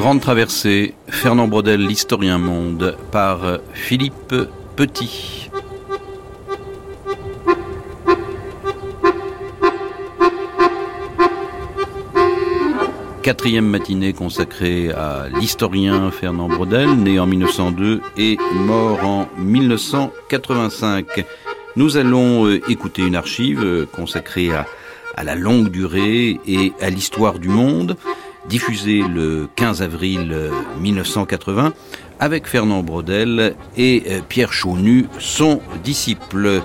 Grande 0.00 0.22
traversée, 0.22 0.94
Fernand 1.08 1.46
Brodel, 1.46 1.86
l'historien 1.86 2.38
monde, 2.38 2.96
par 3.12 3.58
Philippe 3.74 4.34
Petit. 4.74 5.50
Quatrième 13.20 13.66
matinée 13.66 14.14
consacrée 14.14 14.90
à 14.90 15.26
l'historien 15.38 16.10
Fernand 16.10 16.48
Brodel, 16.48 16.94
né 16.94 17.20
en 17.20 17.26
1902 17.26 18.00
et 18.16 18.38
mort 18.54 19.04
en 19.04 19.28
1985. 19.36 21.26
Nous 21.76 21.98
allons 21.98 22.46
euh, 22.46 22.62
écouter 22.70 23.02
une 23.02 23.16
archive 23.16 23.62
euh, 23.62 23.84
consacrée 23.84 24.50
à, 24.50 24.64
à 25.14 25.24
la 25.24 25.34
longue 25.34 25.68
durée 25.68 26.40
et 26.46 26.72
à 26.80 26.88
l'histoire 26.88 27.38
du 27.38 27.50
monde 27.50 27.98
diffusé 28.50 29.02
le 29.02 29.48
15 29.54 29.80
avril 29.80 30.50
1980 30.80 31.66
euh, 31.66 31.70
avec 32.18 32.48
Fernand 32.48 32.82
Brodel 32.82 33.54
et 33.76 34.02
euh, 34.08 34.20
Pierre 34.28 34.52
Chaunu, 34.52 35.06
son 35.20 35.60
disciple. 35.84 36.60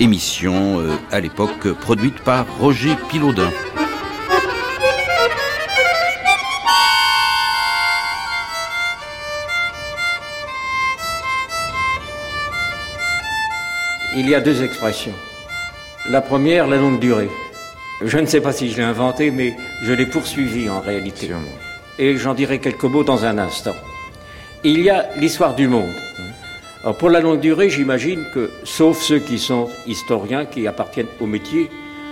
Émission 0.00 0.80
euh, 0.80 0.94
à 1.10 1.20
l'époque 1.20 1.72
produite 1.80 2.20
par 2.20 2.44
Roger 2.58 2.94
Pilaudin. 3.08 3.50
Il 14.16 14.28
y 14.28 14.34
a 14.34 14.40
deux 14.40 14.62
expressions. 14.64 15.14
La 16.10 16.20
première, 16.20 16.66
la 16.66 16.76
longue 16.76 16.98
durée. 16.98 17.28
Je 18.00 18.18
ne 18.18 18.26
sais 18.26 18.40
pas 18.40 18.52
si 18.52 18.70
je 18.70 18.76
l'ai 18.76 18.84
inventé, 18.84 19.30
mais 19.32 19.56
je 19.82 19.92
l'ai 19.92 20.06
poursuivi 20.06 20.70
en 20.70 20.80
réalité. 20.80 21.30
Et 21.98 22.16
j'en 22.16 22.34
dirai 22.34 22.60
quelques 22.60 22.84
mots 22.84 23.02
dans 23.02 23.24
un 23.24 23.38
instant. 23.38 23.74
Il 24.62 24.82
y 24.82 24.90
a 24.90 25.08
l'histoire 25.16 25.54
du 25.54 25.66
monde. 25.66 25.94
Alors 26.82 26.96
pour 26.96 27.10
la 27.10 27.20
longue 27.20 27.40
durée, 27.40 27.70
j'imagine 27.70 28.24
que, 28.32 28.50
sauf 28.62 29.00
ceux 29.02 29.18
qui 29.18 29.38
sont 29.38 29.68
historiens, 29.86 30.46
qui 30.46 30.68
appartiennent 30.68 31.08
au 31.20 31.26
métier, 31.26 31.68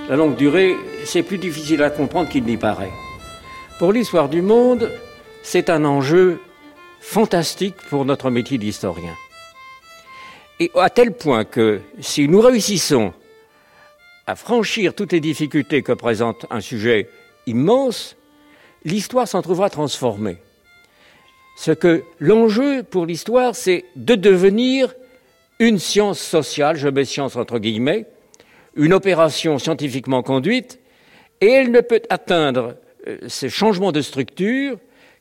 la 0.09 0.17
longue 0.17 0.35
durée, 0.35 0.75
c'est 1.05 1.23
plus 1.23 1.39
difficile 1.39 1.83
à 1.85 1.91
comprendre 1.91 2.29
qu'il 2.29 2.45
n'y 2.45 2.57
paraît. 2.57 2.91
Pour 3.79 3.93
l'histoire 3.93 4.29
du 4.29 4.43
monde, 4.43 4.91
c'est 5.45 5.71
un 5.71 5.85
enjeu 5.85 6.41
fantastique 7.01 7.77
pour 7.89 8.05
notre 8.05 8.31
métier 8.31 8.59
d'historien. 8.59 9.15
Et 10.59 10.73
à 10.75 10.91
tel 10.91 11.13
point 11.13 11.45
que 11.45 11.81
si 12.01 12.29
nous 12.29 12.41
réussissons 12.41 13.13
à 14.27 14.35
franchir 14.35 14.95
toutes 14.95 15.13
les 15.13 15.21
difficultés 15.21 15.83
que 15.83 15.93
présente 15.93 16.47
un 16.51 16.61
sujet 16.61 17.09
immense, 17.47 18.17
l'histoire 18.85 19.29
s'en 19.29 19.43
trouvera 19.43 19.71
transformée. 19.71 20.39
Ce 21.57 21.71
que 21.71 22.03
l'enjeu 22.19 22.83
pour 22.83 23.07
l'histoire, 23.07 23.55
c'est 23.55 23.85
de 23.95 24.15
devenir 24.15 24.95
une 25.59 25.79
science 25.79 26.21
sociale, 26.21 26.77
je 26.77 26.89
mets 26.89 27.05
science 27.05 27.37
entre 27.37 27.59
guillemets, 27.59 28.07
une 28.75 28.93
opération 28.93 29.59
scientifiquement 29.59 30.23
conduite, 30.23 30.81
et 31.41 31.51
elle 31.51 31.71
ne 31.71 31.81
peut 31.81 32.03
atteindre 32.11 32.77
euh, 33.07 33.19
ces 33.29 33.49
changements 33.49 33.93
de 33.93 34.03
structure 34.03 34.79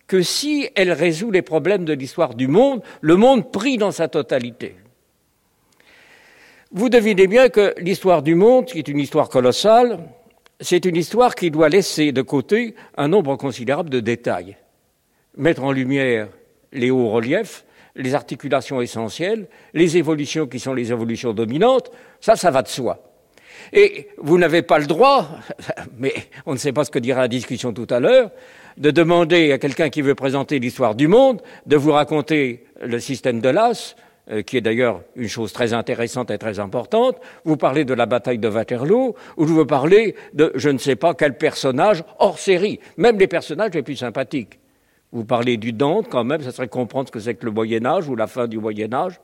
que 0.08 0.22
si 0.22 0.70
elle 0.76 0.92
résout 0.92 1.32
les 1.32 1.42
problèmes 1.42 1.86
de 1.86 1.94
l'histoire 1.94 2.36
du 2.36 2.48
monde, 2.48 2.82
le 3.02 3.16
monde 3.16 3.52
pris 3.52 3.78
dans 3.78 3.92
sa 3.92 4.08
totalité. 4.08 4.76
Vous 6.72 6.90
devinez 6.90 7.28
bien 7.28 7.50
que 7.50 7.74
l'histoire 7.80 8.24
du 8.24 8.36
monde, 8.36 8.66
qui 8.66 8.80
est 8.80 8.88
une 8.88 9.00
histoire 9.00 9.30
colossale, 9.30 10.00
c'est 10.60 10.86
une 10.86 10.96
histoire 10.96 11.36
qui 11.36 11.52
doit 11.52 11.70
laisser 11.70 12.12
de 12.12 12.22
côté 12.22 12.76
un 12.98 13.08
nombre 13.08 13.36
considérable 13.36 13.90
de 13.90 14.00
détails. 14.00 14.58
Mettre 15.38 15.64
en 15.64 15.72
lumière 15.72 16.30
les 16.74 16.90
hauts 16.90 17.10
reliefs, 17.10 17.66
les 17.96 18.16
articulations 18.16 18.82
essentielles, 18.82 19.48
les 19.74 19.98
évolutions 19.98 20.48
qui 20.48 20.60
sont 20.60 20.74
les 20.74 20.92
évolutions 20.92 21.34
dominantes, 21.34 21.92
ça, 22.20 22.36
ça 22.36 22.52
va 22.52 22.62
de 22.62 22.68
soi. 22.68 23.00
Et 23.72 24.10
vous 24.18 24.38
n'avez 24.38 24.62
pas 24.62 24.80
le 24.80 24.86
droit, 24.86 25.30
mais 25.98 26.14
on 26.46 26.54
ne 26.54 26.58
sait 26.58 26.74
pas 26.74 26.84
ce 26.84 26.92
que 26.92 27.00
dira 27.00 27.22
la 27.22 27.28
discussion 27.28 27.74
tout 27.74 27.88
à 27.90 28.00
l'heure, 28.00 28.32
de 28.78 28.92
demander 28.92 29.52
à 29.52 29.58
quelqu'un 29.60 29.90
qui 29.90 30.02
veut 30.02 30.16
présenter 30.16 30.60
l'histoire 30.60 30.96
du 30.96 31.08
monde 31.08 31.42
de 31.66 31.78
vous 31.78 31.92
raconter 31.92 32.66
le 32.82 33.00
système 33.00 33.40
de 33.40 33.50
l'as, 33.50 33.96
qui 34.46 34.58
est 34.58 34.62
d'ailleurs 34.62 35.02
une 35.16 35.28
chose 35.28 35.54
très 35.54 35.74
intéressante 35.74 36.32
et 36.32 36.38
très 36.38 36.60
importante. 36.60 37.18
Vous 37.44 37.58
parlez 37.58 37.86
de 37.86 37.94
la 37.94 38.06
bataille 38.06 38.40
de 38.40 38.48
Waterloo, 38.48 39.16
ou 39.38 39.46
vous 39.46 39.66
parlez 39.66 40.16
de 40.34 40.52
je 40.56 40.70
ne 40.70 40.78
sais 40.78 40.96
pas 40.96 41.14
quel 41.14 41.38
personnage 41.38 42.04
hors 42.20 42.40
série, 42.40 42.80
même 42.98 43.20
les 43.20 43.28
personnages 43.28 43.74
les 43.74 43.84
plus 43.84 43.98
sympathiques. 43.98 44.60
Vous 45.12 45.24
parlez 45.24 45.58
du 45.58 45.72
Dante, 45.72 46.08
quand 46.10 46.24
même, 46.24 46.42
ça 46.42 46.52
serait 46.52 46.68
comprendre 46.68 47.08
ce 47.08 47.12
que 47.12 47.20
c'est 47.20 47.36
que 47.36 47.46
le 47.46 47.52
Moyen 47.52 47.86
Âge 47.86 48.10
ou 48.10 48.16
la 48.16 48.28
fin 48.28 48.48
du 48.48 48.58
Moyen 48.58 48.94
Âge. 48.94 49.20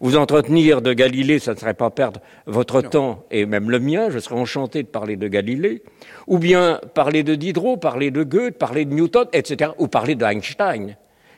Vous 0.00 0.16
entretenir 0.16 0.80
de 0.80 0.92
Galilée, 0.92 1.38
ça 1.38 1.52
ne 1.52 1.58
serait 1.58 1.74
pas 1.74 1.90
perdre 1.90 2.20
votre 2.46 2.80
temps 2.80 3.24
et 3.30 3.44
même 3.44 3.70
le 3.70 3.78
mien, 3.78 4.08
je 4.08 4.18
serais 4.18 4.36
enchanté 4.36 4.82
de 4.82 4.88
parler 4.88 5.16
de 5.16 5.28
Galilée. 5.28 5.82
Ou 6.26 6.38
bien 6.38 6.80
parler 6.94 7.22
de 7.22 7.34
Diderot, 7.34 7.76
parler 7.76 8.10
de 8.10 8.22
Goethe, 8.22 8.56
parler 8.56 8.84
de 8.84 8.94
Newton, 8.94 9.26
etc. 9.32 9.72
Ou 9.78 9.88
parler 9.88 10.14
d'Einstein 10.14 10.96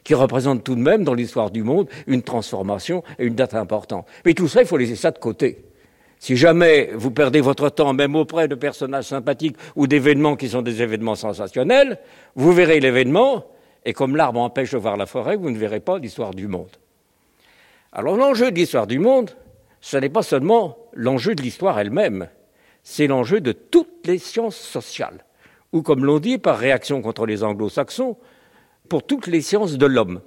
qui 0.09 0.15
représente 0.15 0.65
tout 0.65 0.75
de 0.75 0.81
même 0.81 1.05
dans 1.05 1.13
l'histoire 1.13 1.51
du 1.51 1.63
monde 1.63 1.87
une 2.07 2.23
transformation 2.23 3.05
et 3.19 3.27
une 3.27 3.35
date 3.35 3.53
importante. 3.53 4.07
Mais 4.25 4.33
tout 4.33 4.49
ça, 4.49 4.63
il 4.63 4.67
faut 4.67 4.79
laisser 4.79 4.97
ça 4.97 5.11
de 5.11 5.19
côté. 5.19 5.67
Si 6.19 6.35
jamais 6.35 6.89
vous 6.95 7.11
perdez 7.11 7.43
votre 7.43 7.69
temps, 7.69 7.93
même 7.93 8.17
auprès 8.17 8.49
de 8.49 8.55
personnages 8.55 9.05
sympathiques 9.05 9.59
ou 9.77 9.87
d'événements 9.87 10.35
qui 10.35 10.49
sont 10.49 10.63
des 10.63 10.81
événements 10.81 11.15
sensationnels, 11.15 11.99
vous 12.37 12.55
verrez 12.55 12.81
l'événement, 12.81 13.45
et 13.85 13.93
comme 13.93 14.17
l'arbre 14.17 14.41
empêche 14.41 14.71
de 14.71 14.79
voir 14.79 14.97
la 14.97 15.05
forêt, 15.05 15.37
vous 15.37 15.51
ne 15.51 15.59
verrez 15.59 15.81
pas 15.81 15.99
l'histoire 15.99 16.33
du 16.33 16.49
monde. 16.49 16.71
Alors 17.93 18.17
l'enjeu 18.17 18.51
de 18.51 18.57
l'histoire 18.57 18.87
du 18.87 18.99
monde, 18.99 19.33
ce 19.83 19.99
n'est 19.99 20.09
pas 20.09 20.23
seulement 20.23 20.79
l'enjeu 20.95 21.35
de 21.35 21.43
l'histoire 21.43 21.79
elle-même, 21.79 22.29
c'est 22.83 23.09
l'enjeu 23.09 23.43
de 23.43 23.53
toutes 23.53 24.07
les 24.07 24.17
sciences 24.17 24.57
sociales, 24.57 25.27
ou 25.75 25.83
comme 25.83 26.07
l'on 26.07 26.19
dit 26.19 26.39
par 26.39 26.57
réaction 26.57 27.03
contre 27.03 27.27
les 27.27 27.45
anglo-saxons, 27.45 28.17
pour 28.89 29.05
toutes 29.05 29.27
les 29.27 29.41
sciences 29.41 29.77
de 29.77 29.87
l'homme. 29.87 30.21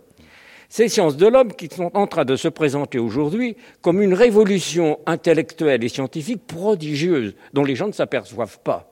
Ces 0.69 0.87
sciences 0.87 1.17
de 1.17 1.27
l'homme 1.27 1.51
qui 1.53 1.67
sont 1.67 1.91
en 1.95 2.07
train 2.07 2.23
de 2.23 2.37
se 2.37 2.47
présenter 2.47 2.97
aujourd'hui 2.97 3.57
comme 3.81 4.01
une 4.01 4.13
révolution 4.13 4.99
intellectuelle 5.05 5.83
et 5.83 5.89
scientifique 5.89 6.47
prodigieuse 6.47 7.35
dont 7.51 7.65
les 7.65 7.75
gens 7.75 7.87
ne 7.87 7.91
s'aperçoivent 7.91 8.59
pas. 8.59 8.87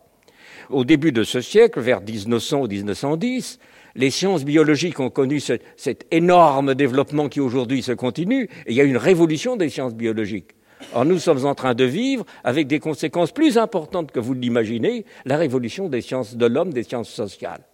Au 0.69 0.84
début 0.84 1.12
de 1.12 1.24
ce 1.24 1.40
siècle, 1.40 1.80
vers 1.80 2.02
1900 2.02 2.62
ou 2.62 2.68
1910, 2.68 3.59
les 3.96 4.09
sciences 4.12 4.44
biologiques 4.44 5.00
ont 5.00 5.09
connu 5.09 5.40
cet 5.40 6.06
énorme 6.12 6.75
développement 6.75 7.30
qui 7.30 7.40
aujourd'hui 7.40 7.81
se 7.81 7.91
continue, 7.91 8.44
et 8.66 8.72
il 8.72 8.75
y 8.75 8.81
a 8.81 8.84
une 8.84 8.97
révolution 8.97 9.56
des 9.56 9.69
sciences 9.69 9.96
biologiques. 9.96 10.51
Or, 10.94 11.06
nous 11.06 11.18
sommes 11.18 11.46
en 11.46 11.56
train 11.56 11.75
de 11.75 11.86
vivre, 11.86 12.25
avec 12.44 12.68
des 12.68 12.80
conséquences 12.80 13.31
plus 13.31 13.57
importantes 13.57 14.12
que 14.12 14.19
vous 14.19 14.34
l'imaginez, 14.34 15.06
la 15.25 15.38
révolution 15.38 15.90
des 15.90 16.01
sciences 16.01 16.36
de 16.36 16.46
l'homme, 16.46 16.74
des 16.74 16.84
sciences 16.84 17.09
sociales. 17.09 17.69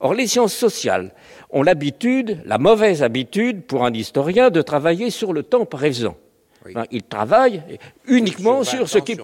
Or, 0.00 0.14
les 0.14 0.26
sciences 0.26 0.54
sociales 0.54 1.12
ont 1.50 1.62
l'habitude, 1.62 2.40
la 2.44 2.58
mauvaise 2.58 3.02
habitude 3.02 3.64
pour 3.64 3.84
un 3.84 3.92
historien, 3.92 4.50
de 4.50 4.62
travailler 4.62 5.10
sur 5.10 5.32
le 5.32 5.42
temps 5.42 5.66
présent. 5.66 6.16
il 6.90 7.02
travaille 7.02 7.62
uniquement 8.06 8.64
sur, 8.64 8.88
ce 8.88 8.98
qui, 8.98 9.16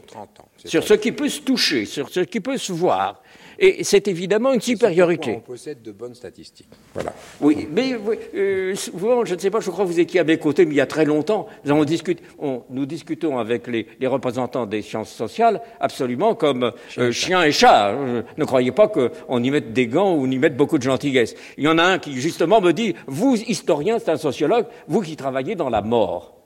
sur 0.64 0.84
ce 0.84 0.94
qui 0.94 1.12
peut 1.12 1.28
se 1.28 1.40
toucher, 1.40 1.84
sur 1.84 2.08
ce 2.08 2.20
qui 2.20 2.40
peut 2.40 2.58
se 2.58 2.72
voir. 2.72 3.22
Et 3.58 3.84
c'est 3.84 4.08
évidemment 4.08 4.52
une 4.52 4.60
supériorité. 4.60 5.34
On 5.36 5.40
possède 5.40 5.82
de 5.82 5.92
bonnes 5.92 6.14
statistiques. 6.14 6.68
Voilà. 6.94 7.12
Oui, 7.40 7.68
mais 7.70 7.94
euh, 8.34 8.74
souvent, 8.74 9.24
je 9.24 9.34
ne 9.34 9.38
sais 9.38 9.50
pas, 9.50 9.60
je 9.60 9.70
crois 9.70 9.84
que 9.84 9.90
vous 9.90 10.00
étiez 10.00 10.20
à 10.20 10.24
mes 10.24 10.38
côtés, 10.38 10.64
mais 10.64 10.74
il 10.74 10.78
y 10.78 10.80
a 10.80 10.86
très 10.86 11.04
longtemps, 11.04 11.46
nous, 11.64 11.84
discute, 11.84 12.20
nous 12.70 12.86
discutons 12.86 13.38
avec 13.38 13.66
les, 13.66 13.86
représentants 14.06 14.66
des 14.66 14.82
sciences 14.82 15.10
sociales 15.10 15.60
absolument 15.80 16.34
comme 16.34 16.72
euh, 16.98 17.12
chien 17.12 17.42
et 17.42 17.52
chat. 17.52 17.94
Ne 18.36 18.44
croyez 18.44 18.72
pas 18.72 18.88
qu'on 18.88 19.42
y 19.42 19.50
mette 19.50 19.72
des 19.72 19.86
gants 19.86 20.14
ou 20.14 20.26
on 20.26 20.30
y 20.30 20.38
mette 20.38 20.56
beaucoup 20.56 20.78
de 20.78 20.82
gentillesse. 20.82 21.34
Il 21.56 21.64
y 21.64 21.68
en 21.68 21.78
a 21.78 21.84
un 21.84 21.98
qui, 21.98 22.20
justement, 22.20 22.60
me 22.60 22.72
dit, 22.72 22.94
vous, 23.06 23.36
historien, 23.36 23.98
c'est 23.98 24.10
un 24.10 24.16
sociologue, 24.16 24.66
vous 24.88 25.00
qui 25.00 25.16
travaillez 25.16 25.54
dans 25.54 25.70
la 25.70 25.82
mort, 25.82 26.36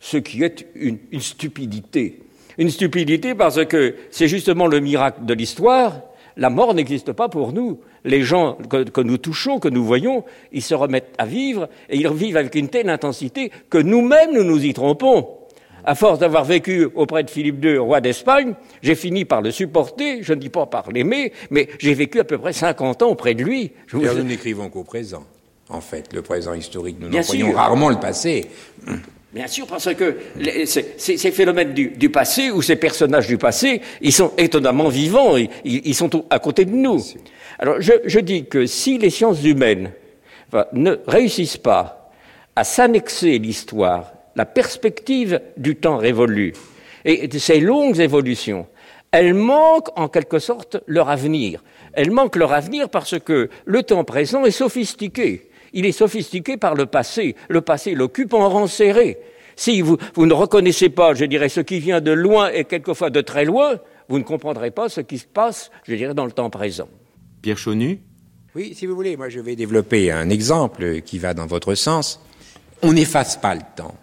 ce 0.00 0.16
qui 0.16 0.42
est 0.42 0.66
une, 0.74 0.98
une 1.12 1.20
stupidité. 1.20 2.20
Une 2.58 2.70
stupidité 2.70 3.34
parce 3.34 3.64
que 3.64 3.96
c'est 4.10 4.28
justement 4.28 4.66
le 4.66 4.80
miracle 4.80 5.24
de 5.24 5.34
l'histoire 5.34 6.02
la 6.36 6.50
mort 6.50 6.74
n'existe 6.74 7.12
pas 7.12 7.28
pour 7.28 7.52
nous. 7.52 7.80
Les 8.04 8.22
gens 8.22 8.58
que, 8.68 9.00
nous 9.00 9.18
touchons, 9.18 9.58
que 9.58 9.68
nous 9.68 9.84
voyons, 9.84 10.24
ils 10.52 10.62
se 10.62 10.74
remettent 10.74 11.14
à 11.18 11.26
vivre 11.26 11.68
et 11.88 11.96
ils 11.96 12.08
vivent 12.08 12.36
avec 12.36 12.54
une 12.54 12.68
telle 12.68 12.90
intensité 12.90 13.50
que 13.70 13.78
nous-mêmes 13.78 14.32
nous 14.34 14.44
nous 14.44 14.64
y 14.64 14.74
trompons. 14.74 15.28
À 15.86 15.94
force 15.94 16.18
d'avoir 16.18 16.44
vécu 16.44 16.88
auprès 16.94 17.24
de 17.24 17.30
Philippe 17.30 17.62
II, 17.62 17.76
roi 17.76 18.00
d'Espagne, 18.00 18.54
j'ai 18.82 18.94
fini 18.94 19.26
par 19.26 19.42
le 19.42 19.50
supporter, 19.50 20.22
je 20.22 20.32
ne 20.32 20.40
dis 20.40 20.48
pas 20.48 20.64
par 20.64 20.90
l'aimer, 20.90 21.32
mais 21.50 21.68
j'ai 21.78 21.92
vécu 21.92 22.20
à 22.20 22.24
peu 22.24 22.38
près 22.38 22.54
50 22.54 23.02
ans 23.02 23.10
auprès 23.10 23.34
de 23.34 23.44
lui. 23.44 23.72
Je 23.86 23.98
vous... 23.98 24.04
Nous 24.04 24.22
n'écrivons 24.22 24.70
qu'au 24.70 24.82
présent. 24.82 25.24
En 25.68 25.82
fait, 25.82 26.12
le 26.14 26.22
présent 26.22 26.54
historique, 26.54 26.96
nous 27.00 27.08
n'employons 27.08 27.52
rarement 27.52 27.90
le 27.90 27.96
passé. 27.96 28.46
Bien 29.34 29.48
sûr, 29.48 29.66
parce 29.66 29.92
que 29.94 30.16
ces, 30.64 31.32
phénomènes 31.32 31.74
du, 31.74 32.08
passé 32.08 32.52
ou 32.52 32.62
ces 32.62 32.76
personnages 32.76 33.26
du 33.26 33.36
passé, 33.36 33.80
ils 34.00 34.12
sont 34.12 34.30
étonnamment 34.38 34.88
vivants, 34.88 35.34
ils, 35.64 35.94
sont 35.94 36.24
à 36.30 36.38
côté 36.38 36.64
de 36.64 36.70
nous. 36.70 37.02
Alors 37.58 37.80
je, 37.80 38.20
dis 38.20 38.44
que 38.44 38.66
si 38.66 38.96
les 38.96 39.10
sciences 39.10 39.42
humaines 39.42 39.90
ne 40.72 40.98
réussissent 41.08 41.56
pas 41.56 42.12
à 42.54 42.62
s'annexer 42.62 43.40
l'histoire, 43.40 44.12
la 44.36 44.46
perspective 44.46 45.40
du 45.56 45.74
temps 45.74 45.96
révolu, 45.96 46.52
et 47.04 47.28
ces 47.36 47.58
longues 47.58 47.98
évolutions, 47.98 48.68
elles 49.10 49.34
manquent 49.34 49.98
en 49.98 50.06
quelque 50.06 50.38
sorte 50.38 50.76
leur 50.86 51.08
avenir. 51.08 51.64
Elles 51.92 52.12
manquent 52.12 52.36
leur 52.36 52.52
avenir 52.52 52.88
parce 52.88 53.18
que 53.18 53.50
le 53.64 53.82
temps 53.82 54.04
présent 54.04 54.44
est 54.44 54.52
sophistiqué. 54.52 55.50
Il 55.74 55.84
est 55.84 55.92
sophistiqué 55.92 56.56
par 56.56 56.74
le 56.74 56.86
passé. 56.86 57.36
Le 57.50 57.60
passé 57.60 57.94
l'occupe 57.94 58.32
en 58.32 58.48
rang 58.48 58.66
serré. 58.66 59.18
Si 59.56 59.82
vous, 59.82 59.98
vous, 60.14 60.26
ne 60.26 60.32
reconnaissez 60.32 60.88
pas, 60.88 61.14
je 61.14 61.26
dirais, 61.26 61.50
ce 61.50 61.60
qui 61.60 61.78
vient 61.78 62.00
de 62.00 62.10
loin 62.10 62.50
et 62.50 62.64
quelquefois 62.64 63.10
de 63.10 63.20
très 63.20 63.44
loin, 63.44 63.78
vous 64.08 64.18
ne 64.18 64.24
comprendrez 64.24 64.70
pas 64.70 64.88
ce 64.88 65.02
qui 65.02 65.18
se 65.18 65.26
passe, 65.26 65.70
je 65.84 65.94
dirais, 65.94 66.14
dans 66.14 66.24
le 66.24 66.32
temps 66.32 66.50
présent. 66.50 66.88
Pierre 67.42 67.58
Chaunu 67.58 68.00
Oui, 68.54 68.74
si 68.74 68.86
vous 68.86 68.94
voulez, 68.94 69.16
moi 69.16 69.28
je 69.28 69.40
vais 69.40 69.54
développer 69.54 70.10
un 70.10 70.30
exemple 70.30 71.02
qui 71.02 71.18
va 71.18 71.34
dans 71.34 71.46
votre 71.46 71.74
sens. 71.74 72.20
On 72.82 72.92
n'efface 72.92 73.36
pas 73.36 73.54
le 73.54 73.62
temps 73.76 73.94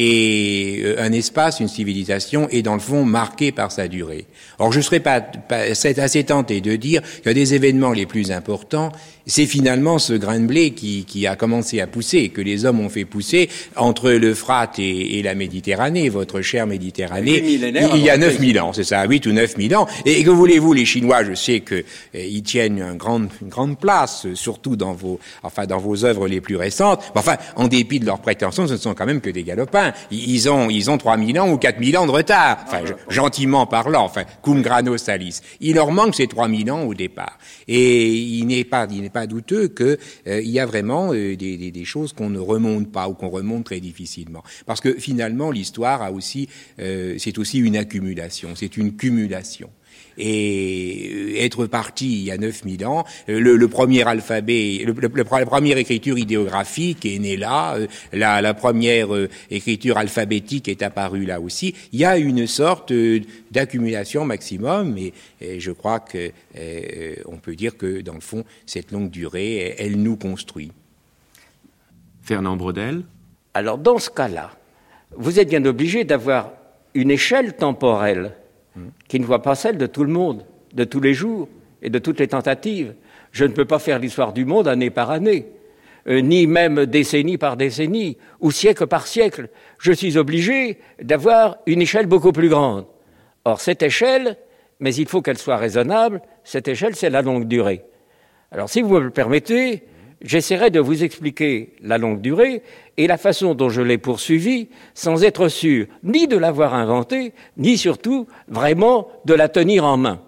et 0.00 0.80
euh, 0.84 1.02
un 1.02 1.10
espace, 1.10 1.58
une 1.58 1.66
civilisation 1.66 2.48
est 2.50 2.62
dans 2.62 2.74
le 2.74 2.80
fond 2.80 3.04
marqué 3.04 3.50
par 3.50 3.72
sa 3.72 3.88
durée. 3.88 4.26
Or, 4.60 4.72
je 4.72 4.80
serais 4.80 5.00
pas, 5.00 5.20
pas 5.20 5.56
assez 5.56 6.22
tenté 6.22 6.60
de 6.60 6.76
dire 6.76 7.02
que 7.24 7.30
des 7.30 7.54
événements 7.54 7.90
les 7.90 8.06
plus 8.06 8.30
importants, 8.30 8.92
c'est 9.26 9.46
finalement 9.46 9.98
ce 9.98 10.12
grain 10.12 10.38
de 10.38 10.46
blé 10.46 10.70
qui, 10.70 11.04
qui, 11.04 11.26
a 11.26 11.34
commencé 11.34 11.80
à 11.80 11.88
pousser, 11.88 12.28
que 12.28 12.40
les 12.40 12.64
hommes 12.64 12.78
ont 12.78 12.88
fait 12.88 13.04
pousser 13.04 13.50
entre 13.74 14.10
l'Euphrate 14.10 14.78
et, 14.78 15.18
et, 15.18 15.22
la 15.22 15.34
Méditerranée, 15.34 16.08
votre 16.08 16.42
chère 16.42 16.68
Méditerranée, 16.68 17.42
il 17.44 17.98
y 17.98 18.08
a 18.08 18.16
9000 18.16 18.60
ans, 18.60 18.72
c'est 18.72 18.84
ça, 18.84 19.04
8 19.04 19.26
ou 19.26 19.32
9000 19.32 19.76
ans. 19.76 19.88
Et 20.06 20.22
que 20.22 20.30
voulez-vous, 20.30 20.72
les 20.72 20.86
Chinois, 20.86 21.24
je 21.24 21.34
sais 21.34 21.60
qu'ils 21.60 21.84
euh, 22.14 22.40
tiennent 22.42 22.80
une 22.80 22.96
grande, 22.96 23.28
une 23.42 23.48
grande 23.48 23.78
place, 23.78 24.28
surtout 24.34 24.76
dans 24.76 24.92
vos, 24.92 25.18
enfin, 25.42 25.66
dans 25.66 25.78
vos 25.78 26.04
œuvres 26.04 26.28
les 26.28 26.40
plus 26.40 26.56
récentes. 26.56 27.02
Enfin, 27.16 27.36
en 27.56 27.66
dépit 27.66 27.98
de 27.98 28.06
leurs 28.06 28.20
prétentions, 28.20 28.68
ce 28.68 28.74
ne 28.74 28.78
sont 28.78 28.94
quand 28.94 29.06
même 29.06 29.20
que 29.20 29.30
des 29.30 29.42
galopins. 29.42 29.87
Ils 30.10 30.48
ont, 30.48 30.70
ils 30.70 30.90
ont 30.90 30.98
3000 30.98 31.40
ans 31.40 31.50
ou 31.50 31.58
4000 31.58 31.98
ans 31.98 32.06
de 32.06 32.10
retard. 32.10 32.58
Enfin, 32.66 32.82
gentiment 33.08 33.66
parlant, 33.66 34.04
enfin, 34.04 34.24
cum 34.42 34.62
grano 34.62 34.96
salis. 34.96 35.40
Il 35.60 35.74
leur 35.74 35.90
manque 35.90 36.14
ces 36.14 36.26
3000 36.26 36.70
ans 36.70 36.82
au 36.82 36.94
départ. 36.94 37.38
Et 37.66 38.14
il 38.14 38.46
n'est 38.46 38.64
pas, 38.64 38.86
il 38.90 39.02
n'est 39.02 39.10
pas 39.10 39.26
douteux 39.26 39.68
qu'il 39.68 39.98
euh, 40.28 40.42
y 40.42 40.58
a 40.58 40.66
vraiment 40.66 41.12
euh, 41.12 41.36
des, 41.36 41.56
des, 41.56 41.70
des, 41.70 41.84
choses 41.84 42.12
qu'on 42.12 42.30
ne 42.30 42.38
remonte 42.38 42.90
pas 42.90 43.08
ou 43.08 43.14
qu'on 43.14 43.28
remonte 43.28 43.64
très 43.64 43.80
difficilement. 43.80 44.42
Parce 44.66 44.80
que 44.80 44.94
finalement, 44.94 45.50
l'histoire 45.50 46.02
a 46.02 46.12
aussi, 46.12 46.48
euh, 46.80 47.16
c'est 47.18 47.38
aussi 47.38 47.58
une 47.58 47.76
accumulation, 47.76 48.50
c'est 48.54 48.76
une 48.76 48.96
cumulation 48.96 49.70
et 50.18 51.44
être 51.44 51.66
parti 51.66 52.06
il 52.20 52.24
y 52.24 52.30
a 52.30 52.36
9000 52.36 52.84
ans. 52.86 53.04
Le, 53.26 53.56
le 53.56 53.68
premier 53.68 54.06
alphabet, 54.06 54.82
le, 54.84 54.92
le, 54.92 55.10
la 55.14 55.46
première 55.46 55.78
écriture 55.78 56.18
idéographique 56.18 57.06
est 57.06 57.18
née 57.18 57.36
là, 57.36 57.76
la, 58.12 58.42
la 58.42 58.54
première 58.54 59.08
écriture 59.50 59.96
alphabétique 59.96 60.68
est 60.68 60.82
apparue 60.82 61.24
là 61.24 61.40
aussi. 61.40 61.74
Il 61.92 62.00
y 62.00 62.04
a 62.04 62.18
une 62.18 62.46
sorte 62.46 62.92
d'accumulation 63.50 64.24
maximum, 64.24 64.96
et, 64.98 65.12
et, 65.40 65.60
je 65.60 65.70
crois 65.70 66.00
que 66.00 66.30
euh, 66.56 67.14
on 67.26 67.36
peut 67.36 67.54
dire 67.54 67.76
que 67.76 68.00
dans 68.00 68.14
le 68.14 68.20
fond, 68.20 68.44
cette 68.66 68.92
longue 68.92 69.10
durée, 69.10 69.74
elle, 69.78 69.96
nous 69.96 70.16
construit. 70.16 70.72
Fernand 72.22 72.56
Brodel. 72.56 73.02
Alors 73.54 73.78
dans 73.78 73.98
ce 73.98 74.10
cas-là, 74.10 74.52
vous 75.16 75.40
êtes 75.40 75.48
bien 75.48 75.64
obligé 75.64 76.04
d'avoir 76.04 76.52
une 76.94 77.10
échelle 77.10 77.54
temporelle 77.56 78.32
qui 79.08 79.20
ne 79.20 79.24
voit 79.24 79.42
pas 79.42 79.54
celle 79.54 79.78
de 79.78 79.86
tout 79.86 80.04
le 80.04 80.12
monde, 80.12 80.44
de 80.74 80.84
tous 80.84 81.00
les 81.00 81.14
jours 81.14 81.48
et 81.82 81.90
de 81.90 81.98
toutes 81.98 82.20
les 82.20 82.28
tentatives. 82.28 82.94
Je 83.32 83.44
ne 83.44 83.52
peux 83.52 83.64
pas 83.64 83.78
faire 83.78 83.98
l'histoire 83.98 84.32
du 84.32 84.44
monde 84.44 84.68
année 84.68 84.90
par 84.90 85.10
année, 85.10 85.46
euh, 86.08 86.20
ni 86.20 86.46
même 86.46 86.86
décennie 86.86 87.38
par 87.38 87.56
décennie, 87.56 88.16
ou 88.40 88.50
siècle 88.50 88.86
par 88.86 89.06
siècle. 89.06 89.48
Je 89.78 89.92
suis 89.92 90.16
obligé 90.16 90.78
d'avoir 91.00 91.58
une 91.66 91.82
échelle 91.82 92.06
beaucoup 92.06 92.32
plus 92.32 92.48
grande. 92.48 92.86
Or, 93.44 93.60
cette 93.60 93.82
échelle, 93.82 94.36
mais 94.80 94.94
il 94.94 95.08
faut 95.08 95.22
qu'elle 95.22 95.38
soit 95.38 95.56
raisonnable, 95.56 96.22
cette 96.44 96.68
échelle, 96.68 96.94
c'est 96.94 97.10
la 97.10 97.22
longue 97.22 97.46
durée. 97.46 97.84
Alors, 98.50 98.70
si 98.70 98.80
vous 98.80 98.94
me 98.94 99.00
le 99.00 99.10
permettez, 99.10 99.84
j'essaierai 100.22 100.70
de 100.70 100.80
vous 100.80 101.04
expliquer 101.04 101.74
la 101.82 101.98
longue 101.98 102.20
durée 102.20 102.62
et 102.96 103.06
la 103.06 103.16
façon 103.16 103.54
dont 103.54 103.68
je 103.68 103.82
l'ai 103.82 103.98
poursuivie 103.98 104.68
sans 104.94 105.24
être 105.24 105.48
sûr 105.48 105.86
ni 106.02 106.26
de 106.26 106.36
l'avoir 106.36 106.74
inventée, 106.74 107.32
ni 107.56 107.78
surtout 107.78 108.26
vraiment 108.48 109.08
de 109.24 109.34
la 109.34 109.48
tenir 109.48 109.84
en 109.84 109.96
main. 109.96 110.20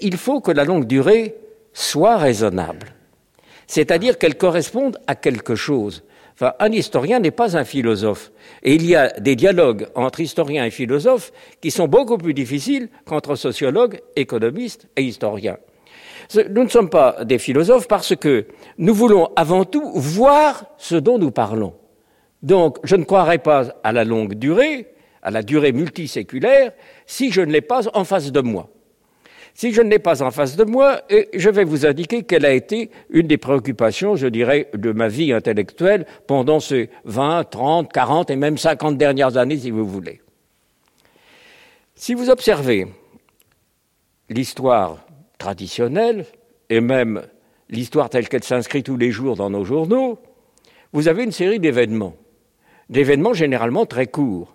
Il 0.00 0.16
faut 0.16 0.40
que 0.40 0.52
la 0.52 0.64
longue 0.64 0.86
durée 0.86 1.34
soit 1.72 2.16
raisonnable, 2.16 2.94
c'est-à-dire 3.66 4.18
qu'elle 4.18 4.36
corresponde 4.36 4.98
à 5.06 5.14
quelque 5.14 5.54
chose. 5.54 6.02
Un 6.58 6.72
historien 6.72 7.20
n'est 7.20 7.30
pas 7.30 7.58
un 7.58 7.64
philosophe. 7.64 8.32
Et 8.62 8.74
il 8.74 8.86
y 8.86 8.96
a 8.96 9.10
des 9.20 9.36
dialogues 9.36 9.88
entre 9.94 10.20
historiens 10.20 10.64
et 10.64 10.70
philosophes 10.70 11.32
qui 11.60 11.70
sont 11.70 11.86
beaucoup 11.86 12.16
plus 12.16 12.32
difficiles 12.32 12.88
qu'entre 13.04 13.34
sociologues, 13.34 14.00
économistes 14.16 14.88
et 14.96 15.02
historiens. 15.02 15.58
Nous 16.34 16.64
ne 16.64 16.68
sommes 16.68 16.90
pas 16.90 17.24
des 17.24 17.38
philosophes 17.38 17.88
parce 17.88 18.14
que 18.14 18.46
nous 18.78 18.94
voulons 18.94 19.30
avant 19.36 19.64
tout 19.64 19.92
voir 19.94 20.66
ce 20.76 20.94
dont 20.94 21.18
nous 21.18 21.30
parlons. 21.30 21.74
Donc, 22.42 22.78
je 22.84 22.96
ne 22.96 23.04
croirais 23.04 23.38
pas 23.38 23.74
à 23.82 23.92
la 23.92 24.04
longue 24.04 24.34
durée, 24.34 24.86
à 25.22 25.30
la 25.30 25.42
durée 25.42 25.72
multiséculaire, 25.72 26.72
si 27.06 27.30
je 27.30 27.40
ne 27.40 27.52
l'ai 27.52 27.60
pas 27.60 27.82
en 27.94 28.04
face 28.04 28.32
de 28.32 28.40
moi. 28.40 28.68
Si 29.54 29.72
je 29.72 29.82
ne 29.82 29.90
l'ai 29.90 29.98
pas 29.98 30.22
en 30.22 30.30
face 30.30 30.56
de 30.56 30.64
moi, 30.64 31.02
je 31.34 31.50
vais 31.50 31.64
vous 31.64 31.84
indiquer 31.84 32.22
quelle 32.22 32.46
a 32.46 32.52
été 32.52 32.90
une 33.10 33.26
des 33.26 33.36
préoccupations, 33.36 34.16
je 34.16 34.28
dirais, 34.28 34.70
de 34.72 34.92
ma 34.92 35.08
vie 35.08 35.32
intellectuelle 35.32 36.06
pendant 36.26 36.60
ces 36.60 36.88
20, 37.04 37.44
30, 37.44 37.92
40 37.92 38.30
et 38.30 38.36
même 38.36 38.56
50 38.56 38.96
dernières 38.96 39.36
années, 39.36 39.58
si 39.58 39.70
vous 39.70 39.84
voulez. 39.84 40.20
Si 41.94 42.14
vous 42.14 42.30
observez 42.30 42.86
l'histoire 44.30 45.04
traditionnelle 45.40 46.26
et 46.68 46.80
même 46.80 47.22
l'histoire 47.68 48.08
telle 48.08 48.28
qu'elle 48.28 48.44
s'inscrit 48.44 48.84
tous 48.84 48.96
les 48.96 49.10
jours 49.10 49.34
dans 49.34 49.50
nos 49.50 49.64
journaux, 49.64 50.20
vous 50.92 51.08
avez 51.08 51.24
une 51.24 51.32
série 51.32 51.58
d'événements, 51.58 52.14
d'événements 52.88 53.32
généralement 53.32 53.86
très 53.86 54.06
courts, 54.06 54.54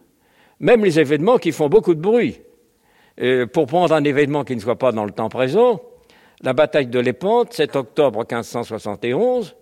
même 0.61 0.85
les 0.85 0.99
événements 0.99 1.37
qui 1.37 1.51
font 1.51 1.67
beaucoup 1.67 1.95
de 1.95 1.99
bruit. 1.99 2.39
Pour 3.53 3.65
prendre 3.67 3.93
un 3.93 4.03
événement 4.03 4.43
qui 4.43 4.55
ne 4.55 4.61
soit 4.61 4.77
pas 4.77 4.91
dans 4.91 5.05
le 5.05 5.11
temps 5.11 5.29
présent, 5.29 5.81
la 6.41 6.53
bataille 6.53 6.87
de 6.87 6.99
Lépante, 6.99 7.53
7 7.53 7.75
octobre 7.77 8.19
1571, 8.19 9.55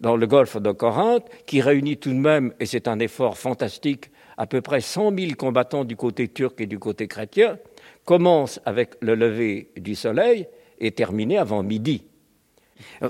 dans 0.00 0.16
le 0.16 0.26
golfe 0.26 0.58
de 0.58 0.70
Corinthe, 0.70 1.26
qui 1.46 1.60
réunit 1.60 1.96
tout 1.96 2.10
de 2.10 2.18
même, 2.18 2.52
et 2.60 2.66
c'est 2.66 2.86
un 2.86 2.98
effort 2.98 3.36
fantastique, 3.36 4.10
à 4.36 4.46
peu 4.46 4.60
près 4.60 4.80
100 4.80 5.16
000 5.18 5.32
combattants 5.36 5.84
du 5.84 5.96
côté 5.96 6.28
turc 6.28 6.60
et 6.60 6.66
du 6.66 6.78
côté 6.78 7.08
chrétien, 7.08 7.58
commence 8.04 8.60
avec 8.66 8.90
le 9.00 9.14
lever 9.14 9.70
du 9.76 9.94
soleil 9.94 10.46
est 10.80 10.96
terminé 10.96 11.38
avant 11.38 11.62
midi. 11.62 12.02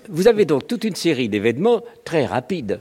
Vous 0.09 0.29
avez 0.29 0.45
donc 0.45 0.67
toute 0.67 0.85
une 0.85 0.95
série 0.95 1.29
d'événements 1.29 1.83
très 2.05 2.25
rapides. 2.25 2.81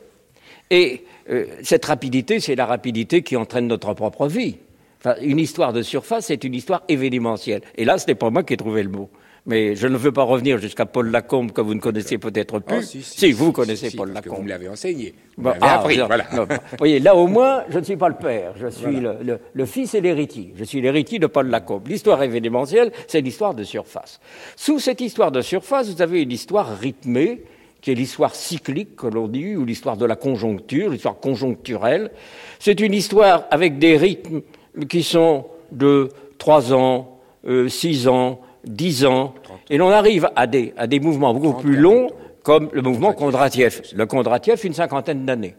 Et 0.69 1.03
euh, 1.29 1.45
cette 1.63 1.85
rapidité, 1.85 2.39
c'est 2.39 2.55
la 2.55 2.65
rapidité 2.65 3.23
qui 3.23 3.35
entraîne 3.35 3.67
notre 3.67 3.93
propre 3.93 4.27
vie. 4.27 4.57
Enfin, 4.99 5.15
une 5.21 5.39
histoire 5.39 5.73
de 5.73 5.81
surface, 5.81 6.27
c'est 6.27 6.43
une 6.43 6.55
histoire 6.55 6.83
événementielle. 6.87 7.61
Et 7.75 7.85
là, 7.85 7.97
ce 7.97 8.07
n'est 8.07 8.15
pas 8.15 8.29
moi 8.29 8.43
qui 8.43 8.53
ai 8.53 8.57
trouvé 8.57 8.83
le 8.83 8.89
mot. 8.89 9.09
Mais 9.47 9.75
je 9.75 9.87
ne 9.87 9.95
veux 9.95 10.11
pas 10.11 10.23
revenir 10.23 10.57
jusqu'à 10.57 10.85
Paul 10.85 11.09
Lacombe, 11.09 11.53
que 11.53 11.61
vous 11.61 11.73
ne 11.73 11.79
connaissez 11.79 12.17
peut-être 12.17 12.59
plus. 12.59 12.79
Oh, 12.79 12.81
si, 12.81 13.01
si, 13.01 13.17
si, 13.17 13.31
vous 13.31 13.53
connaissez 13.53 13.95
Paul 13.95 14.11
Lacombe. 14.11 14.35
Vous 14.35 14.43
me 14.43 14.49
l'avez 14.49 14.67
enseigné. 14.67 15.15
Vous 15.37 15.43
bon, 15.43 15.53
ah, 15.61 15.79
appris, 15.79 15.97
voilà. 16.05 16.25
Non, 16.35 16.43
vous 16.43 16.77
voyez, 16.77 16.99
là 16.99 17.15
au 17.15 17.27
moins, 17.27 17.63
je 17.69 17.79
ne 17.79 17.83
suis 17.85 17.95
pas 17.95 18.09
le 18.09 18.15
père. 18.15 18.51
Je 18.59 18.67
suis 18.67 18.83
voilà. 18.83 19.13
le, 19.13 19.23
le, 19.23 19.39
le, 19.53 19.65
fils 19.65 19.95
et 19.95 20.01
l'héritier. 20.01 20.53
Je 20.57 20.65
suis 20.65 20.81
l'héritier 20.81 21.17
de 21.17 21.27
Paul 21.27 21.47
Lacombe. 21.47 21.87
L'histoire 21.87 22.21
événementielle, 22.21 22.91
c'est 23.07 23.21
l'histoire 23.21 23.55
de 23.55 23.63
surface. 23.63 24.19
Sous 24.57 24.79
cette 24.79 24.99
histoire 24.99 25.31
de 25.31 25.39
surface, 25.39 25.89
vous 25.89 26.01
avez 26.01 26.23
une 26.23 26.31
histoire 26.33 26.77
rythmée, 26.77 27.43
qui 27.79 27.91
est 27.91 27.95
l'histoire 27.95 28.35
cyclique, 28.35 28.97
que 28.97 29.07
l'on 29.07 29.29
dit, 29.29 29.55
ou 29.55 29.63
l'histoire 29.63 29.95
de 29.95 30.05
la 30.05 30.17
conjoncture, 30.17 30.89
l'histoire 30.89 31.21
conjoncturelle. 31.21 32.11
C'est 32.59 32.81
une 32.81 32.93
histoire 32.93 33.45
avec 33.49 33.79
des 33.79 33.95
rythmes 33.95 34.41
qui 34.89 35.03
sont 35.03 35.45
de 35.71 36.09
trois 36.37 36.73
ans, 36.73 37.19
euh, 37.47 37.69
six 37.69 38.09
ans, 38.09 38.41
dix 38.69 39.05
ans, 39.05 39.33
et 39.69 39.77
l'on 39.77 39.89
arrive 39.89 40.29
à 40.35 40.47
des, 40.47 40.73
à 40.77 40.87
des 40.87 40.99
mouvements 40.99 41.33
beaucoup 41.33 41.61
plus 41.61 41.75
longs, 41.75 42.09
comme 42.43 42.69
le 42.71 42.81
mouvement 42.81 43.13
Kondratiev. 43.13 43.81
Le 43.95 44.05
Kondratiev, 44.05 44.61
une 44.63 44.73
cinquantaine 44.73 45.25
d'années. 45.25 45.55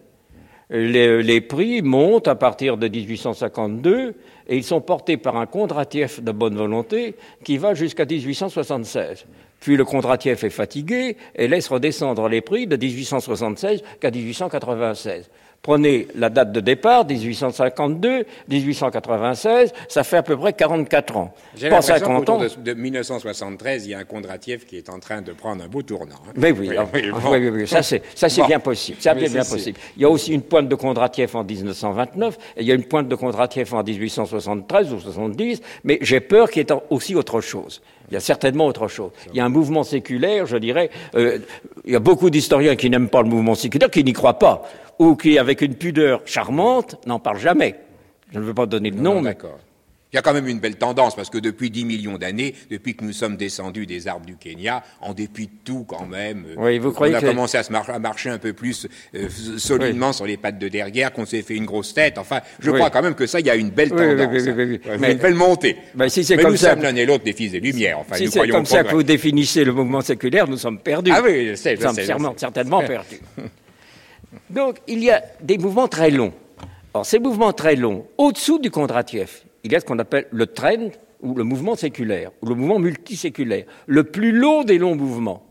Les, 0.71 1.23
les, 1.23 1.41
prix 1.41 1.81
montent 1.81 2.29
à 2.29 2.35
partir 2.35 2.77
de 2.77 2.89
1852 2.89 4.15
et 4.49 4.57
ils 4.57 4.65
sont 4.65 4.83
portés 4.83 5.17
par 5.17 5.37
un 5.37 5.47
Kondratiev 5.47 6.23
de 6.23 6.31
bonne 6.31 6.57
volonté 6.57 7.17
qui 7.43 7.57
va 7.57 7.73
jusqu'à 7.73 8.05
1876. 8.05 9.25
Puis 9.61 9.77
le 9.77 9.85
Kondratiev 9.85 10.45
est 10.45 10.51
fatigué 10.51 11.17
et 11.35 11.49
laisse 11.49 11.69
redescendre 11.69 12.29
les 12.29 12.43
prix 12.43 12.67
de 12.67 12.77
1876 12.77 13.83
qu'à 14.01 14.11
1896. 14.11 15.31
Prenez 15.63 16.09
la 16.15 16.31
date 16.31 16.53
de 16.53 16.61
départ, 16.61 17.05
1852, 17.05 18.25
1896, 18.49 19.73
ça 19.89 20.05
fait 20.05 20.17
à 20.17 20.23
peu 20.23 20.37
près 20.37 20.53
44 20.53 21.17
ans. 21.17 21.35
J'ai 21.57 21.69
l'impression 21.69 21.99
qu'autour 21.99 22.39
de, 22.39 22.49
de 22.49 22.75
1973, 22.75 23.87
il 23.87 23.91
y 23.91 23.95
a 23.95 23.99
un 23.99 24.05
Kondratiev 24.05 24.65
qui 24.65 24.77
est 24.77 24.89
en 24.89 24.99
train 24.99 25.21
de 25.21 25.33
prendre 25.33 25.63
un 25.63 25.69
beau 25.69 25.83
tournant. 25.83 26.15
Hein. 26.27 26.33
Mais 26.37 26.53
oui, 26.53 26.71
oui, 26.71 27.39
oui, 27.39 27.49
oui, 27.49 27.67
ça 27.67 27.83
c'est 27.83 28.03
bien 28.47 28.61
possible. 28.61 28.99
Ça 29.01 29.15
bien, 29.15 29.29
bien 29.29 29.45
possible. 29.45 29.79
Il 29.97 30.03
y 30.03 30.05
a 30.05 30.09
aussi 30.09 30.33
une 30.33 30.43
pointe 30.43 30.69
de 30.69 30.75
Kondratiev 30.75 31.37
en 31.37 31.45
1929, 31.45 32.39
et 32.57 32.61
il 32.63 32.67
y 32.67 32.73
a 32.73 32.75
une 32.75 32.85
pointe 32.85 33.09
de 33.09 33.15
Kondratiev 33.17 33.75
en 33.75 33.83
1873 33.83 34.93
ou 34.93 35.01
70, 35.01 35.61
mais 35.85 35.99
j'ai 36.01 36.21
peur 36.21 36.51
qu'il 36.51 36.63
y 36.63 36.73
ait 36.73 36.77
aussi 36.89 37.15
autre 37.15 37.41
chose. 37.41 37.83
Il 38.11 38.15
y 38.15 38.17
a 38.17 38.21
certainement 38.21 38.67
autre 38.67 38.89
chose. 38.89 39.11
Il 39.33 39.37
y 39.37 39.41
a 39.41 39.45
un 39.45 39.51
mouvement 39.51 39.83
séculaire, 39.83 40.47
je 40.47 40.57
dirais. 40.57 40.89
Euh, 41.15 41.41
il 41.85 41.93
y 41.93 41.97
a 41.97 42.01
beaucoup 42.01 42.31
d'historiens 42.31 42.75
qui 42.75 42.89
n'aiment 42.89 43.11
pas 43.11 43.21
le 43.21 43.29
mouvement 43.29 43.55
séculaire, 43.55 43.91
qui 43.91 44.03
n'y 44.03 44.15
croient 44.15 44.39
pas 44.39 44.63
ou 44.99 45.17
qui, 45.17 45.39
avec 45.39 45.63
une 45.63 45.75
pudeur 45.75 46.23
charmante, 46.25 46.97
n'en 47.07 47.19
parle 47.19 47.39
jamais. 47.39 47.77
Je 48.33 48.39
ne 48.39 48.45
veux 48.45 48.55
pas 48.55 48.67
donner 48.67 48.91
de 48.91 49.01
nom, 49.01 49.17
mais... 49.17 49.31
D'accord. 49.31 49.59
Il 50.11 50.17
y 50.17 50.19
a 50.19 50.23
quand 50.23 50.33
même 50.33 50.49
une 50.49 50.59
belle 50.59 50.77
tendance, 50.77 51.15
parce 51.15 51.29
que 51.29 51.37
depuis 51.37 51.69
10 51.69 51.85
millions 51.85 52.17
d'années, 52.17 52.55
depuis 52.71 52.95
que 52.95 53.05
nous 53.05 53.13
sommes 53.13 53.37
descendus 53.37 53.85
des 53.85 54.09
arbres 54.09 54.25
du 54.25 54.37
Kenya, 54.37 54.83
en 55.03 55.13
dépit 55.13 55.49
de 55.49 55.53
tout 55.67 55.85
quand 55.87 56.07
même, 56.07 56.47
euh, 56.49 56.55
oui, 56.57 56.79
vous 56.79 56.93
croyez 56.93 57.15
on 57.15 57.19
a 57.19 57.21
commencé 57.21 57.59
à, 57.59 57.63
se 57.63 57.71
à, 57.71 57.99
marcher 57.99 58.31
un 58.31 58.39
peu 58.39 58.55
plus 58.55 58.89
euh, 59.15 59.29
solidement 59.59 60.15
sur 60.15 60.25
les 60.25 60.39
pattes 60.39 60.59
de 60.59 60.69
derrière, 60.69 61.13
qu'on 61.13 61.27
s'est 61.27 61.43
fait 61.43 61.57
une 61.57 61.67
grosse 61.67 61.93
tête. 61.93 62.17
Enfin, 62.17 62.41
je 62.59 62.71
crois 62.71 62.89
quand 62.89 63.03
même 63.03 63.15
que 63.15 63.27
ça, 63.27 63.39
il 63.41 63.47
y 63.47 63.51
a 63.51 63.55
une 63.57 63.69
belle 63.69 63.91
tendance. 63.91 64.47
Hein. 64.49 64.79
mais, 64.99 65.13
une 65.13 65.19
belle 65.19 65.35
montée. 65.35 65.77
Mais, 65.95 66.09
si 66.09 66.25
c'est 66.25 66.39
comme 66.39 66.53
nous 66.53 66.57
ça, 66.57 66.71
sommes 66.71 66.85
l'un 66.85 66.97
et 66.97 67.05
l'autre 67.05 67.25
des 67.25 67.35
fils 67.35 67.53
des 67.53 67.61
Lumières. 67.61 67.99
Enfin, 67.99 68.17
si 68.17 68.31
c'est 68.31 68.49
comme 68.49 68.65
ça 68.65 68.85
que 68.85 68.93
vous 68.93 69.03
définissez 69.03 69.63
le 69.63 69.75
mouvement 69.75 70.01
séculaire, 70.01 70.49
nous 70.49 70.57
sommes 70.57 70.79
perdus. 70.79 71.13
Ah 71.15 71.21
oui, 71.23 71.53
c'est 71.55 71.75
Nous 71.75 71.83
sommes 71.83 72.35
certainement 72.39 72.83
perdus. 72.83 73.21
Donc, 74.51 74.79
il 74.87 75.03
y 75.03 75.11
a 75.11 75.23
des 75.41 75.59
mouvements 75.59 75.89
très 75.89 76.11
longs. 76.11 76.33
Alors, 76.95 77.07
ces 77.07 77.19
mouvements 77.19 77.53
très 77.53 77.77
longs, 77.77 78.07
au-dessous 78.17 78.59
du 78.59 78.71
Kondratiev, 78.71 79.43
il 79.65 79.73
y 79.73 79.77
a 79.77 79.81
ce 79.81 79.85
qu'on 79.85 79.99
appelle 79.99 80.27
le 80.31 80.47
trend, 80.47 80.91
ou 81.21 81.35
le 81.35 81.45
mouvement 81.45 81.75
séculaire, 81.75 82.31
ou 82.43 82.47
le 82.47 82.55
mouvement 82.55 82.79
multiséculaire, 82.79 83.65
le 83.87 84.05
plus 84.05 84.33
long 84.33 84.63
des 84.63 84.79
longs 84.79 84.95
mouvements. 84.95 85.45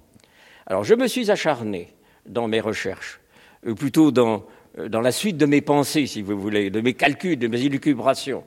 Alors, 0.66 0.84
je 0.84 0.96
me 0.96 1.08
suis 1.08 1.30
acharné 1.30 1.94
dans 2.26 2.48
mes 2.48 2.60
recherches, 2.60 3.20
ou 3.66 3.76
plutôt 3.76 4.12
dans, 4.12 4.46
euh, 4.80 4.90
dans 4.90 5.02
la 5.02 5.12
suite 5.12 5.38
de 5.38 5.46
mes 5.46 5.62
pensées, 5.62 6.08
si 6.08 6.22
vous 6.22 6.40
voulez, 6.40 6.70
de 6.70 6.82
mes 6.82 6.94
calculs, 6.94 7.38
de 7.38 7.48
mes 7.48 7.62
élucubrations. 7.62 8.44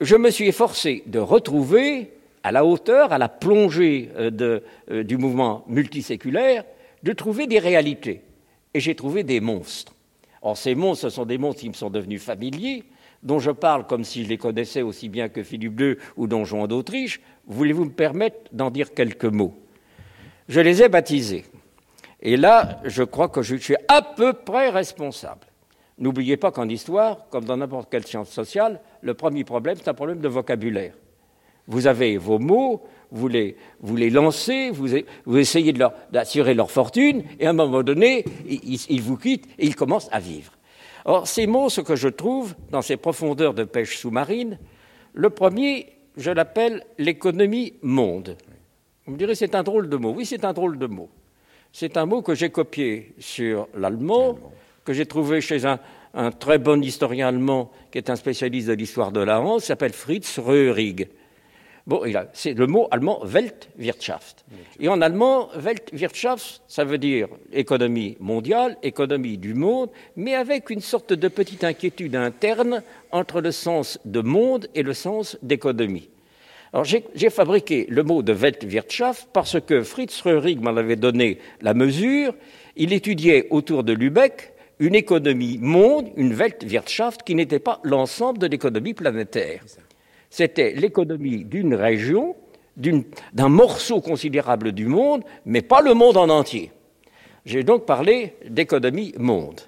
Je 0.00 0.16
me 0.16 0.30
suis 0.30 0.48
efforcé 0.48 1.02
de 1.06 1.18
retrouver, 1.18 2.12
à 2.42 2.52
la 2.52 2.64
hauteur, 2.64 3.12
à 3.12 3.18
la 3.18 3.28
plongée 3.28 4.10
euh, 4.16 4.60
euh, 4.90 5.02
du 5.02 5.16
mouvement 5.16 5.64
multiséculaire, 5.68 6.64
de 7.02 7.12
trouver 7.12 7.46
des 7.46 7.58
réalités 7.58 8.22
et 8.74 8.80
j'ai 8.80 8.94
trouvé 8.94 9.22
des 9.22 9.40
monstres. 9.40 9.94
Or, 10.42 10.56
ces 10.56 10.74
monstres, 10.74 11.08
ce 11.08 11.14
sont 11.14 11.26
des 11.26 11.38
monstres 11.38 11.62
qui 11.62 11.68
me 11.68 11.74
sont 11.74 11.90
devenus 11.90 12.22
familiers, 12.22 12.84
dont 13.22 13.38
je 13.38 13.50
parle 13.50 13.86
comme 13.86 14.04
si 14.04 14.24
je 14.24 14.28
les 14.28 14.38
connaissais 14.38 14.82
aussi 14.82 15.08
bien 15.08 15.28
que 15.28 15.42
Philippe 15.42 15.80
II 15.80 15.96
ou 16.16 16.26
Don 16.26 16.44
Juan 16.44 16.66
d'Autriche. 16.66 17.20
Voulez-vous 17.46 17.86
me 17.86 17.90
permettre 17.90 18.36
d'en 18.52 18.70
dire 18.70 18.94
quelques 18.94 19.24
mots? 19.24 19.54
Je 20.48 20.60
les 20.60 20.82
ai 20.82 20.88
baptisés. 20.88 21.44
Et 22.20 22.36
là, 22.36 22.80
je 22.84 23.02
crois 23.02 23.28
que 23.28 23.42
je 23.42 23.56
suis 23.56 23.76
à 23.88 24.02
peu 24.02 24.32
près 24.32 24.70
responsable. 24.70 25.46
N'oubliez 25.98 26.36
pas 26.36 26.52
qu'en 26.52 26.68
histoire, 26.68 27.28
comme 27.28 27.44
dans 27.44 27.56
n'importe 27.56 27.90
quelle 27.90 28.06
science 28.06 28.30
sociale, 28.30 28.80
le 29.00 29.14
premier 29.14 29.44
problème, 29.44 29.76
c'est 29.76 29.88
un 29.88 29.94
problème 29.94 30.20
de 30.20 30.28
vocabulaire. 30.28 30.94
Vous 31.66 31.86
avez 31.86 32.16
vos 32.16 32.38
mots, 32.38 32.82
vous 33.10 33.28
les, 33.28 33.56
lancez, 34.10 34.70
vous, 34.70 35.38
essayez 35.38 35.72
d'assurer 36.12 36.54
leur, 36.54 36.70
fortune, 36.70 37.24
et 37.38 37.46
à 37.46 37.50
un 37.50 37.54
moment 37.54 37.82
donné, 37.82 38.24
ils, 38.46 39.02
vous 39.02 39.16
quittent 39.16 39.46
et 39.58 39.66
ils 39.66 39.76
commencent 39.76 40.08
à 40.12 40.20
vivre. 40.20 40.52
Or, 41.04 41.26
ces 41.26 41.46
mots, 41.46 41.70
ce 41.70 41.80
que 41.80 41.96
je 41.96 42.08
trouve 42.08 42.54
dans 42.70 42.82
ces 42.82 42.96
profondeurs 42.96 43.54
de 43.54 43.64
pêche 43.64 43.96
sous-marine, 43.96 44.58
le 45.14 45.30
premier, 45.30 45.86
je 46.16 46.30
l'appelle 46.30 46.84
l'économie 46.98 47.74
monde. 47.82 48.36
Vous 49.06 49.12
me 49.12 49.18
direz, 49.18 49.34
c'est 49.34 49.54
un 49.54 49.62
drôle 49.62 49.88
de 49.88 49.96
mot. 49.96 50.12
Oui, 50.14 50.26
c'est 50.26 50.44
un 50.44 50.52
drôle 50.52 50.78
de 50.78 50.86
mot. 50.86 51.08
C'est 51.72 51.96
un 51.96 52.06
mot 52.06 52.22
que 52.22 52.34
j'ai 52.34 52.50
copié 52.50 53.14
sur 53.18 53.68
l'allemand, 53.74 54.38
que 54.84 54.92
j'ai 54.92 55.06
trouvé 55.06 55.40
chez 55.40 55.64
un, 55.64 55.78
très 56.38 56.58
bon 56.58 56.82
historien 56.82 57.28
allemand 57.28 57.70
qui 57.90 57.98
est 57.98 58.10
un 58.10 58.16
spécialiste 58.16 58.68
de 58.68 58.72
l'histoire 58.72 59.12
de 59.12 59.20
la 59.20 59.40
France, 59.40 59.64
s'appelle 59.64 59.92
Fritz 59.92 60.38
Röhrig. 60.38 61.08
Bon, 61.88 62.02
c'est 62.34 62.52
le 62.52 62.66
mot 62.66 62.86
allemand 62.90 63.20
Weltwirtschaft. 63.24 64.44
Et 64.78 64.88
en 64.88 65.00
allemand, 65.00 65.48
Weltwirtschaft, 65.56 66.60
ça 66.68 66.84
veut 66.84 66.98
dire 66.98 67.28
économie 67.50 68.18
mondiale, 68.20 68.76
économie 68.82 69.38
du 69.38 69.54
monde, 69.54 69.88
mais 70.14 70.34
avec 70.34 70.68
une 70.68 70.82
sorte 70.82 71.14
de 71.14 71.28
petite 71.28 71.64
inquiétude 71.64 72.14
interne 72.14 72.82
entre 73.10 73.40
le 73.40 73.52
sens 73.52 73.98
de 74.04 74.20
monde 74.20 74.68
et 74.74 74.82
le 74.82 74.92
sens 74.92 75.38
d'économie. 75.40 76.10
Alors 76.74 76.84
j'ai 76.84 77.30
fabriqué 77.30 77.86
le 77.88 78.02
mot 78.02 78.22
de 78.22 78.34
Weltwirtschaft 78.34 79.28
parce 79.32 79.58
que 79.58 79.82
Fritz 79.82 80.20
Röhrig 80.20 80.60
m'en 80.60 80.76
avait 80.76 80.96
donné 80.96 81.38
la 81.62 81.72
mesure. 81.72 82.34
Il 82.76 82.92
étudiait 82.92 83.46
autour 83.48 83.82
de 83.82 83.94
Lübeck 83.94 84.52
une 84.78 84.94
économie 84.94 85.56
monde, 85.58 86.10
une 86.16 86.34
Weltwirtschaft, 86.34 87.22
qui 87.22 87.34
n'était 87.34 87.58
pas 87.58 87.80
l'ensemble 87.82 88.38
de 88.38 88.46
l'économie 88.46 88.92
planétaire. 88.92 89.64
C'était 90.30 90.72
l'économie 90.72 91.44
d'une 91.44 91.74
région, 91.74 92.36
d'un 92.76 93.48
morceau 93.48 94.00
considérable 94.00 94.72
du 94.72 94.86
monde, 94.86 95.22
mais 95.44 95.62
pas 95.62 95.80
le 95.80 95.94
monde 95.94 96.16
en 96.16 96.28
entier. 96.28 96.70
J'ai 97.44 97.64
donc 97.64 97.86
parlé 97.86 98.34
d'économie 98.48 99.14
monde. 99.18 99.60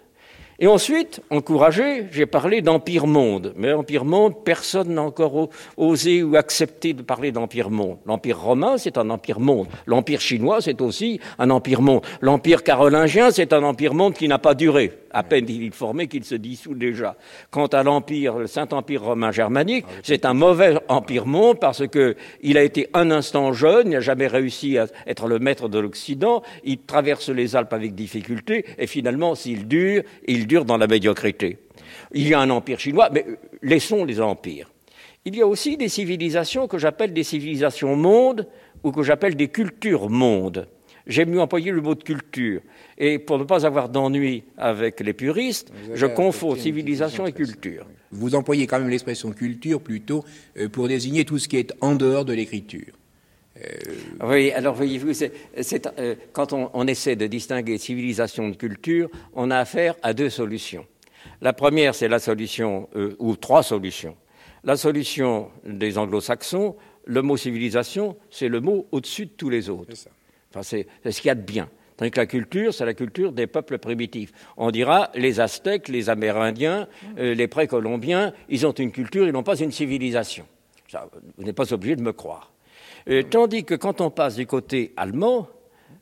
Et 0.62 0.66
ensuite, 0.66 1.22
encouragé, 1.30 2.04
j'ai 2.10 2.26
parlé 2.26 2.60
d'empire 2.60 3.06
monde. 3.06 3.54
Mais 3.56 3.72
empire 3.72 4.04
monde, 4.04 4.44
personne 4.44 4.92
n'a 4.92 5.02
encore 5.02 5.48
osé 5.78 6.22
ou 6.22 6.36
accepté 6.36 6.92
de 6.92 7.00
parler 7.00 7.32
d'empire 7.32 7.70
monde. 7.70 7.96
L'empire 8.04 8.38
romain, 8.38 8.76
c'est 8.76 8.98
un 8.98 9.08
empire 9.08 9.40
monde. 9.40 9.68
L'empire 9.86 10.20
chinois, 10.20 10.60
c'est 10.60 10.82
aussi 10.82 11.18
un 11.38 11.48
empire 11.48 11.80
monde. 11.80 12.04
L'empire 12.20 12.62
carolingien, 12.62 13.30
c'est 13.30 13.54
un 13.54 13.62
empire 13.62 13.94
monde 13.94 14.12
qui 14.12 14.28
n'a 14.28 14.38
pas 14.38 14.54
duré 14.54 14.99
à 15.10 15.22
peine 15.22 15.46
il 15.48 15.72
formé 15.72 16.06
qu'il 16.06 16.24
se 16.24 16.34
dissout 16.34 16.74
déjà. 16.74 17.16
Quant 17.50 17.66
à 17.66 17.82
l'empire, 17.82 18.38
le 18.38 18.46
Saint-Empire 18.46 19.02
romain 19.02 19.32
germanique, 19.32 19.84
ah 19.88 20.00
c'est 20.02 20.24
un 20.24 20.34
mauvais 20.34 20.78
empire 20.88 21.26
monde 21.26 21.58
parce 21.60 21.82
qu'il 21.88 22.58
a 22.58 22.62
été 22.62 22.88
un 22.94 23.10
instant 23.10 23.52
jeune, 23.52 23.88
il 23.88 23.92
n'a 23.92 24.00
jamais 24.00 24.26
réussi 24.26 24.78
à 24.78 24.86
être 25.06 25.26
le 25.26 25.38
maître 25.38 25.68
de 25.68 25.78
l'Occident, 25.78 26.42
il 26.64 26.78
traverse 26.78 27.28
les 27.28 27.56
Alpes 27.56 27.72
avec 27.72 27.94
difficulté, 27.94 28.64
et 28.78 28.86
finalement, 28.86 29.34
s'il 29.34 29.66
dure, 29.68 30.02
il 30.26 30.46
dure 30.46 30.64
dans 30.64 30.76
la 30.76 30.86
médiocrité. 30.86 31.58
Il 32.12 32.28
y 32.28 32.34
a 32.34 32.40
un 32.40 32.50
empire 32.50 32.78
chinois, 32.78 33.08
mais 33.12 33.24
laissons 33.62 34.04
les 34.04 34.20
empires. 34.20 34.70
Il 35.24 35.36
y 35.36 35.42
a 35.42 35.46
aussi 35.46 35.76
des 35.76 35.88
civilisations 35.88 36.66
que 36.66 36.78
j'appelle 36.78 37.12
des 37.12 37.24
civilisations 37.24 37.94
mondes 37.94 38.46
ou 38.82 38.90
que 38.90 39.02
j'appelle 39.02 39.34
des 39.34 39.48
cultures 39.48 40.08
mondes. 40.08 40.66
J'aime 41.10 41.30
mieux 41.30 41.40
employer 41.40 41.72
le 41.72 41.80
mot 41.80 41.96
de 41.96 42.04
culture. 42.04 42.60
Et 42.96 43.18
pour 43.18 43.38
ne 43.38 43.44
pas 43.44 43.66
avoir 43.66 43.88
d'ennui 43.88 44.44
avec 44.56 45.00
les 45.00 45.12
puristes, 45.12 45.72
je 45.92 46.06
confonds 46.06 46.54
civilisation 46.54 47.26
et 47.26 47.32
culture. 47.32 47.84
Vous 48.12 48.36
employez 48.36 48.68
quand 48.68 48.78
même 48.78 48.88
l'expression 48.88 49.32
culture 49.32 49.80
plutôt 49.80 50.24
euh, 50.56 50.68
pour 50.68 50.86
désigner 50.86 51.24
tout 51.24 51.38
ce 51.38 51.48
qui 51.48 51.56
est 51.56 51.74
en 51.80 51.96
dehors 51.96 52.24
de 52.24 52.32
l'écriture. 52.32 52.92
Euh... 53.56 53.60
Oui, 54.24 54.52
alors 54.52 54.74
voyez-vous, 54.74 55.12
euh, 55.22 56.14
quand 56.32 56.52
on, 56.52 56.70
on, 56.74 56.86
essaie 56.86 57.16
de 57.16 57.26
distinguer 57.26 57.78
civilisation 57.78 58.48
de 58.48 58.54
culture, 58.54 59.10
on 59.34 59.50
a 59.50 59.58
affaire 59.58 59.96
à 60.02 60.14
deux 60.14 60.30
solutions. 60.30 60.86
La 61.40 61.52
première, 61.52 61.94
c'est 61.94 62.08
la 62.08 62.20
solution, 62.20 62.88
euh, 62.94 63.16
ou 63.18 63.34
trois 63.34 63.64
solutions. 63.64 64.16
La 64.62 64.76
solution 64.76 65.50
des 65.64 65.98
anglo-saxons, 65.98 66.76
le 67.04 67.22
mot 67.22 67.36
civilisation, 67.36 68.16
c'est 68.30 68.48
le 68.48 68.60
mot 68.60 68.86
au-dessus 68.92 69.26
de 69.26 69.32
tous 69.36 69.50
les 69.50 69.70
autres. 69.70 69.96
Enfin, 70.50 70.62
c'est 70.62 70.86
ce 71.04 71.20
qu'il 71.20 71.28
y 71.28 71.30
a 71.30 71.34
de 71.34 71.42
bien. 71.42 71.68
Tandis 71.96 72.10
que 72.10 72.20
la 72.20 72.26
culture, 72.26 72.72
c'est 72.72 72.86
la 72.86 72.94
culture 72.94 73.30
des 73.32 73.46
peuples 73.46 73.78
primitifs. 73.78 74.32
On 74.56 74.70
dira 74.70 75.10
les 75.14 75.38
Aztèques, 75.38 75.88
les 75.88 76.08
Amérindiens, 76.08 76.88
euh, 77.18 77.34
les 77.34 77.46
Précolombiens, 77.46 78.32
ils 78.48 78.66
ont 78.66 78.72
une 78.72 78.90
culture, 78.90 79.26
ils 79.26 79.32
n'ont 79.32 79.42
pas 79.42 79.58
une 79.58 79.70
civilisation. 79.70 80.46
Ça, 80.88 81.08
vous 81.36 81.44
n'êtes 81.44 81.54
pas 81.54 81.72
obligé 81.72 81.96
de 81.96 82.02
me 82.02 82.12
croire. 82.12 82.52
Euh, 83.08 83.22
tandis 83.22 83.64
que 83.64 83.74
quand 83.74 84.00
on 84.00 84.10
passe 84.10 84.36
du 84.36 84.46
côté 84.46 84.92
allemand, 84.96 85.48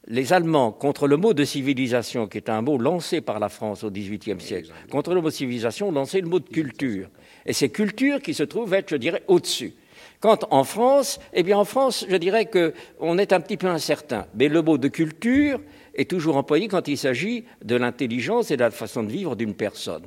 les 0.07 0.33
Allemands, 0.33 0.73
contre 0.73 1.07
le 1.07 1.17
mot 1.17 1.35
de 1.35 1.45
civilisation, 1.45 2.29
qui 2.29 2.39
est 2.39 2.49
un 2.49 2.63
mot 2.63 2.79
lancé 2.79 3.21
par 3.21 3.39
la 3.39 3.49
France 3.49 3.85
au 3.85 3.91
XVIIIe 3.91 4.41
siècle, 4.41 4.71
contre 4.91 5.15
le 5.15 5.21
mot 5.21 5.31
civilisation, 5.31 5.89
ont 5.89 5.93
lancé 5.93 6.21
le 6.21 6.29
mot 6.29 6.39
de 6.39 6.49
culture. 6.49 7.11
Et 7.45 7.53
c'est 7.53 7.69
culture 7.69 8.23
qui 8.23 8.35
se 8.35 8.45
trouve 8.45 8.73
être, 8.73 8.91
je 8.91 8.97
dirais, 8.97 9.23
au-dessus. 9.27 9.75
Quant 10.21 10.39
en 10.51 10.65
France, 10.65 11.21
eh 11.33 11.45
bien 11.45 11.59
en 11.59 11.65
France, 11.65 12.05
je 12.09 12.17
dirais 12.17 12.47
qu'on 12.47 13.19
est 13.19 13.33
un 13.33 13.41
petit 13.41 13.57
peu 13.57 13.69
incertain. 13.69 14.27
Mais 14.35 14.49
le 14.49 14.63
mot 14.63 14.77
de 14.77 14.89
culture 14.89 15.61
est 15.95 16.11
toujours 16.11 16.37
employé 16.37 16.67
quand 16.67 16.89
il 16.89 16.99
s'agit 16.99 17.45
de 17.65 17.77
l'intelligence 17.77 18.51
et 18.51 18.57
de 18.57 18.63
la 18.63 18.73
façon 18.73 19.05
de 19.05 19.13
vivre 19.13 19.37
d'une 19.37 19.55
personne. 19.55 20.07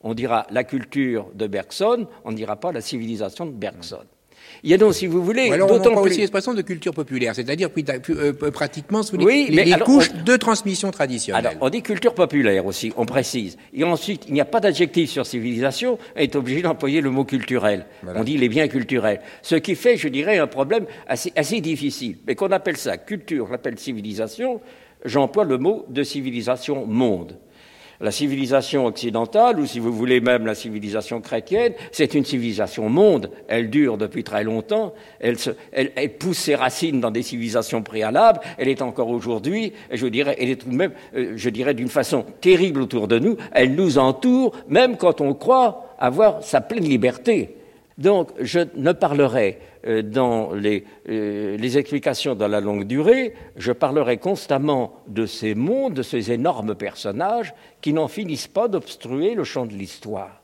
On 0.00 0.14
dira 0.14 0.46
la 0.50 0.64
culture 0.64 1.28
de 1.34 1.46
Bergson, 1.46 2.08
on 2.24 2.32
ne 2.32 2.36
dira 2.36 2.56
pas 2.56 2.72
la 2.72 2.80
civilisation 2.80 3.46
de 3.46 3.52
Bergson. 3.52 4.04
Il 4.64 4.70
y 4.70 4.74
a 4.74 4.76
donc, 4.78 4.94
si 4.94 5.06
vous 5.06 5.22
voulez, 5.24 5.50
d'autant 5.50 5.90
plus... 5.90 6.10
aussi 6.10 6.18
l'expression 6.20 6.54
de 6.54 6.62
culture 6.62 6.94
populaire, 6.94 7.34
c'est-à-dire 7.34 7.68
euh, 8.10 8.32
pratiquement 8.52 9.02
si 9.02 9.12
vous 9.16 9.22
Oui, 9.24 9.46
les, 9.48 9.56
mais 9.56 9.64
les 9.64 9.72
alors, 9.72 9.86
couches 9.86 10.10
on- 10.14 10.22
de 10.22 10.36
transmission 10.36 10.90
traditionnelle. 10.90 11.46
Alors, 11.46 11.58
on 11.60 11.68
dit 11.68 11.82
culture 11.82 12.14
populaire 12.14 12.64
aussi, 12.66 12.92
on 12.96 13.04
précise. 13.06 13.56
Et 13.74 13.82
ensuite, 13.84 14.24
il 14.28 14.34
n'y 14.34 14.40
a 14.40 14.44
pas 14.44 14.60
d'adjectif 14.60 15.10
sur 15.10 15.26
civilisation, 15.26 15.98
on 16.16 16.18
est 16.20 16.36
obligé 16.36 16.62
d'employer 16.62 17.00
le 17.00 17.10
mot 17.10 17.24
culturel. 17.24 17.86
Voilà. 18.02 18.20
On 18.20 18.24
dit 18.24 18.36
les 18.36 18.48
biens 18.48 18.68
culturels. 18.68 19.20
Ce 19.42 19.56
qui 19.56 19.74
fait, 19.74 19.96
je 19.96 20.08
dirais, 20.08 20.38
un 20.38 20.46
problème 20.46 20.86
assez, 21.08 21.32
assez 21.36 21.60
difficile. 21.60 22.18
Mais 22.26 22.34
qu'on 22.34 22.52
appelle 22.52 22.76
ça 22.76 22.96
culture, 22.98 23.46
on 23.48 23.52
l'appelle 23.52 23.78
civilisation, 23.78 24.60
j'emploie 25.04 25.44
le 25.44 25.58
mot 25.58 25.86
de 25.88 26.02
civilisation 26.04 26.86
monde. 26.86 27.36
La 28.02 28.10
civilisation 28.10 28.84
occidentale, 28.86 29.60
ou 29.60 29.66
si 29.66 29.78
vous 29.78 29.92
voulez 29.92 30.20
même 30.20 30.44
la 30.44 30.56
civilisation 30.56 31.20
chrétienne, 31.20 31.72
c'est 31.92 32.14
une 32.14 32.24
civilisation 32.24 32.88
monde. 32.88 33.30
Elle 33.46 33.70
dure 33.70 33.96
depuis 33.96 34.24
très 34.24 34.42
longtemps. 34.42 34.92
Elle, 35.20 35.38
se- 35.38 35.50
elle- 35.70 35.92
elle 35.94 36.12
pousse 36.18 36.38
ses 36.38 36.56
racines 36.56 37.00
dans 37.00 37.12
des 37.12 37.22
civilisations 37.22 37.82
préalables. 37.82 38.40
Elle 38.58 38.68
est 38.68 38.82
encore 38.82 39.08
aujourd'hui, 39.08 39.72
je 39.92 40.06
dirais, 40.08 40.36
elle 40.40 40.50
est 40.50 40.56
tout 40.56 40.68
de 40.68 40.74
même, 40.74 40.92
euh, 41.14 41.34
je 41.36 41.48
dirais, 41.48 41.74
d'une 41.74 41.88
façon 41.88 42.24
terrible 42.40 42.82
autour 42.82 43.06
de 43.06 43.20
nous. 43.20 43.36
Elle 43.52 43.76
nous 43.76 43.98
entoure, 43.98 44.52
même 44.68 44.96
quand 44.96 45.20
on 45.20 45.32
croit 45.32 45.94
avoir 46.00 46.42
sa 46.42 46.60
pleine 46.60 46.84
liberté. 46.84 47.56
Donc, 47.98 48.30
je 48.40 48.60
ne 48.74 48.90
parlerai 48.92 49.58
dans 50.02 50.52
les, 50.52 50.84
euh, 51.08 51.56
les 51.56 51.78
explications 51.78 52.34
de 52.34 52.44
la 52.44 52.60
longue 52.60 52.84
durée, 52.84 53.34
je 53.56 53.72
parlerai 53.72 54.18
constamment 54.18 54.94
de 55.08 55.26
ces 55.26 55.54
mondes, 55.54 55.94
de 55.94 56.02
ces 56.02 56.32
énormes 56.32 56.74
personnages 56.74 57.54
qui 57.80 57.92
n'en 57.92 58.08
finissent 58.08 58.48
pas 58.48 58.68
d'obstruer 58.68 59.34
le 59.34 59.44
champ 59.44 59.66
de 59.66 59.72
l'histoire. 59.72 60.42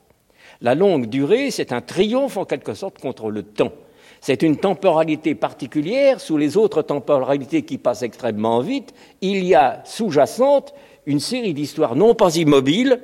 La 0.61 0.75
longue 0.75 1.05
durée, 1.05 1.51
c'est 1.51 1.71
un 1.71 1.81
triomphe 1.81 2.37
en 2.37 2.45
quelque 2.45 2.73
sorte 2.73 2.99
contre 2.99 3.31
le 3.31 3.43
temps. 3.43 3.71
C'est 4.21 4.43
une 4.43 4.57
temporalité 4.57 5.35
particulière 5.35 6.19
sous 6.19 6.37
les 6.37 6.57
autres 6.57 6.81
temporalités 6.81 7.61
qui 7.61 7.77
passent 7.77 8.01
extrêmement 8.01 8.59
vite. 8.59 8.93
Il 9.21 9.45
y 9.45 9.55
a 9.55 9.81
sous-jacente 9.85 10.73
une 11.05 11.21
série 11.21 11.53
d'histoires 11.53 11.95
non 11.95 12.15
pas 12.15 12.35
immobiles. 12.35 12.99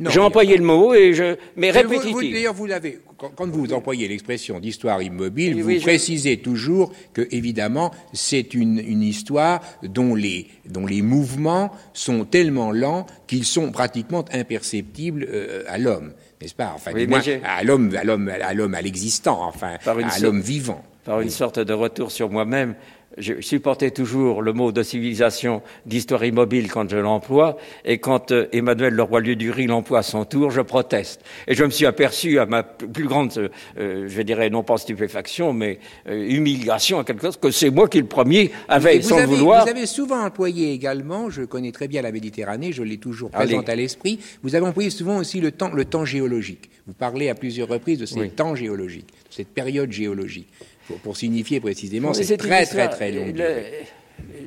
J'ai 0.00 0.18
y 0.18 0.22
a 0.22 0.24
employé 0.24 0.56
le 0.56 0.64
mot 0.64 0.94
et 0.94 1.14
je, 1.14 1.36
mais 1.56 1.70
répétitives. 1.70 2.32
D'ailleurs, 2.32 2.54
vous 2.54 2.66
l'avez. 2.66 3.00
Quand, 3.16 3.46
vous 3.48 3.72
employez 3.72 4.08
l'expression 4.08 4.60
d'histoire 4.60 5.02
immobile, 5.02 5.54
Oui, 5.54 5.60
vous 5.62 5.68
oui, 5.68 5.78
je- 5.78 5.84
précisez 5.84 6.38
toujours 6.38 6.92
que, 7.12 7.26
évidemment, 7.30 7.90
c'est 8.12 8.54
une, 8.54 8.78
une 8.78 9.02
histoire 9.02 9.60
dont 9.82 10.14
les, 10.14 10.48
dont 10.68 10.86
les 10.86 11.02
mouvements 11.02 11.70
sont 11.92 12.24
tellement 12.24 12.72
lents 12.72 13.06
qu'ils 13.26 13.44
sont 13.44 13.70
pratiquement 13.72 14.24
imperceptibles 14.32 15.26
euh, 15.30 15.62
à 15.68 15.78
l'homme, 15.78 16.12
n'est-ce 16.40 16.54
pas? 16.54 16.72
Enfin, 16.74 16.92
Oui, 16.94 17.06
moins, 17.06 17.20
à 17.44 17.62
l'homme, 17.64 17.94
à 17.96 18.04
l'homme, 18.04 18.28
à 18.28 18.52
l'homme, 18.54 18.74
à 18.74 18.82
l'existant, 18.82 19.42
enfin, 19.42 19.76
à 19.84 20.18
l'homme 20.20 20.40
vivant. 20.40 20.82
par 21.04 21.20
une 21.20 21.30
sorte 21.30 21.58
de 21.58 21.72
retour 21.72 22.10
sur 22.10 22.30
moi-même, 22.30 22.74
je 23.18 23.40
supportais 23.40 23.90
toujours 23.90 24.42
le 24.42 24.52
mot 24.52 24.72
de 24.72 24.82
civilisation, 24.82 25.62
d'histoire 25.86 26.24
immobile 26.24 26.70
quand 26.70 26.88
je 26.88 26.96
l'emploie, 26.96 27.56
et 27.84 27.98
quand 27.98 28.32
euh, 28.32 28.46
Emmanuel 28.52 28.94
Leroy-Lieu-Dury 28.94 29.66
l'emploie 29.66 30.00
à 30.00 30.02
son 30.02 30.24
tour, 30.24 30.50
je 30.50 30.60
proteste. 30.60 31.20
Et 31.46 31.54
je 31.54 31.64
me 31.64 31.70
suis 31.70 31.86
aperçu 31.86 32.38
à 32.38 32.46
ma 32.46 32.62
plus 32.62 33.06
grande, 33.06 33.50
euh, 33.78 34.08
je 34.08 34.22
dirais 34.22 34.50
non 34.50 34.62
pas 34.62 34.76
stupéfaction, 34.78 35.52
mais 35.52 35.78
euh, 36.08 36.28
humiliation 36.28 36.98
à 36.98 37.04
quelque 37.04 37.22
chose, 37.22 37.36
que 37.36 37.50
c'est 37.50 37.70
moi 37.70 37.88
qui 37.88 38.00
le 38.00 38.06
premier 38.06 38.50
avait, 38.68 39.00
sans 39.02 39.16
le 39.16 39.22
avez, 39.22 39.36
vouloir. 39.36 39.64
vous 39.64 39.70
avez 39.70 39.86
souvent 39.86 40.24
employé 40.24 40.72
également, 40.72 41.30
je 41.30 41.42
connais 41.42 41.72
très 41.72 41.88
bien 41.88 42.02
la 42.02 42.12
Méditerranée, 42.12 42.72
je 42.72 42.82
l'ai 42.82 42.98
toujours 42.98 43.30
Allez. 43.32 43.46
présente 43.46 43.68
à 43.68 43.76
l'esprit, 43.76 44.18
vous 44.42 44.54
avez 44.54 44.66
employé 44.66 44.90
souvent 44.90 45.18
aussi 45.18 45.40
le 45.40 45.52
temps, 45.52 45.70
le 45.72 45.84
temps 45.84 46.04
géologique. 46.04 46.70
Vous 46.86 46.92
parlez 46.92 47.30
à 47.30 47.34
plusieurs 47.34 47.68
reprises 47.68 47.98
de 47.98 48.06
ces 48.06 48.20
Oui. 48.20 48.30
temps 48.30 48.54
géologiques, 48.54 49.06
de 49.06 49.34
cette 49.34 49.48
période 49.48 49.90
géologique, 49.90 50.48
pour, 50.86 50.98
pour 50.98 51.16
signifier 51.16 51.60
précisément 51.60 52.08
c'est 52.24 52.36
très 52.36 52.48
très 52.66 52.88
très 52.90 53.10
le- 53.32 53.62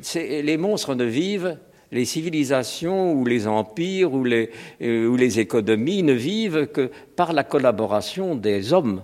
c'est- 0.02 0.42
les 0.42 0.58
monstres 0.58 0.96
ne 0.96 1.04
vivent, 1.06 1.58
les 1.92 2.06
civilisations 2.06 3.14
ou 3.14 3.26
les 3.26 3.48
empires 3.48 4.14
ou 4.14 4.24
les, 4.24 4.50
euh, 4.82 5.08
ou 5.08 5.16
les 5.16 5.40
économies 5.40 6.04
ne 6.04 6.14
vivent 6.14 6.68
que 6.68 6.92
par 7.16 7.34
la 7.34 7.44
collaboration 7.44 8.36
des 8.36 8.74
hommes. 8.74 9.04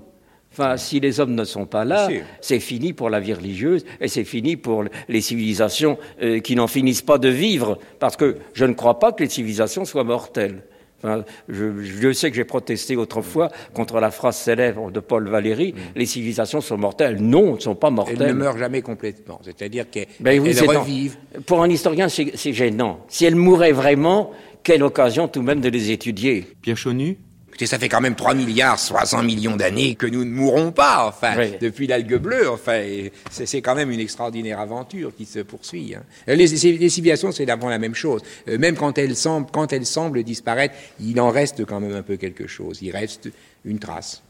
Enfin, 0.51 0.77
si 0.77 0.99
les 0.99 1.19
hommes 1.19 1.33
ne 1.33 1.45
sont 1.45 1.65
pas 1.65 1.83
là, 1.83 2.07
c'est 2.41 2.59
fini 2.59 2.93
pour 2.93 3.09
la 3.09 3.19
vie 3.19 3.33
religieuse 3.33 3.85
et 3.99 4.07
c'est 4.07 4.23
fini 4.23 4.55
pour 4.55 4.83
les 5.09 5.21
civilisations 5.21 5.97
euh, 6.21 6.39
qui 6.41 6.55
n'en 6.55 6.67
finissent 6.67 7.01
pas 7.01 7.17
de 7.17 7.29
vivre, 7.29 7.79
parce 7.99 8.15
que 8.15 8.37
je 8.53 8.65
ne 8.65 8.73
crois 8.73 8.99
pas 8.99 9.11
que 9.13 9.23
les 9.23 9.29
civilisations 9.29 9.83
soient 9.85 10.03
mortelles. 10.03 10.61
Enfin, 11.03 11.23
je, 11.49 11.83
je 11.83 12.13
sais 12.13 12.29
que 12.29 12.35
j'ai 12.35 12.45
protesté 12.45 12.95
autrefois 12.95 13.49
contre 13.73 13.99
la 13.99 14.11
phrase 14.11 14.37
célèbre 14.37 14.91
de 14.91 14.99
Paul 14.99 15.27
Valéry, 15.27 15.75
les 15.95 16.05
civilisations 16.05 16.61
sont 16.61 16.77
mortelles. 16.77 17.17
Non, 17.21 17.49
elles 17.49 17.55
ne 17.55 17.59
sont 17.59 17.75
pas 17.75 17.89
mortelles. 17.89 18.17
Elles 18.21 18.27
ne 18.29 18.33
meurent 18.33 18.57
jamais 18.57 18.81
complètement, 18.81 19.39
c'est-à-dire 19.43 19.89
qu'elles 19.89 20.07
Ben 20.19 20.39
oui, 20.39 20.53
revivent. 20.59 21.17
Pour 21.45 21.61
un 21.61 21.69
historien, 21.69 22.09
c'est 22.09 22.31
c'est 22.35 22.53
gênant. 22.53 23.01
Si 23.09 23.25
elles 23.25 23.35
mouraient 23.35 23.71
vraiment, 23.71 24.31
quelle 24.63 24.83
occasion 24.83 25.27
tout 25.27 25.41
de 25.41 25.45
même 25.45 25.61
de 25.61 25.69
les 25.69 25.91
étudier. 25.91 26.47
Pierre 26.61 26.77
Chonu 26.77 27.17
Écoutez, 27.53 27.67
ça 27.67 27.77
fait 27.77 27.87
quand 27.87 28.01
même 28.01 28.15
3 28.15 28.33
milliards 28.33 28.79
300 28.83 29.21
millions 29.21 29.55
d'années 29.55 29.93
que 29.93 30.07
nous 30.07 30.25
ne 30.25 30.31
mourrons 30.31 30.71
pas, 30.71 31.05
enfin, 31.07 31.35
Oui. 31.37 31.51
depuis 31.61 31.85
l'algue 31.85 32.15
bleue, 32.17 32.49
enfin, 32.49 32.81
c'est 33.29 33.61
quand 33.61 33.75
même 33.75 33.91
une 33.91 33.99
extraordinaire 33.99 34.59
aventure 34.59 35.15
qui 35.15 35.25
se 35.25 35.37
poursuit. 35.37 35.93
hein. 35.93 36.01
Euh, 36.29 36.33
Les, 36.33 36.47
civilisations, 36.47 37.31
c'est 37.31 37.45
d'abord 37.45 37.69
la 37.69 37.77
même 37.77 37.93
chose. 37.93 38.21
Euh, 38.47 38.57
Même 38.57 38.75
quand 38.75 38.97
elles, 38.97 39.15
semblent, 39.15 39.51
quand 39.51 39.71
elles 39.71 39.85
semblent 39.85 40.23
disparaître, 40.23 40.73
il 40.99 41.21
en 41.21 41.29
reste 41.29 41.63
quand 41.65 41.79
même 41.79 41.93
un 41.93 42.01
peu 42.01 42.17
quelque 42.17 42.47
chose. 42.47 42.79
Il 42.81 42.89
reste 42.89 43.29
une 43.65 43.77
trace. 43.77 44.23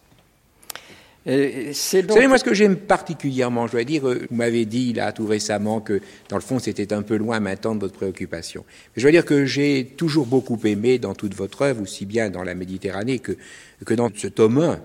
Euh, 1.27 1.67
Vous 1.67 1.73
savez, 1.73 2.27
moi, 2.27 2.37
ce 2.37 2.43
que 2.43 2.53
j'aime 2.53 2.75
particulièrement, 2.75 3.67
je 3.67 3.73
dois 3.73 3.83
dire, 3.83 4.07
euh, 4.07 4.25
vous 4.29 4.35
m'avez 4.35 4.65
dit 4.65 4.93
là 4.93 5.11
tout 5.11 5.25
récemment 5.25 5.79
que, 5.79 6.01
dans 6.29 6.35
le 6.35 6.41
fond, 6.41 6.59
c'était 6.59 6.91
un 6.91 7.01
peu 7.01 7.15
loin 7.15 7.39
maintenant 7.39 7.75
de 7.75 7.79
votre 7.79 7.93
préoccupation. 7.93 8.65
Mais 8.67 9.01
je 9.01 9.03
dois 9.03 9.11
dire 9.11 9.25
que 9.25 9.45
j'ai 9.45 9.85
toujours 9.97 10.25
beaucoup 10.25 10.59
aimé 10.65 10.99
dans 10.99 11.15
toute 11.15 11.33
votre 11.33 11.61
œuvre, 11.61 11.81
aussi 11.81 12.05
bien 12.05 12.29
dans 12.29 12.43
la 12.43 12.55
Méditerranée 12.55 13.19
que, 13.19 13.37
que 13.85 13.93
dans 13.93 14.09
ce 14.13 14.27
tome 14.27 14.59
1 14.59 14.79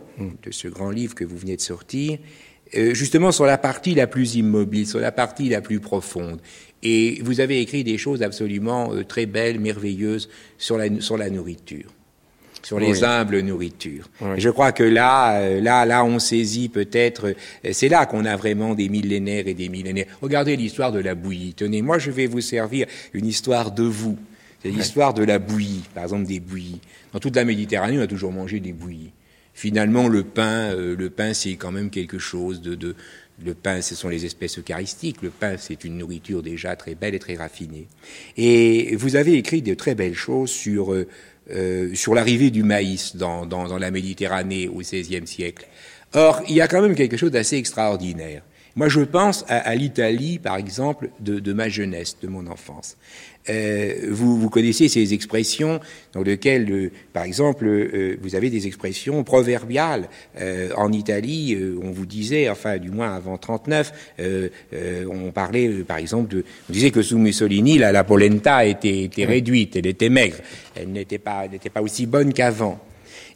de 0.45 0.51
ce 0.51 0.69
grand 0.69 0.91
livre 0.91 1.15
que 1.15 1.25
vous 1.25 1.37
venez 1.37 1.57
de 1.57 1.61
sortir, 1.61 2.19
euh, 2.77 2.95
justement 2.95 3.33
sur 3.33 3.47
la 3.47 3.59
partie 3.59 3.95
la 3.95 4.07
plus 4.07 4.35
immobile, 4.37 4.87
sur 4.87 5.01
la 5.01 5.13
partie 5.13 5.49
la 5.49 5.61
plus 5.61 5.81
profonde. 5.81 6.41
Et 6.83 7.21
vous 7.23 7.41
avez 7.41 7.61
écrit 7.61 7.83
des 7.83 7.99
choses 7.99 8.23
absolument 8.23 8.93
euh, 8.93 9.05
très 9.05 9.27
belles, 9.27 9.59
merveilleuses 9.59 10.29
sur 10.59 10.79
la, 10.79 11.01
sur 11.01 11.17
la 11.17 11.31
nourriture 11.31 11.91
sur 12.63 12.79
les 12.81 12.93
Oui. 13.01 13.05
humbles 13.05 13.41
nourritures. 13.41 14.09
Oui. 14.21 14.39
Je 14.39 14.51
crois 14.51 14.73
que 14.73 14.83
là, 14.83 15.41
euh, 15.41 15.61
là, 15.61 15.85
là, 15.87 16.05
on 16.05 16.19
saisit 16.19 16.69
peut-être. 16.69 17.29
euh, 17.65 17.71
C'est 17.73 17.89
là 17.89 18.07
qu'on 18.07 18.25
a 18.25 18.37
vraiment 18.37 18.75
des 18.75 18.89
millénaires 18.89 19.47
et 19.49 19.55
des 19.55 19.69
millénaires. 19.69 20.07
Regardez 20.21 20.57
l'histoire 20.57 20.93
de 20.93 20.99
la 21.01 21.15
bouillie. 21.15 21.55
Tenez, 21.55 21.83
moi, 21.83 21.99
je 21.99 22.11
vais 22.11 22.27
vous 22.27 22.41
servir 22.41 22.87
une 23.15 23.27
histoire 23.27 23.71
de 23.71 23.85
vous. 23.85 24.19
C'est 24.63 24.71
l'histoire 24.71 25.15
de 25.15 25.23
la 25.23 25.39
bouillie, 25.39 25.85
par 25.95 26.03
exemple 26.03 26.27
des 26.27 26.41
bouillies. 26.41 26.81
Dans 27.13 27.21
toute 27.21 27.37
la 27.37 27.45
Méditerranée, 27.45 27.97
on 27.99 28.03
a 28.03 28.07
toujours 28.09 28.33
mangé 28.33 28.59
des 28.61 28.73
bouillies. 28.73 29.13
Finalement, 29.55 30.09
le 30.09 30.23
pain, 30.25 30.73
euh, 30.73 30.97
le 30.97 31.11
pain, 31.11 31.33
c'est 31.35 31.55
quand 31.55 31.71
même 31.73 31.91
quelque 31.91 32.19
chose 32.19 32.61
de, 32.61 32.75
de 32.75 32.95
le 33.45 33.55
pain, 33.55 33.81
ce 33.83 33.95
sont 33.95 34.09
les 34.09 34.25
espèces 34.25 34.59
eucharistiques. 34.59 35.23
Le 35.23 35.31
pain, 35.31 35.55
c'est 35.59 35.85
une 35.85 35.97
nourriture 35.99 36.43
déjà 36.43 36.75
très 36.75 36.97
belle 36.97 37.15
et 37.15 37.21
très 37.21 37.37
raffinée. 37.37 37.87
Et 38.37 38.97
vous 38.97 39.15
avez 39.15 39.35
écrit 39.35 39.63
de 39.63 39.75
très 39.75 39.95
belles 39.95 40.15
choses 40.15 40.51
sur 40.51 40.93
euh, 41.51 41.95
sur 41.95 42.15
l'arrivée 42.15 42.51
du 42.51 42.63
maïs 42.63 43.17
dans, 43.17 43.47
dans, 43.47 43.69
dans 43.69 43.79
la 43.79 43.91
Méditerranée 43.91 44.69
au 44.69 44.79
XVIe 44.79 45.27
siècle. 45.27 45.67
Or, 46.15 46.43
il 46.49 46.55
y 46.55 46.61
a 46.61 46.69
quand 46.69 46.83
même 46.83 46.95
quelque 46.95 47.17
chose 47.17 47.31
d'assez 47.31 47.57
extraordinaire. 47.57 48.43
Moi, 48.77 48.89
je 48.89 49.01
pense 49.01 49.45
à, 49.49 49.59
à 49.59 49.75
l'Italie, 49.75 50.39
par 50.39 50.57
exemple, 50.57 51.11
de, 51.21 51.41
de 51.41 51.53
ma 51.53 51.69
jeunesse, 51.69 52.17
de 52.23 52.29
mon 52.29 52.47
enfance. 52.47 52.97
Euh, 53.51 53.95
vous, 54.11 54.39
vous 54.39 54.51
connaissez 54.51 54.89
ces 54.89 55.15
expressions 55.15 55.81
dans 56.13 56.23
lesquelles, 56.23 56.71
euh, 56.71 56.91
par 57.13 57.25
exemple, 57.25 57.67
euh, 57.67 58.17
vous 58.21 58.35
avez 58.35 58.51
des 58.51 58.67
expressions 58.67 59.25
proverbiales. 59.25 60.09
Euh, 60.41 60.71
en 60.77 60.93
Italie, 60.93 61.55
euh, 61.55 61.79
on 61.83 61.91
vous 61.91 62.07
disait, 62.07 62.49
enfin, 62.51 62.77
du 62.79 62.91
moins 62.91 63.15
avant 63.15 63.39
39, 63.39 63.93
euh, 64.21 64.49
euh, 64.75 65.07
on 65.11 65.31
parlait, 65.31 65.69
par 65.87 65.97
exemple, 65.99 66.35
de, 66.35 66.45
on 66.69 66.73
disait 66.73 66.91
que 66.91 67.03
sous 67.03 67.19
Mussolini, 67.19 67.79
la, 67.79 67.93
la 67.93 68.05
polenta 68.05 68.65
était, 68.67 69.05
était 69.05 69.25
réduite, 69.25 69.77
elle 69.77 69.87
était 69.87 70.11
maigre, 70.11 70.37
elle 70.75 70.93
n'était 70.93 71.19
pas, 71.19 71.43
elle 71.45 71.53
n'était 71.53 71.71
pas 71.71 71.83
aussi 71.83 72.07
bonne 72.07 72.33
qu'avant. 72.33 72.79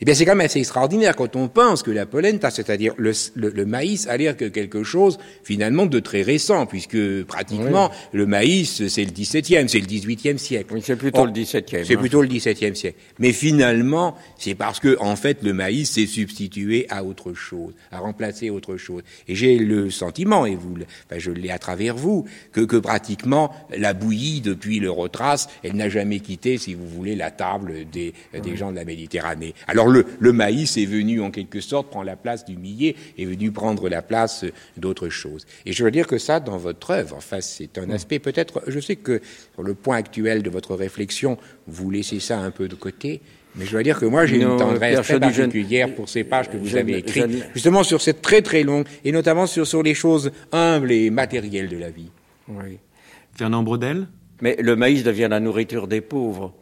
Eh 0.01 0.05
bien, 0.05 0.15
c'est 0.15 0.25
quand 0.25 0.35
même 0.35 0.45
assez 0.45 0.59
extraordinaire 0.59 1.17
quand 1.17 1.37
on 1.37 1.49
pense 1.49 1.83
que 1.83 1.91
la 1.91 2.07
polenta, 2.07 2.51
c'est-à-dire 2.51 2.95
le, 2.97 3.13
le, 3.35 3.51
le 3.51 3.67
maïs, 3.67 4.07
a 4.09 4.17
l'air 4.17 4.37
que 4.37 4.47
quelque 4.47 4.83
chose, 4.83 5.19
finalement, 5.45 5.87
de 5.87 6.01
très 6.01 6.23
récent, 6.23 6.67
puisque 6.67 7.25
pratiquement, 7.25 7.91
le 8.13 8.27
maïs, 8.27 8.87
c'est 8.89 9.05
le 9.05 9.11
17e, 9.11 9.69
c'est 9.69 9.81
le 9.81 9.87
18e 9.87 10.39
siècle. 10.39 10.75
Oui, 10.75 10.83
c'est 10.85 10.97
plutôt 10.97 11.25
le 11.25 11.33
17e. 11.33 11.85
C'est 11.85 11.95
hein. 11.95 11.99
plutôt 11.99 12.23
le 12.23 12.29
17e 12.29 12.75
siècle. 12.75 12.99
Mais 13.19 13.33
finalement, 13.33 14.17
c'est 14.39 14.55
parce 14.55 14.81
que, 14.81 14.97
en 15.01 15.17
fait, 15.17 15.43
le 15.43 15.53
maïs 15.53 15.91
s'est 15.91 16.07
substitué 16.07 16.87
à 16.89 17.05
autre 17.05 17.35
chose, 17.35 17.75
à 17.91 17.99
remplacer 17.99 18.51
autre 18.51 18.77
chose. 18.77 19.03
Et 19.29 19.35
j'ai 19.35 19.59
le 19.59 19.91
sentiment, 19.91 20.47
et 20.47 20.55
vous, 20.55 20.75
enfin, 21.07 21.19
je 21.19 21.31
l'ai 21.31 21.51
à 21.51 21.59
travers 21.59 21.97
vous, 21.97 22.27
que, 22.53 22.61
que 22.61 22.77
pratiquement 22.77 23.55
la 23.77 23.95
bouillie, 23.95 24.41
depuis 24.41 24.81
le 24.81 24.91
retrace, 24.91 25.49
elle 25.63 25.77
n'a 25.77 25.89
jamais 25.89 26.21
quitté, 26.21 26.59
si 26.59 26.75
vous 26.75 26.87
voulez, 26.87 27.15
la 27.17 27.31
table 27.31 27.75
des, 27.91 28.15
des 28.43 28.57
gens 28.57 28.71
de 28.71 28.77
la 28.77 28.85
Méditerranée. 28.85 29.55
Alors 29.67 29.89
le, 29.93 30.07
le, 30.19 30.33
maïs 30.33 30.77
est 30.77 30.87
venu 30.87 31.21
en 31.21 31.31
quelque 31.31 31.61
sorte 31.61 31.89
prendre 31.89 32.07
la 32.07 32.17
place 32.17 32.45
du 32.45 32.57
millet, 32.57 32.97
est 33.19 33.25
venu 33.25 33.53
prendre 33.53 33.89
la 33.89 34.03
place 34.03 34.45
d'autres 34.77 35.09
choses. 35.09 35.47
Et 35.67 35.73
je 35.73 35.85
veux 35.85 35.91
dire 35.91 36.07
que 36.07 36.19
ça, 36.19 36.41
dans 36.41 36.57
votre 36.57 36.91
œuvre, 36.91 37.17
enfin, 37.17 37.41
c'est 37.41 37.79
un 37.79 37.91
aspect 37.91 38.19
peut-être, 38.19 38.63
je 38.67 38.81
sais 38.81 38.97
que 38.97 39.21
sur 39.55 39.63
le 39.63 39.75
point 39.75 39.97
actuel 39.97 40.43
de 40.43 40.51
votre 40.51 40.75
réflexion, 40.75 41.39
vous 41.67 41.91
laissez 41.91 42.21
ça 42.21 42.39
un 42.39 42.51
peu 42.51 42.69
de 42.69 42.75
côté, 42.75 43.21
mais 43.55 43.67
je 43.67 43.73
dois 43.73 43.83
dire 43.83 43.99
que 43.99 44.07
moi, 44.07 44.25
j'ai 44.27 44.37
une 44.37 44.57
tendresse 44.57 45.01
très 45.03 45.21
particulière 45.21 45.95
pour 45.95 46.09
ces 46.09 46.25
pages 46.25 46.51
que 46.51 46.57
vous 46.57 46.77
avez 46.77 46.99
écrites, 46.99 47.45
justement 47.55 47.83
sur 47.83 48.01
cette 48.01 48.23
très 48.23 48.43
très 48.43 48.63
longue, 48.63 48.87
et 49.05 49.13
notamment 49.13 49.47
sur, 49.47 49.67
sur 49.67 49.83
les 49.83 49.95
choses 49.95 50.33
humbles 50.53 50.91
et 50.91 51.11
matérielles 51.11 51.69
de 51.69 51.77
la 51.77 51.91
vie. 51.91 52.11
Oui. 52.49 52.79
Fernand 53.35 53.63
Brodel 53.63 54.07
mais 54.43 54.57
le 54.61 54.75
maïs 54.75 55.05
devient 55.05 55.29
la 55.31 55.41
nourriture 55.41 55.87
des 55.87 56.01
pauvres. 56.01 56.53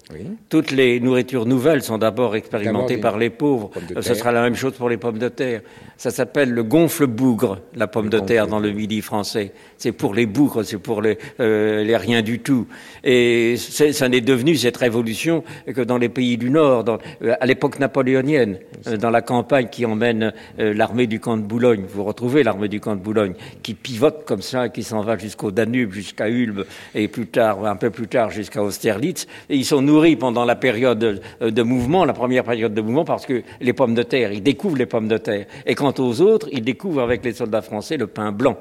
Toutes 0.51 0.71
les 0.71 1.01
nourritures 1.01 1.47
nouvelles 1.47 1.83
sont 1.83 1.97
d'abord 1.97 2.37
expérimentées 2.37 2.99
par 2.99 3.19
les 3.19 3.31
pauvres. 3.31 3.71
Ce 4.01 4.15
sera 4.15 4.31
la 4.33 4.43
même 4.43 4.55
chose 4.55 4.75
pour 4.75 4.91
les 4.91 4.99
pommes 4.99 5.19
de 5.19 5.29
terre. 5.29 5.63
Ça 5.97 6.11
s'appelle 6.11 6.51
le 6.51 6.63
gonfle-bougre, 6.63 7.59
la 7.75 7.87
pomme 7.87 8.11
de 8.11 8.21
terre 8.21 8.47
dans 8.47 8.59
le 8.59 8.71
midi 8.71 9.01
français. 9.01 9.53
C'est 9.79 9.93
pour 9.93 10.15
les 10.15 10.27
bougres, 10.27 10.63
c'est 10.63 10.79
pour 10.79 11.01
les, 11.01 11.19
euh, 11.41 11.83
les, 11.83 11.97
rien 11.97 12.21
du 12.23 12.41
tout. 12.41 12.67
Et 13.03 13.57
ça 13.57 14.09
n'est 14.09 14.21
devenu 14.21 14.57
cette 14.57 14.77
révolution 14.77 15.43
que 15.67 15.81
dans 15.81 15.99
les 15.99 16.11
pays 16.11 16.37
du 16.37 16.51
Nord, 16.51 16.85
dans, 16.85 16.99
euh, 17.23 17.35
à 17.41 17.47
l'époque 17.47 17.79
napoléonienne, 17.79 18.59
euh, 18.87 18.99
dans 18.99 19.11
la 19.11 19.23
campagne 19.23 19.69
qui 19.71 19.87
emmène 19.87 20.33
l'armée 20.59 21.07
du 21.07 21.19
camp 21.19 21.37
de 21.37 21.43
Boulogne. 21.43 21.85
Vous 21.89 22.05
retrouvez 22.05 22.43
l'armée 22.43 22.69
du 22.69 22.81
camp 22.81 22.95
de 22.95 23.01
Boulogne 23.01 23.35
qui 23.63 23.73
pivote 23.73 24.25
comme 24.27 24.43
ça, 24.43 24.69
qui 24.69 24.83
s'en 24.83 25.01
va 25.03 25.17
jusqu'au 25.17 25.51
Danube, 25.51 25.93
jusqu'à 25.93 26.29
Ulm, 26.29 26.65
et 26.95 27.09
plus 27.09 27.27
tard 27.27 27.70
un 27.71 27.77
peu 27.77 27.91
plus 27.91 28.09
tard 28.09 28.31
jusqu'à 28.31 28.63
Austerlitz, 28.63 29.27
et 29.49 29.57
ils 29.57 29.65
sont 29.65 29.83
nourris 29.83 30.17
pendant 30.17 30.45
la 30.45 30.57
période 30.57 31.23
de 31.41 31.63
mouvement, 31.63 32.05
la 32.05 32.13
première 32.13 32.45
période 32.45 32.75
de 32.75 32.81
mouvement, 32.81 33.05
parce 33.05 33.27
que 33.27 33.43
les 33.61 33.73
pommes 33.73 33.95
de 33.95 34.03
terre, 34.03 34.33
ils 34.33 34.43
découvrent 34.43 34.77
les 34.77 34.87
pommes 34.87 35.09
de 35.09 35.19
terre. 35.19 35.47
Et 35.67 35.75
quant 35.75 35.95
aux 35.99 36.21
autres, 36.21 36.49
ils 36.53 36.63
découvrent 36.63 37.03
avec 37.03 37.25
les 37.25 37.33
soldats 37.33 37.63
français 37.63 37.97
le 37.97 38.07
pain 38.07 38.33
blanc. 38.33 38.57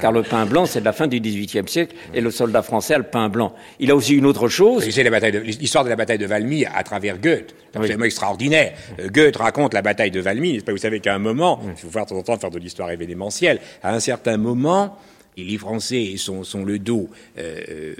Car 0.00 0.12
le 0.12 0.22
pain 0.22 0.44
blanc, 0.44 0.66
c'est 0.66 0.80
de 0.80 0.84
la 0.84 0.92
fin 0.92 1.06
du 1.06 1.18
XVIIIe 1.18 1.66
siècle, 1.66 1.96
et 2.12 2.20
le 2.20 2.30
soldat 2.30 2.60
français 2.60 2.94
a 2.94 2.98
le 2.98 3.04
pain 3.04 3.30
blanc. 3.30 3.54
Il 3.80 3.90
a 3.90 3.96
aussi 3.96 4.14
une 4.14 4.26
autre 4.26 4.48
chose. 4.48 4.86
C'est 4.90 5.02
l'histoire 5.42 5.82
de 5.82 5.88
la 5.88 5.96
bataille 5.96 6.18
de 6.18 6.26
Valmy 6.26 6.66
à 6.66 6.82
travers 6.82 7.18
Goethe. 7.18 7.54
C'est 7.72 7.78
absolument 7.78 8.04
extraordinaire. 8.04 8.74
Euh, 9.00 9.08
Goethe 9.08 9.36
raconte 9.36 9.72
la 9.72 9.80
bataille 9.80 10.10
de 10.10 10.20
Valmy. 10.20 10.58
Vous 10.58 10.76
savez 10.76 11.00
qu'à 11.00 11.14
un 11.14 11.18
moment, 11.18 11.60
il 11.66 11.76
faut 11.76 11.88
voir 11.88 12.04
de 12.04 12.10
temps 12.10 12.18
en 12.18 12.22
temps 12.22 12.38
faire 12.38 12.50
de 12.50 12.58
l'histoire 12.58 12.90
événementielle, 12.90 13.60
à 13.82 13.94
un 13.94 14.00
certain 14.00 14.36
moment, 14.36 14.94
les 15.44 15.58
Français 15.58 16.14
sont, 16.16 16.64
le 16.64 16.78
dos 16.78 17.08
euh, 17.38 17.94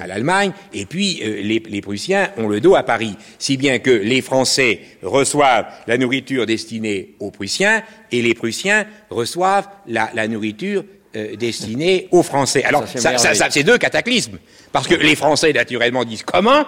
à 0.00 0.06
l'Allemagne, 0.06 0.52
et 0.72 0.86
puis 0.86 1.20
euh, 1.22 1.42
les, 1.42 1.80
Prussiens 1.80 2.30
ont 2.36 2.48
le 2.48 2.60
dos 2.60 2.74
à 2.74 2.82
Paris. 2.82 3.16
Si 3.38 3.56
bien 3.56 3.78
que 3.78 3.90
les 3.90 4.22
Français 4.22 4.80
reçoivent 5.02 5.66
la 5.86 5.98
nourriture 5.98 6.46
destinée 6.46 7.14
aux 7.20 7.30
Prussiens, 7.30 7.82
et 8.12 8.22
les 8.22 8.34
Prussiens 8.34 8.86
reçoivent 9.10 9.68
la 9.86 10.28
nourriture 10.28 10.84
euh, 11.16 11.34
destiné 11.34 12.06
aux 12.12 12.22
Français. 12.22 12.62
Alors, 12.62 12.86
ça, 12.86 13.18
ça, 13.18 13.34
ça, 13.34 13.50
c'est 13.50 13.64
deux 13.64 13.78
cataclysmes. 13.78 14.38
Parce 14.72 14.86
que 14.86 14.94
les 14.94 15.16
Français, 15.16 15.52
naturellement, 15.52 16.04
disent 16.04 16.22
comment? 16.22 16.64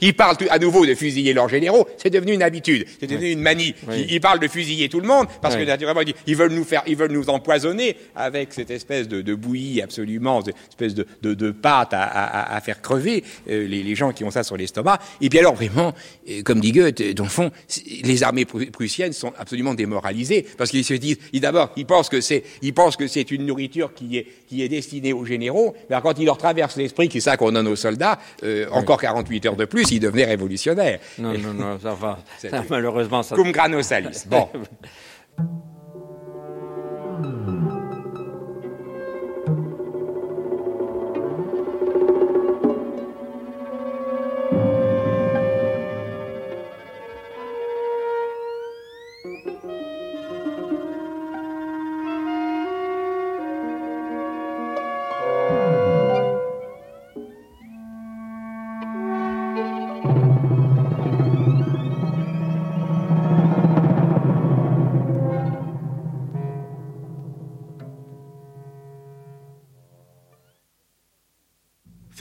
Ils, 0.00 0.14
parlent 0.14 0.36
à 0.50 0.58
nouveau 0.58 0.86
de 0.86 0.94
fusiller 0.94 1.32
leurs 1.32 1.48
généraux. 1.48 1.86
C'est 1.98 2.10
devenu 2.10 2.32
une 2.32 2.42
habitude. 2.42 2.86
C'est 2.98 3.06
devenu 3.06 3.30
une 3.30 3.40
manie. 3.40 3.74
Ils, 4.08 4.20
parlent 4.20 4.38
de 4.38 4.48
fusiller 4.48 4.88
tout 4.88 5.00
le 5.00 5.06
monde 5.06 5.26
parce 5.42 5.56
que, 5.56 5.62
naturellement, 5.62 6.02
ils 6.26 6.36
veulent 6.36 6.52
nous 6.52 6.64
faire, 6.64 6.82
ils 6.86 6.96
veulent 6.96 7.12
nous 7.12 7.28
empoisonner 7.28 7.96
avec 8.14 8.52
cette 8.52 8.70
espèce 8.70 9.08
de, 9.08 9.20
de 9.20 9.34
bouillie 9.34 9.82
absolument, 9.82 10.42
cette 10.42 10.56
espèce 10.70 10.94
de, 10.94 11.06
de, 11.22 11.34
de 11.34 11.50
pâte 11.50 11.92
à, 11.92 12.02
à, 12.02 12.56
à, 12.56 12.60
faire 12.60 12.80
crever 12.80 13.24
euh, 13.50 13.66
les, 13.66 13.82
les, 13.82 13.94
gens 13.94 14.12
qui 14.12 14.24
ont 14.24 14.30
ça 14.30 14.42
sur 14.42 14.56
l'estomac. 14.56 14.98
Et 15.20 15.28
puis 15.28 15.38
alors, 15.38 15.54
vraiment, 15.54 15.92
euh, 16.28 16.42
comme 16.42 16.60
dit 16.60 16.72
Goethe, 16.72 17.14
dans 17.14 17.24
le 17.24 17.30
fond, 17.30 17.50
les 18.02 18.22
armées 18.22 18.44
prussiennes 18.44 19.12
sont 19.12 19.32
absolument 19.38 19.74
démoralisées 19.74 20.46
parce 20.56 20.70
qu'ils 20.70 20.84
se 20.84 20.94
disent, 20.94 21.18
d'abord, 21.34 21.72
ils 21.76 21.86
pensent 21.86 22.08
que 22.08 22.20
c'est 22.20 22.44
ils 22.62 22.72
pensent 22.72 22.96
que 22.96 23.06
c'est 23.06 23.30
une 23.30 23.46
nourriture 23.46 23.92
qui 23.94 24.16
est, 24.16 24.26
qui 24.48 24.62
est 24.62 24.68
destinée 24.68 25.12
aux 25.12 25.24
généraux, 25.24 25.74
mais 25.90 25.96
quand 26.02 26.13
il 26.18 26.26
leur 26.26 26.38
traverse 26.38 26.76
l'esprit 26.76 27.08
qui 27.08 27.20
ça 27.20 27.36
qu'on 27.36 27.52
donne 27.52 27.68
aux 27.68 27.76
soldats, 27.76 28.18
euh, 28.42 28.66
encore 28.70 29.00
48 29.00 29.46
heures 29.46 29.56
de 29.56 29.64
plus, 29.64 29.90
ils 29.90 30.00
devenaient 30.00 30.24
révolutionnaires. 30.24 30.98
Non, 31.18 31.32
non, 31.38 31.54
non, 31.54 31.78
ça 31.80 31.94
va. 31.94 32.18
malheureusement, 32.70 33.22
ça... 33.22 33.36
Cum 33.36 33.52
grano 33.52 33.82
salis. 33.82 34.24
Bon. 34.26 34.48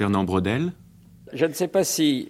Fernand 0.04 0.26
Brodel 0.26 0.74
Je 1.32 1.46
ne 1.46 1.54
sais 1.54 1.70
pas 1.70 1.86
si 1.86 2.30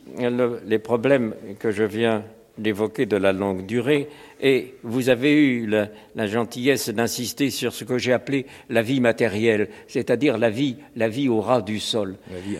les 0.67 0.77
problèmes 0.77 1.33
que 1.57 1.71
je 1.71 1.83
viens 1.83 2.23
d'évoquer 2.59 3.07
de 3.07 3.17
la 3.17 3.33
longue 3.33 3.65
durée, 3.65 4.09
et 4.39 4.75
vous 4.83 5.09
avez 5.09 5.33
eu 5.33 5.65
la, 5.65 6.27
gentillesse 6.27 6.89
d'insister 6.89 7.49
sur 7.49 7.73
ce 7.73 7.83
que 7.83 7.97
j'ai 7.97 8.13
appelé 8.13 8.45
la 8.69 8.83
vie 8.83 8.99
matérielle, 8.99 9.69
c'est-à-dire 9.87 10.37
la 10.37 10.51
vie, 10.51 10.75
la 10.95 11.09
vie 11.09 11.29
au 11.29 11.41
ras 11.41 11.63
du 11.63 11.79
sol. 11.79 12.17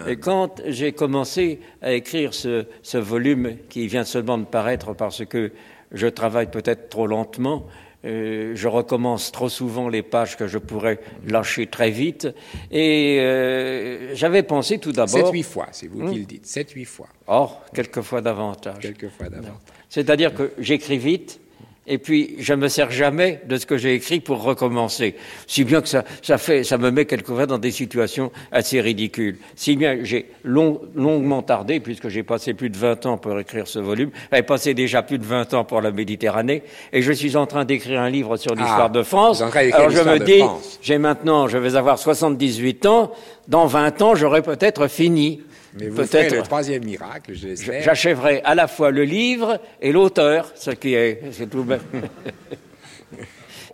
Et 0.08 0.16
quand 0.16 0.64
j'ai 0.66 0.94
commencé 0.94 1.60
à 1.84 1.94
écrire 1.94 2.34
ce, 2.34 2.66
ce 2.82 2.98
volume 2.98 3.58
qui 3.70 3.86
vient 3.86 4.06
seulement 4.06 4.40
de 4.40 4.46
paraître 4.46 4.96
parce 4.96 5.24
que 5.26 5.52
je 5.92 6.08
travaille 6.08 6.50
peut-être 6.50 6.90
trop 6.90 7.06
lentement, 7.06 7.68
euh, 8.06 8.52
je 8.56 8.68
recommence 8.68 9.32
trop 9.32 9.48
souvent 9.50 9.88
les 9.88 10.02
pages 10.02 10.36
que 10.36 10.48
je 10.48 10.58
pourrais 10.58 11.00
lâcher 11.26 11.68
très 11.68 11.90
vite. 11.90 12.28
Et 12.72 13.20
euh, 13.20 14.14
j'avais 14.16 14.44
pensé 14.44 14.78
tout 14.78 14.92
d'abord. 14.92 15.10
Sept, 15.10 15.32
huit 15.32 15.44
fois, 15.44 15.68
c'est 15.72 15.88
vous 15.88 16.10
qui 16.12 16.20
le 16.20 16.26
dites. 16.26 16.46
Sept, 16.46 16.72
huit 16.72 16.86
fois. 16.86 17.08
Or, 17.28 17.64
quelquefois 17.74 18.22
davantage. 18.22 18.80
Quelquefois 18.80 19.30
davantage. 19.30 19.54
C'est-à-dire 19.90 20.34
que 20.34 20.52
j'écris 20.58 20.98
vite, 20.98 21.40
et 21.86 21.98
puis 21.98 22.36
je 22.40 22.54
me 22.54 22.68
sers 22.68 22.92
jamais 22.92 23.42
de 23.48 23.58
ce 23.58 23.66
que 23.66 23.78
j'ai 23.78 23.94
écrit 23.94 24.20
pour 24.20 24.42
recommencer. 24.42 25.16
Si 25.48 25.64
bien 25.64 25.82
que 25.82 25.90
ça, 25.90 26.04
ça 26.22 26.38
fait, 26.38 26.64
ça 26.64 26.78
me 26.78 26.92
met 26.92 27.06
quelquefois 27.06 27.46
dans 27.46 27.58
des 27.58 27.72
situations 27.72 28.32
assez 28.52 28.80
ridicules. 28.80 29.38
Si 29.56 29.76
bien 29.76 30.00
j'ai 30.04 30.30
longuement 30.44 31.42
tardé, 31.42 31.80
puisque 31.80 32.08
j'ai 32.08 32.24
passé 32.24 32.54
plus 32.54 32.70
de 32.70 32.78
20 32.78 33.06
ans 33.06 33.18
pour 33.18 33.38
écrire 33.40 33.68
ce 33.68 33.80
volume, 33.80 34.12
j'avais 34.32 34.44
passé 34.44 34.74
déjà 34.74 35.04
plus 35.04 35.18
de 35.18 35.26
20 35.26 35.54
ans 35.54 35.64
pour 35.64 35.82
la 35.82 35.92
Méditerranée, 35.92 36.64
et 36.92 37.02
je 37.02 37.12
suis 37.12 37.36
en 37.36 37.46
train 37.46 37.66
d'écrire 37.66 38.02
un 38.02 38.10
livre 38.10 38.38
sur 38.38 38.56
l'histoire 38.56 38.86
ah, 38.86 38.90
de 38.90 39.04
France. 39.04 39.42
Alors 39.42 39.90
je 39.90 40.02
me 40.02 40.20
dis, 40.20 40.42
j'ai 40.82 40.98
maintenant, 40.98 41.48
je 41.48 41.58
vais 41.58 41.76
avoir 41.76 42.00
78 42.00 42.86
ans, 42.86 43.12
dans 43.48 43.66
20 43.66 44.02
ans, 44.02 44.16
j'aurai 44.16 44.42
peut-être 44.42 44.88
fini. 44.88 45.42
Mais 45.76 45.90
vous 45.90 46.06
ferez 46.06 46.30
le 46.30 46.44
troisième 46.44 46.86
miracle, 46.86 47.34
je 47.34 47.56
J'achèverai 47.56 48.42
à 48.44 48.54
la 48.54 48.68
fois 48.68 48.92
le 48.92 49.04
livre 49.04 49.60
et 49.82 49.92
l'auteur, 49.92 50.52
ce 50.56 50.72
qui 50.72 50.94
est, 50.94 51.22
c'est 51.32 51.50
tout 51.50 51.66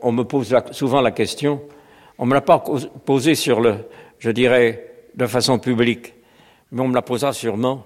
on 0.01 0.11
me 0.11 0.23
pose 0.23 0.55
souvent 0.71 1.01
la 1.01 1.11
question, 1.11 1.61
on 2.17 2.25
ne 2.25 2.29
me 2.29 2.35
l'a 2.35 2.41
pas 2.41 2.63
posée 3.05 3.35
sur 3.35 3.59
le, 3.59 3.75
je 4.19 4.31
dirais, 4.31 4.91
de 5.15 5.27
façon 5.27 5.59
publique, 5.59 6.13
mais 6.71 6.81
on 6.81 6.87
me 6.87 6.95
la 6.95 7.01
posera 7.01 7.33
sûrement 7.33 7.85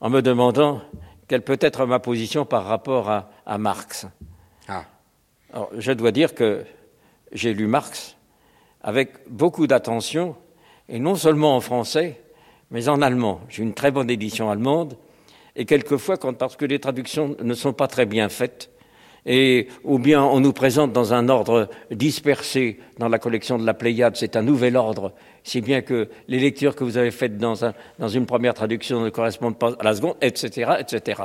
en 0.00 0.10
me 0.10 0.22
demandant 0.22 0.80
quelle 1.28 1.42
peut 1.42 1.58
être 1.60 1.86
ma 1.86 1.98
position 1.98 2.44
par 2.44 2.64
rapport 2.64 3.10
à, 3.10 3.58
Marx. 3.58 4.06
Ah. 4.68 4.84
Alors, 5.52 5.70
je 5.76 5.92
dois 5.92 6.12
dire 6.12 6.34
que 6.34 6.64
j'ai 7.32 7.52
lu 7.52 7.66
Marx 7.66 8.16
avec 8.82 9.28
beaucoup 9.28 9.66
d'attention, 9.66 10.36
et 10.88 10.98
non 10.98 11.16
seulement 11.16 11.56
en 11.56 11.60
français, 11.60 12.20
mais 12.70 12.88
en 12.88 13.02
allemand. 13.02 13.40
J'ai 13.48 13.62
une 13.62 13.74
très 13.74 13.90
bonne 13.90 14.10
édition 14.10 14.50
allemande, 14.50 14.96
et 15.54 15.64
quelquefois, 15.64 16.16
parce 16.16 16.56
que 16.56 16.64
les 16.64 16.78
traductions 16.78 17.36
ne 17.42 17.54
sont 17.54 17.72
pas 17.72 17.88
très 17.88 18.06
bien 18.06 18.28
faites, 18.28 18.70
et 19.24 19.68
ou 19.82 19.98
bien 19.98 20.22
on 20.22 20.38
nous 20.38 20.52
présente 20.52 20.92
dans 20.92 21.12
un 21.12 21.28
ordre 21.28 21.68
dispersé 21.90 22.78
dans 22.98 23.08
la 23.08 23.18
collection 23.18 23.58
de 23.58 23.66
la 23.66 23.74
Pléiade, 23.74 24.16
c'est 24.16 24.36
un 24.36 24.42
nouvel 24.42 24.76
ordre, 24.76 25.12
si 25.42 25.60
bien 25.60 25.82
que 25.82 26.08
les 26.28 26.38
lectures 26.38 26.76
que 26.76 26.84
vous 26.84 26.96
avez 26.96 27.10
faites 27.10 27.36
dans, 27.36 27.64
un, 27.64 27.74
dans 27.98 28.08
une 28.08 28.26
première 28.26 28.54
traduction 28.54 29.00
ne 29.00 29.10
correspondent 29.10 29.58
pas 29.58 29.72
à 29.78 29.82
la 29.82 29.94
seconde, 29.94 30.16
etc., 30.20 30.74
etc. 30.78 31.22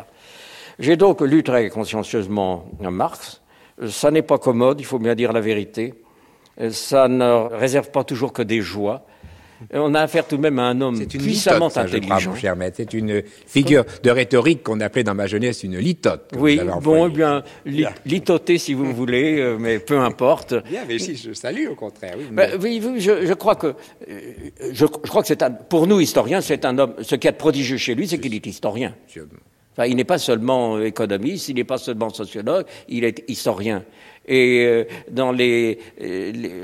J'ai 0.80 0.96
donc 0.96 1.22
lu 1.22 1.44
très 1.44 1.70
consciencieusement 1.70 2.66
Marx. 2.80 3.42
Ça 3.88 4.10
n'est 4.10 4.22
pas 4.24 4.38
commode, 4.38 4.80
il 4.80 4.86
faut 4.86 5.00
bien 5.00 5.16
dire 5.16 5.32
la 5.32 5.42
vérité. 5.42 5.94
Ça 6.70 7.08
ne 7.08 7.54
réserve 7.56 7.92
pas 7.92 8.04
toujours 8.04 8.34
que 8.34 8.42
des 8.42 8.62
joies. 8.62 9.06
On 9.74 9.94
a 9.94 10.02
affaire 10.02 10.28
tout 10.28 10.38
de 10.38 10.42
même 10.42 10.58
à 10.60 10.64
un 10.64 10.82
homme 10.82 10.96
C'est 10.96 11.14
une 11.14 11.22
puissamment 11.22 11.68
litote, 11.68 11.74
ça, 11.74 11.88
je 11.88 11.98
crois, 12.00 12.16
intelligent. 12.18 12.36
cher. 12.36 12.56
C'est 12.74 12.94
une 12.94 13.22
figure 13.48 13.86
de 14.04 14.10
rhétorique 14.10 14.64
qu'on 14.64 14.80
appelait 14.80 15.04
dans 15.04 15.14
ma 15.16 15.28
jeunesse 15.28 15.64
une 15.64 15.78
litote. 15.78 16.32
Oui, 16.38 16.60
bon, 16.82 17.08
eh 17.08 17.10
bien, 17.12 17.44
li- 17.66 17.86
litoter 18.06 18.58
si 18.58 18.74
vous 18.74 18.94
voulez, 18.94 19.40
euh, 19.40 19.58
mais 19.60 19.80
peu 19.80 20.00
importe. 20.00 20.56
Bien, 20.70 20.82
mais 20.88 20.98
si, 21.00 21.16
je 21.16 21.34
salue 21.34 21.68
au 21.70 21.76
contraire. 21.76 22.16
Oui, 22.18 22.46
oui, 22.62 22.82
oui, 22.84 23.00
je, 23.02 23.26
je 23.26 23.34
crois 23.34 23.56
que, 23.56 23.68
euh, 23.68 23.74
je, 24.72 24.74
je 24.74 24.86
crois 24.86 25.22
que 25.22 25.28
c'est 25.28 25.44
un, 25.44 25.52
pour 25.52 25.88
nous 25.88 26.00
historiens, 26.00 26.42
c'est 26.42 26.66
un 26.66 26.78
homme. 26.78 26.94
Ce 27.02 27.16
a 27.16 27.32
de 27.32 27.38
prodigieux 27.38 27.78
chez 27.78 27.96
lui, 27.96 28.08
c'est 28.08 28.20
qu'il 28.20 28.34
est 28.34 28.46
historien. 28.46 28.96
Enfin, 29.74 29.86
il 29.86 29.96
n'est 29.96 30.04
pas 30.04 30.18
seulement 30.18 30.82
économiste, 30.82 31.48
il 31.50 31.56
n'est 31.56 31.64
pas 31.64 31.78
seulement 31.78 32.10
sociologue, 32.10 32.66
il 32.90 33.06
est 33.06 33.24
historien. 33.30 33.84
Et 34.28 34.66
euh, 34.66 34.84
dans 35.10 35.36
euh, 35.38 35.74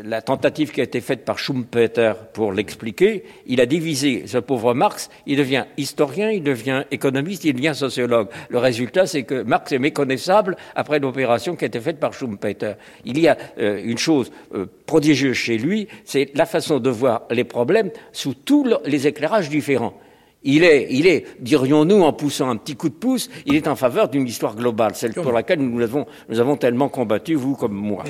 la 0.05 0.21
tentative 0.21 0.71
qui 0.71 0.79
a 0.79 0.83
été 0.83 1.01
faite 1.01 1.25
par 1.25 1.39
Schumpeter 1.39 2.13
pour 2.33 2.53
l'expliquer, 2.53 3.23
il 3.47 3.59
a 3.59 3.65
divisé 3.65 4.23
ce 4.27 4.37
pauvre 4.37 4.75
Marx, 4.75 5.09
il 5.25 5.37
devient 5.37 5.65
historien, 5.75 6.29
il 6.29 6.43
devient 6.43 6.83
économiste, 6.91 7.45
il 7.45 7.53
devient 7.53 7.73
sociologue. 7.73 8.27
Le 8.49 8.59
résultat, 8.59 9.07
c'est 9.07 9.23
que 9.23 9.41
Marx 9.41 9.71
est 9.71 9.79
méconnaissable 9.79 10.55
après 10.75 10.99
l'opération 10.99 11.55
qui 11.55 11.65
a 11.65 11.67
été 11.67 11.79
faite 11.79 11.99
par 11.99 12.13
Schumpeter. 12.13 12.73
Il 13.05 13.19
y 13.19 13.27
a 13.27 13.35
euh, 13.57 13.81
une 13.83 13.97
chose 13.97 14.31
euh, 14.53 14.67
prodigieuse 14.85 15.35
chez 15.35 15.57
lui, 15.57 15.87
c'est 16.05 16.29
la 16.35 16.45
façon 16.45 16.79
de 16.79 16.89
voir 16.91 17.23
les 17.31 17.43
problèmes 17.43 17.89
sous 18.11 18.35
tous 18.35 18.63
le- 18.65 18.77
les 18.85 19.07
éclairages 19.07 19.49
différents. 19.49 19.99
Il 20.43 20.63
est, 20.63 20.87
il 20.91 21.07
est, 21.07 21.25
dirions-nous, 21.41 22.03
en 22.03 22.13
poussant 22.13 22.49
un 22.49 22.55
petit 22.57 22.75
coup 22.75 22.89
de 22.89 22.93
pouce, 22.93 23.29
il 23.45 23.55
est 23.55 23.67
en 23.67 23.75
faveur 23.75 24.07
d'une 24.07 24.27
histoire 24.27 24.55
globale, 24.55 24.95
celle 24.95 25.13
pour 25.13 25.31
laquelle 25.31 25.59
nous 25.59 25.81
avons, 25.81 26.05
nous 26.29 26.39
avons 26.39 26.55
tellement 26.55 26.89
combattu, 26.89 27.35
vous 27.35 27.55
comme 27.55 27.73
moi. 27.73 28.03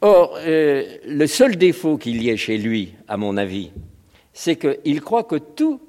Or, 0.00 0.36
euh, 0.38 0.84
le 1.06 1.26
seul 1.26 1.56
défaut 1.56 1.98
qu'il 1.98 2.22
y 2.22 2.30
ait 2.30 2.36
chez 2.36 2.58
lui, 2.58 2.94
à 3.08 3.16
mon 3.16 3.36
avis, 3.36 3.70
c'est 4.32 4.56
qu'il 4.56 5.00
croit 5.00 5.24
que 5.24 5.36
tout 5.36 5.80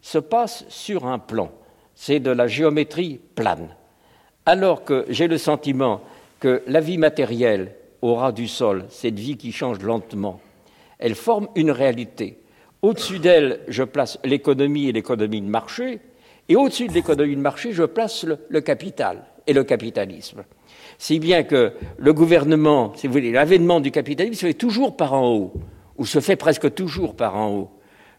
se 0.00 0.18
passe 0.18 0.64
sur 0.68 1.06
un 1.06 1.18
plan. 1.18 1.50
C'est 1.94 2.20
de 2.20 2.30
la 2.30 2.46
géométrie 2.46 3.20
plane. 3.34 3.68
Alors 4.46 4.84
que 4.84 5.06
j'ai 5.08 5.28
le 5.28 5.38
sentiment 5.38 6.02
que 6.40 6.62
la 6.66 6.80
vie 6.80 6.98
matérielle 6.98 7.74
au 8.02 8.14
ras 8.14 8.32
du 8.32 8.48
sol, 8.48 8.84
cette 8.90 9.18
vie 9.18 9.38
qui 9.38 9.52
change 9.52 9.78
lentement, 9.80 10.40
elle 10.98 11.14
forme 11.14 11.48
une 11.54 11.70
réalité. 11.70 12.38
Au-dessus 12.84 13.18
d'elle, 13.18 13.60
je 13.66 13.82
place 13.82 14.18
l'économie 14.24 14.90
et 14.90 14.92
l'économie 14.92 15.40
de 15.40 15.46
marché, 15.46 16.00
et 16.50 16.54
au-dessus 16.54 16.86
de 16.86 16.92
l'économie 16.92 17.34
de 17.34 17.40
marché, 17.40 17.72
je 17.72 17.84
place 17.84 18.26
le, 18.26 18.60
capital 18.60 19.24
et 19.46 19.54
le 19.54 19.64
capitalisme. 19.64 20.44
Si 20.98 21.18
bien 21.18 21.44
que 21.44 21.72
le 21.96 22.12
gouvernement, 22.12 22.92
si 22.94 23.06
vous 23.06 23.14
voulez, 23.14 23.32
l'avènement 23.32 23.80
du 23.80 23.90
capitalisme 23.90 24.38
se 24.38 24.46
fait 24.48 24.52
toujours 24.52 24.98
par 24.98 25.14
en 25.14 25.32
haut, 25.32 25.54
ou 25.96 26.04
se 26.04 26.20
fait 26.20 26.36
presque 26.36 26.74
toujours 26.74 27.16
par 27.16 27.36
en 27.36 27.56
haut. 27.56 27.70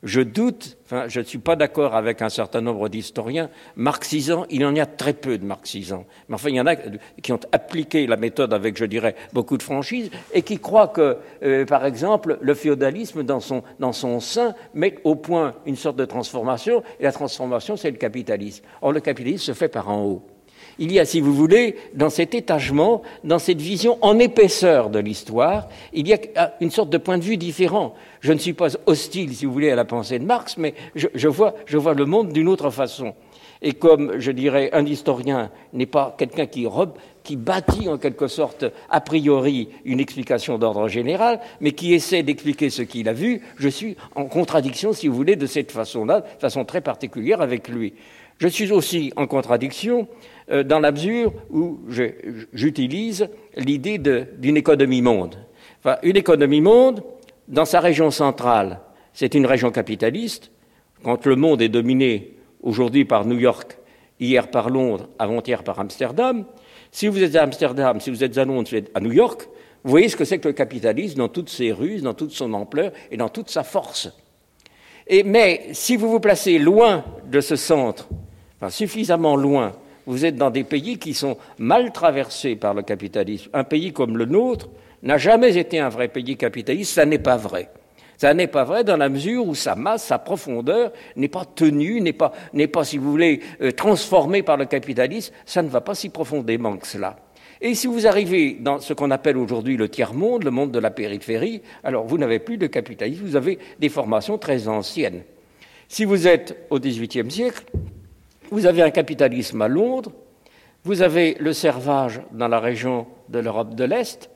Je 0.04 0.22
doute, 0.22 0.78
enfin, 0.86 1.06
je 1.08 1.20
ne 1.20 1.26
suis 1.26 1.38
pas 1.38 1.56
d'accord 1.56 1.96
avec 1.96 2.22
un 2.22 2.30
certain 2.30 2.62
nombre 2.62 2.90
d'historiens, 2.90 3.50
marxisants, 3.76 4.46
il 4.50 4.66
en 4.66 4.76
y 4.76 4.80
a 4.80 4.86
très 4.86 5.14
peu 5.14 5.38
de 5.38 5.46
marxisants. 5.46 6.06
Mais 6.30 6.36
enfin, 6.36 6.50
il 6.50 6.56
y 6.56 6.62
en 6.62 6.68
a 6.68 6.76
qui 6.76 7.32
ont 7.32 7.40
appliqué 7.52 8.06
la 8.06 8.18
méthode 8.18 8.54
avec, 8.54 8.78
je 8.78 8.86
dirais, 8.86 9.16
beaucoup 9.34 9.58
de 9.58 9.64
franchise 9.64 10.12
et 10.34 10.42
qui 10.42 10.60
croient 10.60 10.90
que, 10.90 11.18
euh, 11.44 11.66
par 11.66 11.86
exemple, 11.86 12.38
le 12.42 12.54
féodalisme, 12.54 13.24
dans 13.24 13.40
son, 13.40 13.64
dans 13.80 13.94
son 13.94 14.20
sein, 14.20 14.54
met 14.74 14.96
au 15.04 15.16
point 15.16 15.56
une 15.66 15.76
sorte 15.76 15.96
de 15.96 16.06
transformation, 16.06 16.84
et 17.00 17.04
la 17.04 17.12
transformation, 17.12 17.78
c'est 17.78 17.92
le 17.92 17.98
capitalisme. 17.98 18.64
Or, 18.82 18.92
le 18.92 19.00
capitalisme 19.00 19.46
se 19.46 19.54
fait 19.54 19.70
par 19.70 19.90
en 19.90 20.04
haut. 20.04 20.22
Il 20.78 20.92
y 20.92 21.00
a, 21.00 21.06
si 21.06 21.22
vous 21.22 21.34
voulez, 21.34 21.78
dans 21.94 22.10
cet 22.10 22.36
étagement, 22.36 23.02
dans 23.24 23.40
cette 23.40 23.62
vision 23.62 23.98
en 24.02 24.20
épaisseur 24.20 24.90
de 24.90 25.00
l'histoire, 25.00 25.70
il 25.94 26.08
y 26.08 26.14
a 26.14 26.54
une 26.60 26.72
sorte 26.72 26.90
de 26.90 26.98
point 26.98 27.18
de 27.18 27.24
vue 27.24 27.38
différent. 27.38 27.96
Je 28.26 28.34
ne 28.34 28.40
suis 28.40 28.54
pas 28.54 28.70
hostile, 28.88 29.36
si 29.36 29.46
vous 29.46 29.54
voulez, 29.54 29.70
à 29.70 29.76
la 29.76 29.86
pensée 29.86 30.18
de 30.18 30.26
Marx, 30.26 30.58
mais 30.58 30.74
je, 30.96 31.06
je 31.14 31.28
vois, 31.28 31.54
je 31.68 31.78
vois 31.78 31.94
le 31.94 32.06
monde 32.06 32.34
d'une 32.34 32.48
autre 32.48 32.72
façon. 32.72 33.14
Et 33.62 33.74
comme, 33.74 34.20
je 34.20 34.32
dirais, 34.32 34.72
un 34.74 34.84
historien 34.84 35.52
n'est 35.74 35.86
pas 35.86 36.16
quelqu'un 36.18 36.48
qui, 36.48 36.66
qui 37.24 37.36
bâtit 37.36 37.88
en 37.88 38.00
quelque 38.00 38.28
sorte 38.28 38.66
a 38.90 39.00
priori 39.00 39.70
une 39.84 40.00
explication 40.00 40.58
d'ordre 40.58 40.88
général, 40.88 41.40
mais 41.62 41.74
qui 41.74 41.94
essaie 41.94 42.24
d'expliquer 42.24 42.72
ce 42.72 42.82
qu'il 42.82 43.10
a 43.10 43.14
vu, 43.14 43.42
je 43.58 43.70
suis 43.70 43.96
en 44.16 44.26
contradiction, 44.26 44.92
si 44.92 45.08
vous 45.08 45.16
voulez, 45.16 45.36
de 45.36 45.46
cette 45.46 45.72
façon-là, 45.72 46.22
de 46.22 46.42
façon 46.42 46.66
très 46.66 46.82
particulière 46.82 47.42
avec 47.42 47.68
lui. 47.68 47.94
Je 48.40 48.48
suis 48.48 48.72
aussi 48.72 49.14
en 49.18 49.28
contradiction 49.28 50.08
euh, 50.50 50.64
dans 50.64 50.80
la 50.80 50.92
mesure 50.92 51.32
où 51.52 51.78
j'utilise 52.54 53.30
l'idée 53.56 54.00
d'une 54.00 54.58
économie 54.58 55.04
monde. 55.04 55.36
Enfin, 55.80 55.98
une 56.02 56.18
économie 56.18 56.62
monde, 56.62 57.04
dans 57.48 57.66
sa 57.66 57.80
région 57.80 58.12
centrale, 58.12 58.80
c'est 59.14 59.34
une 59.34 59.46
région 59.46 59.72
capitaliste. 59.72 60.52
Quand 61.04 61.26
le 61.26 61.36
monde 61.36 61.62
est 61.62 61.70
dominé 61.70 62.36
aujourd'hui 62.62 63.06
par 63.06 63.26
New 63.26 63.38
York, 63.38 63.78
hier 64.20 64.50
par 64.50 64.70
Londres, 64.70 65.08
avant-hier 65.20 65.64
par 65.64 65.80
Amsterdam, 65.80 66.46
si 66.92 67.08
vous 67.08 67.22
êtes 67.22 67.36
à 67.36 67.44
Amsterdam, 67.44 68.00
si 68.00 68.10
vous 68.10 68.24
êtes 68.24 68.38
à 68.38 68.46
Londres, 68.46 68.68
si 68.68 68.76
vous 68.76 68.82
êtes 68.82 68.92
à 68.96 69.00
New 69.00 69.12
York, 69.12 69.48
vous 69.84 69.92
voyez 69.92 70.10
ce 70.10 70.16
que 70.16 70.26
c'est 70.26 70.40
que 70.40 70.48
le 70.48 70.54
capitalisme 70.54 71.20
dans 71.20 71.28
toutes 71.28 71.50
ses 71.50 71.72
ruses, 71.72 72.02
dans 72.02 72.14
toute 72.14 72.32
son 72.32 72.54
ampleur 72.54 72.92
et 73.12 73.18
dans 73.18 73.30
toute 73.30 73.50
sa 73.50 73.64
force. 73.64 74.10
Mais 75.26 75.68
si 75.74 75.96
vous 75.96 76.10
vous 76.10 76.20
placez 76.20 76.58
loin 76.58 77.06
de 77.30 77.40
ce 77.40 77.56
centre, 77.56 78.08
enfin, 78.58 78.72
suffisamment 78.72 79.36
loin, 79.36 79.74
vous 80.08 80.26
êtes 80.26 80.36
dans 80.36 80.50
des 80.50 80.64
pays 80.64 80.98
qui 80.98 81.14
sont 81.14 81.38
mal 81.60 81.92
traversés 81.92 82.56
par 82.56 82.74
le 82.74 82.82
capitalisme. 82.82 83.50
Un 83.54 83.64
pays 83.64 83.94
comme 83.94 84.18
le 84.18 84.26
nôtre 84.26 84.70
n'a 85.06 85.18
jamais 85.18 85.56
été 85.58 85.80
un 85.80 85.90
vrai 85.90 86.10
pays 86.10 86.36
capitaliste, 86.36 86.94
ça 86.94 87.06
n'est 87.06 87.20
pas 87.20 87.38
vrai. 87.38 87.70
Ça 88.18 88.34
n'est 88.34 88.48
pas 88.48 88.64
vrai 88.64 88.84
dans 88.84 88.98
la 88.98 89.10
mesure 89.10 89.46
où 89.46 89.56
sa 89.56 89.76
masse, 89.76 90.06
sa 90.06 90.20
profondeur 90.20 90.92
n'est 91.16 91.28
pas 91.28 91.46
tenue, 91.46 92.02
n'est 92.02 92.14
pas, 92.14 92.32
n'est 92.54 92.68
pas, 92.68 92.84
si 92.84 92.98
vous 92.98 93.12
voulez, 93.12 93.42
euh, 93.62 93.72
transformée 93.72 94.42
par 94.42 94.58
le 94.58 94.66
capitalisme. 94.66 95.34
Ça 95.46 95.62
ne 95.62 95.70
va 95.70 95.82
pas 95.82 95.96
si 95.96 96.10
profondément 96.10 96.78
que 96.78 96.88
cela. 96.88 97.18
Et 97.62 97.76
si 97.76 97.88
vous 97.88 98.08
arrivez 98.08 98.58
dans 98.60 98.80
ce 98.80 98.94
qu'on 98.94 99.12
appelle 99.12 99.38
aujourd'hui 99.38 99.78
le 99.78 99.90
tiers-monde, 99.90 100.44
le 100.44 100.52
monde 100.52 100.72
de 100.72 100.80
la 100.80 100.92
périphérie, 100.92 101.62
alors 101.84 102.06
vous 102.06 102.18
n'avez 102.18 102.40
plus 102.40 102.58
de 102.58 102.68
capitalisme, 102.68 103.24
vous 103.24 103.36
avez 103.36 103.60
des 103.80 103.90
formations 103.90 104.38
très 104.38 104.68
anciennes. 104.68 105.24
Si 105.88 106.04
vous 106.06 106.28
êtes 106.28 106.66
au 106.70 106.80
XVIIIe 106.80 107.30
siècle, 107.30 107.64
vous 108.50 108.66
avez 108.66 108.82
un 108.82 108.92
capitalisme 108.92 109.62
à 109.62 109.68
Londres, 109.68 110.12
vous 110.84 111.02
avez 111.02 111.36
le 111.40 111.54
servage 111.54 112.22
dans 112.32 112.48
la 112.48 112.60
région 112.60 113.08
de 113.30 113.40
l'Europe 113.40 113.76
de 113.76 113.84
l'Est, 113.84 114.30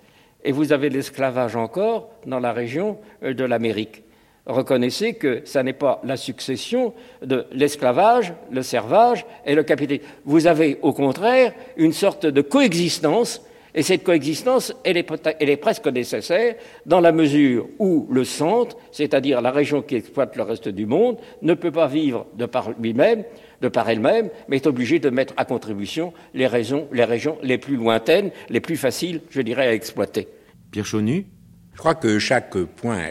et 0.44 0.52
vous 0.52 0.72
avez 0.72 0.90
l'esclavage 0.90 1.56
encore 1.56 2.10
dans 2.26 2.40
la 2.40 2.54
région 2.54 2.98
euh, 3.24 3.34
de 3.34 3.44
l'Amérique. 3.44 4.04
Reconnaissez 4.46 5.14
que 5.14 5.42
ça 5.46 5.62
n'est 5.62 5.74
pas 5.74 6.02
la 6.04 6.18
succession 6.18 6.94
de 7.22 7.46
l'esclavage, 7.52 8.34
le 8.52 8.64
servage 8.64 9.26
et 9.46 9.54
le 9.54 9.64
capitalisme. 9.64 10.08
Vous 10.26 10.48
avez 10.48 10.80
au 10.82 10.92
contraire 10.92 11.54
une 11.78 11.94
sorte 11.94 12.26
de 12.26 12.42
coexistence, 12.42 13.44
et 13.76 13.84
cette 13.84 14.04
coexistence, 14.04 14.74
est, 14.84 15.06
elle 15.40 15.50
est 15.50 15.58
presque 15.58 15.88
nécessaire 15.88 16.56
dans 16.88 17.00
la 17.00 17.12
mesure 17.12 17.68
où 17.78 18.08
le 18.10 18.24
centre, 18.24 18.76
c'est-à-dire 18.92 19.42
la 19.42 19.52
région 19.52 19.84
qui 19.84 19.96
exploite 19.96 20.36
le 20.36 20.44
reste 20.44 20.70
du 20.70 20.88
monde, 20.88 21.18
ne 21.44 21.54
peut 21.54 21.72
pas 21.72 21.88
vivre 21.88 22.26
de 22.34 22.48
par 22.48 22.72
lui-même, 22.80 23.24
de 23.62 23.68
par 23.68 23.90
elle-même, 23.90 24.30
mais 24.48 24.58
est 24.58 24.68
obligé 24.68 25.00
de 25.00 25.10
mettre 25.10 25.34
à 25.38 25.46
contribution 25.46 26.14
les, 26.34 26.48
raisons, 26.48 26.88
les 26.94 27.04
régions 27.04 27.38
les 27.44 27.58
plus 27.58 27.76
lointaines, 27.76 28.32
les 28.50 28.60
plus 28.62 28.78
faciles, 28.78 29.22
je 29.30 29.42
dirais, 29.42 29.68
à 29.68 29.74
exploiter. 29.74 30.28
Pierre 30.72 30.86
Chaunu? 30.86 31.26
Je 31.74 31.78
crois 31.80 31.96
que 31.96 32.20
chaque 32.20 32.58
point 32.58 33.06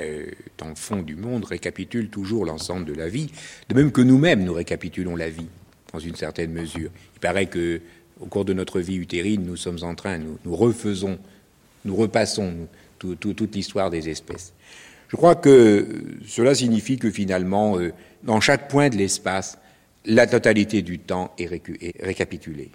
dans 0.58 0.68
le 0.68 0.74
fond 0.74 1.02
du 1.02 1.16
monde 1.16 1.44
récapitule 1.44 2.08
toujours 2.10 2.44
l'ensemble 2.44 2.84
de 2.84 2.92
la 2.94 3.08
vie, 3.08 3.30
de 3.68 3.74
même 3.74 3.92
que 3.92 4.02
nous-mêmes 4.02 4.44
nous 4.44 4.52
récapitulons 4.52 5.16
la 5.16 5.30
vie, 5.30 5.46
dans 5.92 5.98
une 5.98 6.16
certaine 6.16 6.52
mesure. 6.52 6.90
Il 7.16 7.20
paraît 7.20 7.46
que 7.46 7.80
au 8.20 8.26
cours 8.26 8.44
de 8.44 8.52
notre 8.52 8.80
vie 8.80 8.96
utérine, 8.96 9.44
nous 9.46 9.56
sommes 9.56 9.78
en 9.82 9.94
train, 9.94 10.18
nous, 10.18 10.38
nous 10.44 10.54
refaisons, 10.56 11.18
nous 11.84 11.94
repassons 11.96 12.50
nous, 12.50 12.66
tout- 12.98 13.14
tout- 13.14 13.32
toute 13.32 13.54
l'histoire 13.54 13.88
des 13.90 14.08
espèces. 14.08 14.52
Je 15.08 15.16
crois 15.16 15.34
que 15.36 15.86
cela 16.26 16.54
signifie 16.54 16.98
que 16.98 17.10
finalement, 17.10 17.78
euh, 17.78 17.92
dans 18.24 18.40
chaque 18.40 18.68
point 18.68 18.90
de 18.90 18.96
l'espace, 18.96 19.56
la 20.04 20.26
totalité 20.26 20.82
du 20.82 20.98
temps 20.98 21.32
est, 21.38 21.48
récapitulée. 22.00 22.70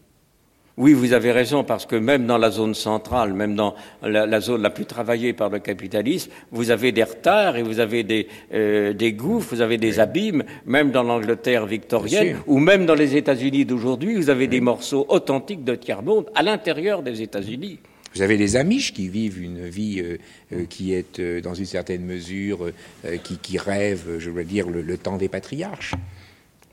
Oui, 0.75 0.93
vous 0.93 1.13
avez 1.13 1.31
raison, 1.31 1.63
parce 1.63 1.85
que 1.85 1.95
même 1.95 2.25
dans 2.25 2.39
la 2.39 2.49
zone 2.49 2.73
centrale, 2.73 3.33
même 3.33 3.55
dans 3.55 3.75
la, 4.01 4.25
la 4.25 4.39
zone 4.41 4.63
la 4.63 4.71
plus 4.71 4.85
travaillée 4.85 5.31
par 5.31 5.49
le 5.51 5.59
capitalisme, 5.59 6.31
vous 6.51 6.71
avez 6.71 6.91
des 6.91 7.03
retards 7.03 7.57
et 7.57 7.61
vous 7.61 7.79
avez 7.79 8.03
des, 8.03 8.27
euh, 8.53 8.91
des 8.91 9.13
gouffres, 9.13 9.53
vous 9.53 9.61
avez 9.61 9.77
des 9.77 9.99
abîmes, 9.99 10.43
même 10.65 10.89
dans 10.89 11.03
l'Angleterre 11.03 11.67
victorienne, 11.67 12.37
ou 12.47 12.57
même 12.57 12.87
dans 12.87 12.95
les 12.95 13.15
États-Unis 13.15 13.65
d'aujourd'hui, 13.65 14.15
vous 14.15 14.31
avez 14.31 14.47
des 14.47 14.61
morceaux 14.61 15.05
authentiques 15.09 15.63
de 15.63 15.75
tiers-monde 15.75 16.25
à 16.33 16.41
l'intérieur 16.41 17.03
des 17.03 17.21
États-Unis. 17.21 17.77
Vous 18.15 18.23
avez 18.23 18.37
les 18.37 18.55
Amish 18.55 18.93
qui 18.93 19.09
vivent 19.09 19.43
une 19.43 19.67
vie 19.67 19.99
euh, 19.99 20.17
euh, 20.53 20.65
qui 20.67 20.93
est, 20.93 21.21
dans 21.41 21.53
une 21.53 21.65
certaine 21.65 22.03
mesure, 22.03 22.71
qui, 23.23 23.37
qui 23.37 23.59
rêve, 23.59 24.17
je 24.17 24.31
veux 24.31 24.43
dire, 24.43 24.69
le, 24.69 24.81
le 24.81 24.97
temps 24.97 25.17
des 25.17 25.29
patriarches. 25.29 25.93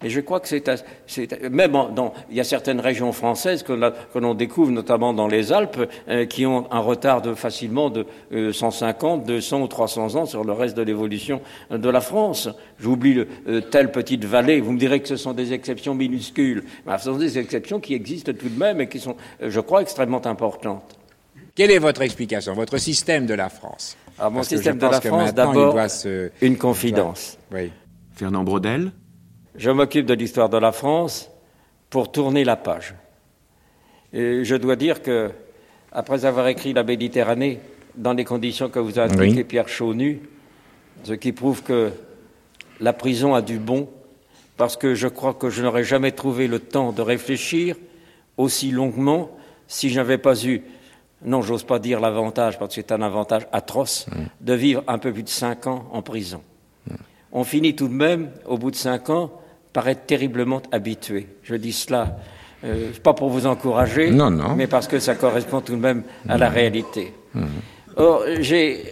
Et 0.03 0.09
je 0.09 0.21
crois 0.21 0.41
que 0.41 0.49
c'est, 0.49 1.51
même 1.51 1.73
dans, 1.95 2.15
il 2.31 2.37
y 2.37 2.41
a 2.41 2.45
certaines 2.45 2.81
régions 2.81 3.13
françaises 3.13 3.63
que, 3.63 3.73
l'on 4.19 4.35
découvre, 4.35 4.71
notamment 4.71 5.13
dans 5.13 5.29
les 5.29 5.53
Alpes, 5.53 5.91
euh, 6.09 6.25
qui 6.25 6.47
ont 6.47 6.67
un 6.73 6.79
retard 6.79 7.21
de 7.21 7.35
facilement 7.35 7.91
de 7.91 8.07
150, 8.53 9.23
euh, 9.23 9.35
200 9.35 9.61
ou 9.61 9.67
300 9.67 10.17
ans 10.17 10.27
sur 10.27 10.43
le 10.43 10.53
reste 10.53 10.77
de 10.77 10.83
l'évolution 10.83 11.43
de 11.71 11.89
la 11.91 12.01
France. 12.01 12.49
J'oublie 12.79 13.27
euh, 13.47 13.61
telle 13.61 13.93
petite 13.93 14.25
vallée. 14.25 14.61
Vous 14.61 14.73
me 14.73 14.79
direz 14.79 15.01
que 15.01 15.09
ce 15.09 15.17
sont 15.17 15.35
des 15.35 15.53
exceptions 15.53 15.95
minuscules, 15.95 16.65
mais 16.87 16.97
ce 16.97 17.05
sont 17.05 17.19
des 17.19 17.39
exceptions 17.39 17.79
qui 17.79 17.93
existent 17.93 18.33
tout 18.33 18.49
de 18.49 18.59
même 18.59 18.81
et 18.81 18.89
qui 18.89 19.01
sont, 19.01 19.17
je 19.43 19.61
crois, 19.61 19.83
extrêmement 19.83 20.27
importantes. 20.27 20.97
Quelle 21.55 21.73
est 21.73 21.79
votre 21.79 22.01
explication, 22.01 22.55
votre 22.55 22.79
système 22.79 23.27
de 23.27 23.35
la 23.35 23.51
France? 23.51 23.99
Ah, 24.19 24.31
Mon 24.31 24.43
système 24.43 24.79
de 24.79 24.87
la 24.87 25.01
France, 25.01 25.35
d'abord, 25.35 25.77
une 26.41 26.57
confidence. 26.57 27.37
Oui. 27.53 27.71
Fernand 28.15 28.45
Brodel 28.45 28.93
je 29.55 29.71
m'occupe 29.71 30.07
de 30.07 30.15
l'histoire 30.15 30.49
de 30.49 30.59
la 30.59 30.73
France 30.73 31.31
pour 31.89 32.13
tourner 32.13 32.45
la 32.45 32.57
page. 32.57 32.95
Et 34.13 34.45
je 34.45 34.57
dois 34.57 34.77
dire 34.77 35.03
que, 35.03 35.31
après 35.93 36.25
avoir 36.25 36.49
écrit 36.49 36.73
la 36.73 36.83
Méditerranée 36.83 37.61
dans 37.95 38.13
les 38.13 38.25
conditions 38.25 38.69
que 38.69 38.79
vous 38.79 38.99
a 38.99 39.03
indiquées 39.03 39.45
Pierre 39.45 39.69
Chaunu, 39.69 40.21
ce 41.05 41.13
qui 41.13 41.33
prouve 41.33 41.63
que 41.63 41.91
la 42.81 42.93
prison 42.93 43.35
a 43.35 43.43
du 43.43 43.59
bon, 43.59 43.89
parce 44.57 44.77
que 44.77 44.95
je 44.95 45.09
crois 45.09 45.35
que 45.35 45.51
je 45.51 45.63
n'aurais 45.63 45.85
jamais 45.85 46.13
trouvé 46.13 46.47
le 46.47 46.59
temps 46.59 46.93
de 46.93 47.03
réfléchir 47.03 47.77
aussi 48.37 48.71
longuement 48.71 49.31
si 49.67 49.91
je 49.91 49.97
n'avais 49.97 50.19
pas 50.19 50.45
eu, 50.45 50.63
non, 51.25 51.43
j'ose 51.43 51.65
pas 51.65 51.79
dire 51.79 52.01
l'avantage, 52.01 52.59
parce 52.59 52.75
que 52.75 52.81
c'est 52.81 52.93
un 52.93 53.03
avantage 53.03 53.47
atroce, 53.53 54.07
mm. 54.09 54.13
de 54.41 54.53
vivre 54.55 54.85
un 54.87 54.99
peu 54.99 55.13
plus 55.13 55.23
de 55.23 55.29
cinq 55.29 55.67
ans 55.67 55.89
en 55.93 56.03
prison. 56.03 56.43
On 57.33 57.45
finit 57.45 57.75
tout 57.75 57.89
de 57.89 57.95
même, 57.95 58.31
au 58.47 58.59
bout 58.59 58.71
de 58.71 58.77
cinq 58.77 59.11
ans, 59.11 59.31
par 59.73 59.89
être 59.89 60.07
terriblement 60.07 60.63
habitué. 60.73 61.29
Je 61.43 61.55
dis 61.55 61.73
cela 61.73 62.17
euh, 62.65 62.91
pas 63.03 63.15
pour 63.15 63.31
vous 63.31 63.47
encourager, 63.47 64.11
mais 64.57 64.67
parce 64.67 64.89
que 64.89 64.99
ça 64.99 65.15
correspond 65.15 65.61
tout 65.61 65.77
de 65.77 65.81
même 65.81 66.03
à 66.29 66.37
la 66.37 66.49
réalité. 66.49 67.15
Or, 67.97 68.23
j'ai, 68.41 68.85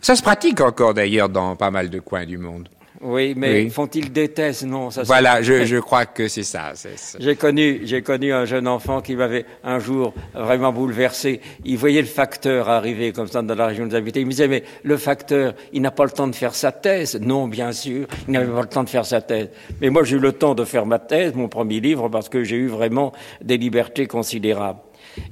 Ça 0.00 0.14
se 0.16 0.22
pratique 0.22 0.60
encore 0.60 0.94
d'ailleurs 0.94 1.28
dans 1.28 1.56
pas 1.56 1.70
mal 1.70 1.90
de 1.90 2.00
coins 2.00 2.26
du 2.26 2.38
monde. 2.38 2.68
Oui, 3.02 3.32
mais 3.34 3.70
font-ils 3.70 4.12
des 4.12 4.28
thèses 4.28 4.64
Non. 4.66 4.90
Ça, 4.90 5.04
voilà, 5.04 5.40
je, 5.40 5.64
je, 5.64 5.78
crois 5.78 6.04
que 6.04 6.28
c'est 6.28 6.42
ça. 6.42 6.72
J'ai 7.18 7.34
connu, 7.34 7.80
j'ai 7.84 8.02
connu 8.02 8.30
un 8.30 8.44
jeune 8.44 8.68
enfant 8.68 9.00
qui 9.00 9.16
m'avait 9.16 9.46
un 9.64 9.78
jour 9.78 10.12
vraiment 10.34 10.70
bouleversé. 10.70 11.40
Il 11.64 11.78
voyait 11.78 12.02
le 12.02 12.06
facteur 12.06 12.68
arriver 12.68 13.12
comme 13.12 13.26
ça 13.26 13.40
dans 13.40 13.54
la 13.54 13.68
région 13.68 13.86
des 13.86 13.96
habités. 13.96 14.20
Il 14.20 14.26
me 14.26 14.32
disait, 14.32 14.48
mais 14.48 14.64
le 14.82 14.98
facteur, 14.98 15.54
il 15.72 15.80
n'a 15.80 15.90
pas 15.90 16.04
le 16.04 16.10
temps 16.10 16.26
de 16.26 16.34
faire 16.34 16.54
sa 16.54 16.72
thèse. 16.72 17.18
Non, 17.18 17.48
bien 17.48 17.72
sûr, 17.72 18.06
il 18.28 18.32
n'avait 18.32 18.52
pas 18.52 18.60
le 18.60 18.68
temps 18.68 18.84
de 18.84 18.90
faire 18.90 19.06
sa 19.06 19.22
thèse. 19.22 19.48
Mais 19.80 19.88
moi, 19.88 20.04
j'ai 20.04 20.16
eu 20.16 20.20
le 20.20 20.32
temps 20.32 20.54
de 20.54 20.64
faire 20.66 20.84
ma 20.84 20.98
thèse, 20.98 21.32
mon 21.34 21.48
premier 21.48 21.80
livre, 21.80 22.10
parce 22.10 22.28
que 22.28 22.44
j'ai 22.44 22.56
eu 22.56 22.66
vraiment 22.66 23.12
des 23.40 23.56
libertés 23.56 24.06
considérables. 24.06 24.80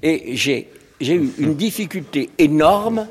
Et 0.02 0.36
j'ai, 0.36 0.68
j'ai 1.02 1.16
eu 1.16 1.30
une 1.38 1.54
difficulté 1.54 2.30
énorme 2.38 3.06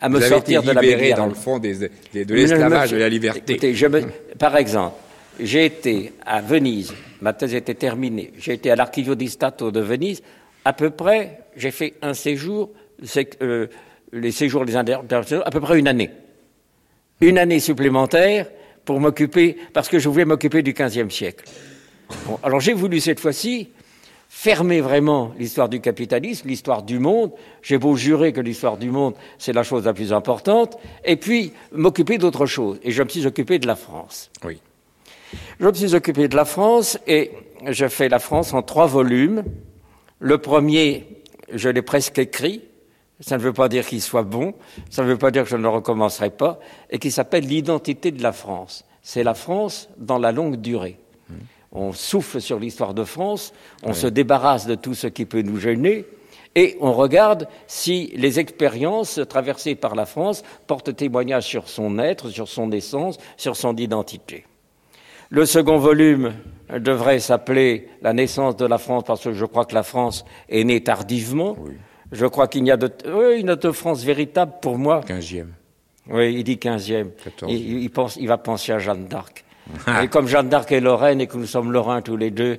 à 0.00 0.08
me 0.08 0.20
sortir 0.20 0.62
de 0.62 0.72
la 0.72 0.80
libéré 0.80 1.12
dans 1.12 1.26
le 1.26 1.34
fond 1.34 1.58
des, 1.58 1.74
de 1.74 2.34
l'esclavage, 2.34 2.92
de 2.92 2.96
la 2.96 3.08
liberté. 3.08 3.52
Écoutez, 3.52 3.74
je 3.74 3.86
me, 3.86 4.02
par 4.38 4.56
exemple, 4.56 4.96
j'ai 5.38 5.66
été 5.66 6.12
à 6.24 6.40
Venise, 6.40 6.92
ma 7.20 7.32
thèse 7.32 7.54
était 7.54 7.74
terminée, 7.74 8.32
j'ai 8.38 8.54
été 8.54 8.70
à 8.70 8.76
l'Archivio 8.76 9.14
di 9.14 9.28
Stato 9.28 9.70
de 9.70 9.80
Venise, 9.80 10.22
à 10.64 10.72
peu 10.72 10.90
près, 10.90 11.40
j'ai 11.56 11.70
fait 11.70 11.94
un 12.02 12.14
séjour, 12.14 12.70
euh, 13.42 13.66
les 14.12 14.32
séjours 14.32 14.64
des 14.64 14.76
internationaux, 14.76 15.42
à 15.44 15.50
peu 15.50 15.60
près 15.60 15.78
une 15.78 15.88
année. 15.88 16.10
Une 17.20 17.38
année 17.38 17.60
supplémentaire 17.60 18.46
pour 18.84 19.00
m'occuper, 19.00 19.56
parce 19.72 19.88
que 19.88 19.98
je 19.98 20.08
voulais 20.08 20.24
m'occuper 20.24 20.62
du 20.62 20.72
XVe 20.72 21.10
siècle. 21.10 21.44
Bon, 22.26 22.38
alors 22.42 22.60
j'ai 22.60 22.72
voulu 22.72 23.00
cette 23.00 23.20
fois-ci 23.20 23.68
fermer 24.32 24.80
vraiment 24.80 25.32
l'histoire 25.36 25.68
du 25.68 25.80
capitalisme, 25.80 26.46
l'histoire 26.46 26.84
du 26.84 27.00
monde. 27.00 27.32
J'ai 27.62 27.78
beau 27.78 27.96
jurer 27.96 28.32
que 28.32 28.40
l'histoire 28.40 28.78
du 28.78 28.88
monde, 28.88 29.14
c'est 29.38 29.52
la 29.52 29.64
chose 29.64 29.84
la 29.84 29.92
plus 29.92 30.12
importante, 30.12 30.78
et 31.04 31.16
puis 31.16 31.52
m'occuper 31.72 32.16
d'autre 32.16 32.46
chose. 32.46 32.78
Et 32.84 32.92
je 32.92 33.02
me 33.02 33.08
suis 33.08 33.26
occupé 33.26 33.58
de 33.58 33.66
la 33.66 33.74
France. 33.74 34.30
Oui. 34.44 34.60
Je 35.58 35.66
me 35.66 35.74
suis 35.74 35.94
occupé 35.96 36.28
de 36.28 36.36
la 36.36 36.44
France 36.44 36.96
et 37.08 37.32
je 37.66 37.88
fais 37.88 38.08
la 38.08 38.20
France 38.20 38.54
en 38.54 38.62
trois 38.62 38.86
volumes. 38.86 39.42
Le 40.20 40.38
premier, 40.38 41.06
je 41.52 41.68
l'ai 41.68 41.82
presque 41.82 42.18
écrit. 42.18 42.62
Ça 43.18 43.36
ne 43.36 43.42
veut 43.42 43.52
pas 43.52 43.68
dire 43.68 43.84
qu'il 43.84 44.00
soit 44.00 44.22
bon, 44.22 44.54
ça 44.88 45.02
ne 45.02 45.08
veut 45.08 45.18
pas 45.18 45.30
dire 45.30 45.42
que 45.42 45.50
je 45.50 45.56
ne 45.56 45.62
le 45.62 45.68
recommencerai 45.68 46.30
pas, 46.30 46.58
et 46.88 46.98
qui 46.98 47.10
s'appelle 47.10 47.44
L'identité 47.44 48.12
de 48.12 48.22
la 48.22 48.32
France. 48.32 48.86
C'est 49.02 49.24
la 49.24 49.34
France 49.34 49.90
dans 49.98 50.18
la 50.18 50.32
longue 50.32 50.56
durée 50.56 50.96
on 51.72 51.92
souffle 51.92 52.40
sur 52.40 52.58
l'histoire 52.58 52.94
de 52.94 53.04
France, 53.04 53.52
on 53.82 53.92
se 53.92 54.06
débarrasse 54.06 54.66
de 54.66 54.74
tout 54.74 54.94
ce 54.94 55.06
qui 55.06 55.24
peut 55.24 55.42
nous 55.42 55.58
gêner, 55.58 56.04
et 56.56 56.76
on 56.80 56.92
regarde 56.92 57.46
si 57.68 58.12
les 58.16 58.40
expériences 58.40 59.20
traversées 59.28 59.76
par 59.76 59.94
la 59.94 60.04
France 60.04 60.42
portent 60.66 60.94
témoignage 60.96 61.44
sur 61.44 61.68
son 61.68 61.98
être, 61.98 62.28
sur 62.30 62.48
son 62.48 62.72
essence, 62.72 63.18
sur 63.36 63.54
son 63.54 63.76
identité. 63.76 64.44
Le 65.28 65.46
second 65.46 65.78
volume 65.78 66.34
devrait 66.76 67.20
s'appeler 67.20 67.88
La 68.02 68.12
naissance 68.12 68.56
de 68.56 68.66
la 68.66 68.78
France, 68.78 69.04
parce 69.06 69.22
que 69.22 69.32
je 69.32 69.44
crois 69.44 69.64
que 69.64 69.76
la 69.76 69.84
France 69.84 70.24
est 70.48 70.64
née 70.64 70.82
tardivement. 70.82 71.56
Je 72.10 72.26
crois 72.26 72.48
qu'il 72.48 72.64
n'y 72.64 72.72
a 72.72 72.76
de, 72.76 72.90
oui, 73.06 73.40
une 73.40 73.54
de 73.54 73.70
France 73.70 74.02
véritable 74.02 74.54
pour 74.60 74.76
moi. 74.76 75.02
Quinzième. 75.06 75.52
Oui, 76.08 76.34
il 76.34 76.42
dit 76.42 76.58
quinzième. 76.58 77.12
Il, 77.46 77.88
il 78.16 78.26
va 78.28 78.38
penser 78.38 78.72
à 78.72 78.80
Jeanne 78.80 79.06
d'Arc. 79.06 79.44
Et 80.02 80.08
comme 80.08 80.26
Jeanne 80.28 80.48
d'Arc 80.48 80.70
est 80.72 80.80
Lorraine 80.80 81.20
et 81.20 81.26
que 81.26 81.36
nous 81.36 81.46
sommes 81.46 81.72
Lorrains 81.72 82.02
tous 82.02 82.16
les 82.16 82.30
deux, 82.30 82.58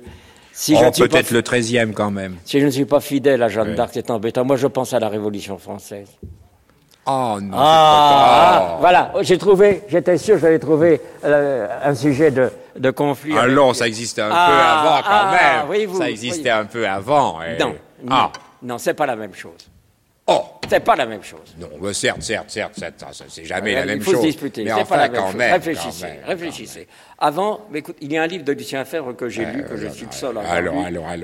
si 0.52 0.74
oh, 0.76 0.90
peut-être 0.90 1.30
le 1.30 1.40
13e 1.40 1.92
quand 1.92 2.10
même. 2.10 2.36
Si 2.44 2.60
je 2.60 2.66
ne 2.66 2.70
suis 2.70 2.84
pas 2.84 3.00
fidèle 3.00 3.42
à 3.42 3.48
Jeanne 3.48 3.74
d'Arc, 3.74 3.90
c'est 3.94 4.10
embêtant. 4.10 4.44
Moi, 4.44 4.56
je 4.56 4.66
pense 4.66 4.92
à 4.92 5.00
la 5.00 5.08
Révolution 5.08 5.58
française. 5.58 6.08
Oh 7.04 7.38
non. 7.40 7.56
Ah, 7.58 8.76
voilà, 8.78 9.12
j'ai 9.22 9.36
trouvé, 9.36 9.82
j'étais 9.88 10.16
sûr 10.18 10.36
que 10.36 10.42
j'allais 10.42 10.60
trouver 10.60 11.00
euh, 11.24 11.66
un 11.82 11.94
sujet 11.96 12.30
de, 12.30 12.52
de 12.78 12.90
conflit. 12.90 13.36
Alors, 13.36 13.74
ça 13.74 13.88
existait 13.88 14.22
un 14.22 14.28
peu 14.28 14.34
ah, 14.36 14.80
avant 14.80 15.02
quand 15.02 15.08
ah, 15.08 15.66
même. 15.68 15.94
ça 15.94 16.08
existait 16.08 16.50
un 16.50 16.64
peu 16.64 16.86
avant. 16.86 17.40
Non, 17.58 17.74
non, 18.04 18.30
non, 18.62 18.78
c'est 18.78 18.94
pas 18.94 19.06
la 19.06 19.16
même 19.16 19.34
chose. 19.34 19.71
Oh 20.26 20.42
C'est 20.68 20.80
pas 20.80 20.94
la 20.94 21.06
même 21.06 21.22
chose. 21.22 21.54
Non, 21.58 21.68
mais 21.80 21.92
certes, 21.92 22.22
certes, 22.22 22.50
certes, 22.50 22.74
c'est 23.28 23.44
jamais 23.44 23.74
la 23.74 23.84
même 23.84 24.00
chose. 24.00 24.12
Il 24.12 24.16
faut 24.16 24.22
se 24.22 24.26
disputer. 24.26 24.64
Mais 24.64 24.72
enfin, 24.72 24.84
pas 24.84 24.96
la 24.96 25.08
même 25.08 25.20
quand 25.20 25.32
même. 25.34 25.52
Réfléchissez, 25.52 26.06
réfléchissez. 26.24 26.86
Avant, 27.18 27.62
écoute, 27.74 27.96
il 28.00 28.12
y 28.12 28.16
a 28.16 28.22
un 28.22 28.26
livre 28.26 28.44
de 28.44 28.52
Lucien 28.52 28.84
Fèvre 28.84 29.16
que 29.16 29.28
j'ai 29.28 29.44
lu, 29.44 29.64
que 29.64 29.76
je 29.76 29.88
suis 29.88 30.06
le 30.06 30.12
seul 30.12 30.38
à 30.38 30.52
alors. 30.52 30.74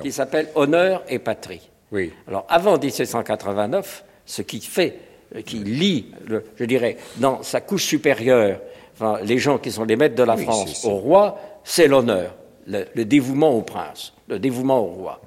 qui 0.03 0.11
s'appelle 0.11 0.49
Honneur 0.55 1.05
et 1.09 1.19
patrie. 1.19 1.71
Oui. 1.93 2.13
Alors, 2.27 2.45
avant 2.49 2.77
1789, 2.77 4.05
ce 4.27 4.43
qui 4.43 4.61
fait, 4.61 4.99
qui 5.47 5.59
lie, 5.59 6.13
je 6.57 6.65
dirais, 6.65 6.97
dans 7.17 7.43
sa 7.43 7.61
couche 7.61 7.85
supérieure, 7.85 8.61
enfin, 8.95 9.21
les 9.23 9.39
gens 9.39 9.59
qui 9.59 9.71
sont 9.71 9.85
les 9.85 9.97
maîtres 9.97 10.17
de 10.17 10.23
la 10.25 10.37
France 10.37 10.85
au 10.85 10.97
roi, 10.97 11.39
c'est 11.65 11.87
l'honneur, 11.87 12.35
le, 12.67 12.85
le, 12.95 13.05
dévouement 13.05 13.53
au 13.53 13.63
prince, 13.63 14.13
le 14.29 14.39
dévouement 14.39 14.81
au 14.81 14.89
roi. 14.89 15.21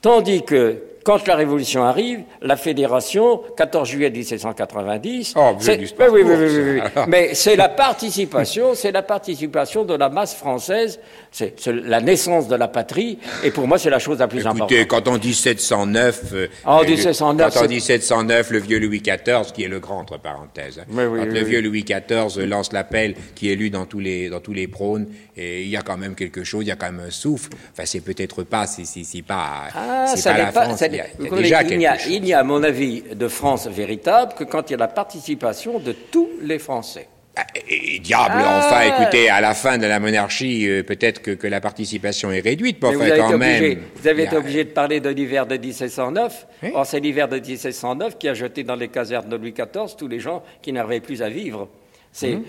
Tandis 0.00 0.44
que 0.44 0.80
quand 1.06 1.24
la 1.28 1.36
Révolution 1.36 1.84
arrive, 1.84 2.22
la 2.42 2.56
Fédération, 2.56 3.40
14 3.56 3.88
juillet 3.88 4.10
1790, 4.10 5.34
oh, 5.36 5.54
c'est, 5.60 5.78
oui, 5.78 6.08
oui, 6.10 6.22
oui, 6.24 6.80
mais 7.06 7.32
c'est 7.32 7.54
la 7.54 7.68
participation, 7.68 8.74
c'est 8.74 8.90
la 8.90 9.02
participation 9.02 9.84
de 9.84 9.94
la 9.94 10.08
masse 10.08 10.34
française, 10.34 10.98
c'est, 11.30 11.64
la 11.68 12.00
naissance 12.00 12.48
de 12.48 12.56
la 12.56 12.66
patrie, 12.66 13.20
et 13.44 13.52
pour 13.52 13.68
moi 13.68 13.78
c'est 13.78 13.88
la 13.88 14.00
chose 14.00 14.18
la 14.18 14.26
plus 14.26 14.40
Écoutez, 14.40 14.80
importante. 14.80 15.04
quand 15.04 15.08
on 15.08 15.16
dit 15.16 15.32
709, 15.32 16.22
euh, 16.32 16.48
en 16.64 16.82
1709, 16.82 17.54
quand 17.54 17.62
on 17.62 17.68
dit 17.68 17.80
709, 17.80 18.50
le 18.50 18.58
vieux 18.58 18.80
Louis 18.80 19.00
XIV, 19.00 19.52
qui 19.54 19.62
est 19.62 19.68
le 19.68 19.78
grand 19.78 20.00
entre 20.00 20.18
parenthèses, 20.18 20.80
hein. 20.80 20.86
quand 20.88 21.24
le 21.24 21.44
vieux 21.44 21.60
Louis 21.62 21.84
XIV 21.84 22.44
lance 22.46 22.72
l'appel 22.72 23.14
qui 23.36 23.52
est 23.52 23.54
lu 23.54 23.70
dans 23.70 23.86
tous 23.86 24.00
les 24.00 24.28
dans 24.28 24.40
tous 24.40 24.54
les 24.54 24.66
prônes, 24.66 25.06
et 25.36 25.62
il 25.62 25.68
y 25.68 25.76
a 25.76 25.82
quand 25.82 25.98
même 25.98 26.14
quelque 26.14 26.42
chose, 26.44 26.64
il 26.64 26.68
y 26.68 26.72
a 26.72 26.76
quand 26.76 26.90
même 26.90 27.04
un 27.06 27.10
souffle. 27.10 27.50
Enfin, 27.72 27.84
c'est 27.84 28.00
peut-être 28.00 28.42
pas, 28.42 28.66
c'est, 28.66 28.82
pas, 29.22 29.68
ah, 29.74 30.06
c'est 30.14 30.30
pas 30.30 30.38
la 30.38 30.50
France 30.50 30.82
il, 31.20 32.20
n'y 32.22 32.32
a, 32.32 32.38
à 32.38 32.42
mon 32.42 32.62
avis, 32.62 33.02
de 33.14 33.28
France 33.28 33.66
véritable 33.68 34.34
que 34.34 34.44
quand 34.44 34.70
il 34.70 34.72
y 34.72 34.76
a 34.76 34.78
la 34.78 34.88
participation 34.88 35.78
de 35.78 35.92
tous 35.92 36.28
les 36.42 36.58
Français. 36.58 37.08
Ah, 37.38 37.44
et, 37.68 37.98
diable, 37.98 38.36
ah. 38.38 38.62
enfin, 38.64 38.80
écoutez, 38.80 39.28
à 39.28 39.42
la 39.42 39.52
fin 39.52 39.76
de 39.76 39.86
la 39.86 40.00
monarchie, 40.00 40.66
euh, 40.66 40.82
peut-être 40.82 41.20
que, 41.20 41.46
la 41.46 41.60
participation 41.60 42.32
est 42.32 42.40
réduite, 42.40 42.78
mais, 42.80 42.96
enfin, 42.96 43.10
quand 43.18 43.36
même. 43.36 43.78
vous 43.94 44.08
avez 44.08 44.24
été 44.24 44.36
obligé 44.36 44.64
de 44.64 44.70
parler 44.70 45.00
de 45.00 45.10
l'hiver 45.10 45.46
de 45.46 45.58
1709. 45.58 46.46
Or, 46.72 46.86
c'est 46.86 46.98
l'hiver 46.98 47.28
de 47.28 47.38
1709 47.38 48.16
qui 48.16 48.28
a 48.28 48.34
jeté 48.34 48.64
dans 48.64 48.74
les 48.74 48.88
casernes 48.88 49.28
de 49.28 49.36
Louis 49.36 49.52
XIV 49.52 49.96
tous 49.98 50.08
les 50.08 50.18
gens 50.18 50.42
qui 50.62 50.72
n'avaient 50.72 51.00
plus 51.00 51.20
à 51.20 51.28
vivre. 51.28 51.68
C'est, 52.10 52.36
mmh. 52.36 52.44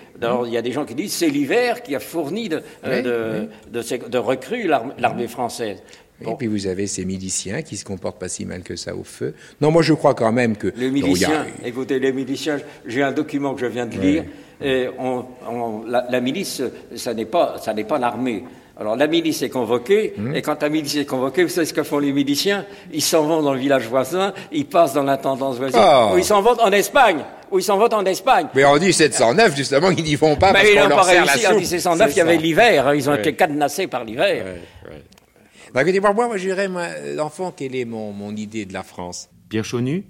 il 0.45 0.53
y 0.53 0.57
a 0.57 0.61
des 0.61 0.71
gens 0.71 0.85
qui 0.85 0.95
disent 0.95 1.13
c'est 1.13 1.27
l'hiver 1.27 1.83
qui 1.83 1.93
a 1.93 1.99
fourni 1.99 2.47
de, 2.47 2.61
euh, 2.85 3.45
de, 3.69 4.07
de 4.07 4.17
recrues 4.17 4.65
l'armée 4.97 5.27
française. 5.27 5.83
Et 6.21 6.33
puis 6.35 6.47
vous 6.47 6.65
avez 6.67 6.87
ces 6.87 7.05
miliciens 7.05 7.61
qui 7.61 7.77
se 7.77 7.85
comportent 7.85 8.19
pas 8.19 8.27
si 8.29 8.45
mal 8.45 8.61
que 8.63 8.75
ça 8.75 8.95
au 8.95 9.03
feu. 9.03 9.33
Non, 9.61 9.69
moi 9.71 9.81
je 9.83 9.93
crois 9.93 10.13
quand 10.15 10.31
même 10.31 10.55
que... 10.55 10.73
Les 10.75 10.89
miliciens, 10.89 11.45
écoutez, 11.63 11.99
les 11.99 12.11
miliciens, 12.11 12.57
j'ai 12.85 13.03
un 13.03 13.11
document 13.11 13.53
que 13.53 13.61
je 13.61 13.67
viens 13.67 13.85
de 13.85 13.97
lire, 13.99 14.23
et 14.63 14.87
on, 14.97 15.25
la, 15.87 16.19
milice, 16.19 16.63
ça 16.95 17.13
n'est 17.13 17.25
pas, 17.25 17.57
ça 17.63 17.73
pas 17.75 17.99
l'armée. 17.99 18.43
Alors 18.79 18.95
la 18.95 19.07
milice 19.07 19.41
est 19.41 19.49
convoquée, 19.49 20.13
Mmh. 20.17 20.35
et 20.35 20.41
quand 20.43 20.61
la 20.61 20.69
milice 20.69 20.95
est 20.97 21.05
convoquée, 21.05 21.43
vous 21.43 21.49
savez 21.49 21.65
ce 21.65 21.73
que 21.73 21.81
font 21.83 21.97
les 21.99 22.11
miliciens? 22.11 22.65
Ils 22.91 23.01
s'en 23.01 23.23
vont 23.23 23.41
dans 23.41 23.53
le 23.53 23.59
village 23.59 23.87
voisin, 23.87 24.33
ils 24.51 24.65
passent 24.67 24.93
dans 24.93 25.03
l'intendance 25.03 25.57
voisine, 25.57 25.79
Oh. 25.83 26.11
ou 26.13 26.17
ils 26.19 26.23
s'en 26.23 26.41
vont 26.43 26.59
en 26.61 26.71
Espagne, 26.71 27.17
ou 27.51 27.57
ils 27.59 27.63
s'en 27.63 27.77
vont 27.77 27.91
en 27.93 28.05
Espagne. 28.05 28.47
Mais 28.55 28.63
en 28.63 28.77
1709, 28.79 29.55
justement, 29.55 29.89
ils 29.91 30.03
n'y 30.03 30.15
vont 30.15 30.35
pas 30.35 30.51
parce 30.53 30.63
Mais 30.63 30.73
ils 30.73 30.79
qu'on 30.81 30.89
n'ont 30.89 30.95
pas 30.95 31.01
réussi. 31.03 31.45
En 31.47 31.49
soupe. 31.51 31.59
1709, 31.59 32.07
C'est 32.09 32.13
il 32.15 32.17
y 32.17 32.21
avait 32.21 32.37
l'hiver, 32.37 32.87
hein, 32.87 32.95
ils 32.95 33.07
ont 33.09 33.15
été 33.15 33.33
cadenassés 33.33 33.87
par 33.87 34.03
l'hiver. 34.03 34.43
Bah, 35.73 35.81
écoutez, 35.81 35.99
moi, 35.99 36.13
moi, 36.13 36.37
je 36.37 36.47
dirais, 36.47 36.67
moi, 36.67 36.87
l'enfant, 37.15 37.51
quelle 37.51 37.75
est 37.75 37.85
mon, 37.85 38.13
mon 38.13 38.35
idée 38.35 38.65
de 38.65 38.73
la 38.73 38.83
France? 38.83 39.29
Pierre 39.49 39.65
Chaunu 39.65 40.05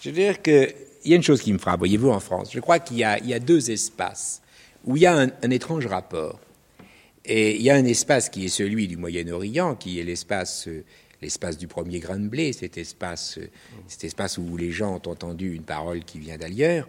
Je 0.00 0.10
veux 0.10 0.16
dire 0.16 0.42
qu'il 0.42 0.74
y 1.04 1.12
a 1.12 1.16
une 1.16 1.22
chose 1.22 1.40
qui 1.40 1.52
me 1.52 1.58
frappe, 1.58 1.78
voyez-vous, 1.78 2.10
en 2.10 2.20
France. 2.20 2.50
Je 2.52 2.60
crois 2.60 2.78
qu'il 2.78 2.96
y 2.96 3.00
y 3.00 3.34
a 3.34 3.38
deux 3.38 3.70
espaces 3.70 4.42
où 4.84 4.96
il 4.96 5.02
y 5.02 5.06
a 5.06 5.16
un, 5.16 5.28
un 5.42 5.50
étrange 5.50 5.86
rapport. 5.86 6.40
Et 7.24 7.56
il 7.56 7.62
y 7.62 7.70
a 7.70 7.74
un 7.74 7.84
espace 7.84 8.28
qui 8.28 8.44
est 8.44 8.48
celui 8.48 8.86
du 8.88 8.96
Moyen-Orient, 8.96 9.74
qui 9.74 9.98
est 9.98 10.04
l'espace, 10.04 10.68
l'espace 11.22 11.58
du 11.58 11.66
premier 11.66 11.98
grain 11.98 12.18
de 12.18 12.28
blé, 12.28 12.52
cet 12.52 12.78
espace, 12.78 13.38
cet 13.88 14.04
espace 14.04 14.38
où 14.38 14.56
les 14.56 14.70
gens 14.70 14.94
ont 14.94 15.10
entendu 15.10 15.54
une 15.54 15.64
parole 15.64 16.04
qui 16.04 16.18
vient 16.18 16.36
d'ailleurs. 16.36 16.88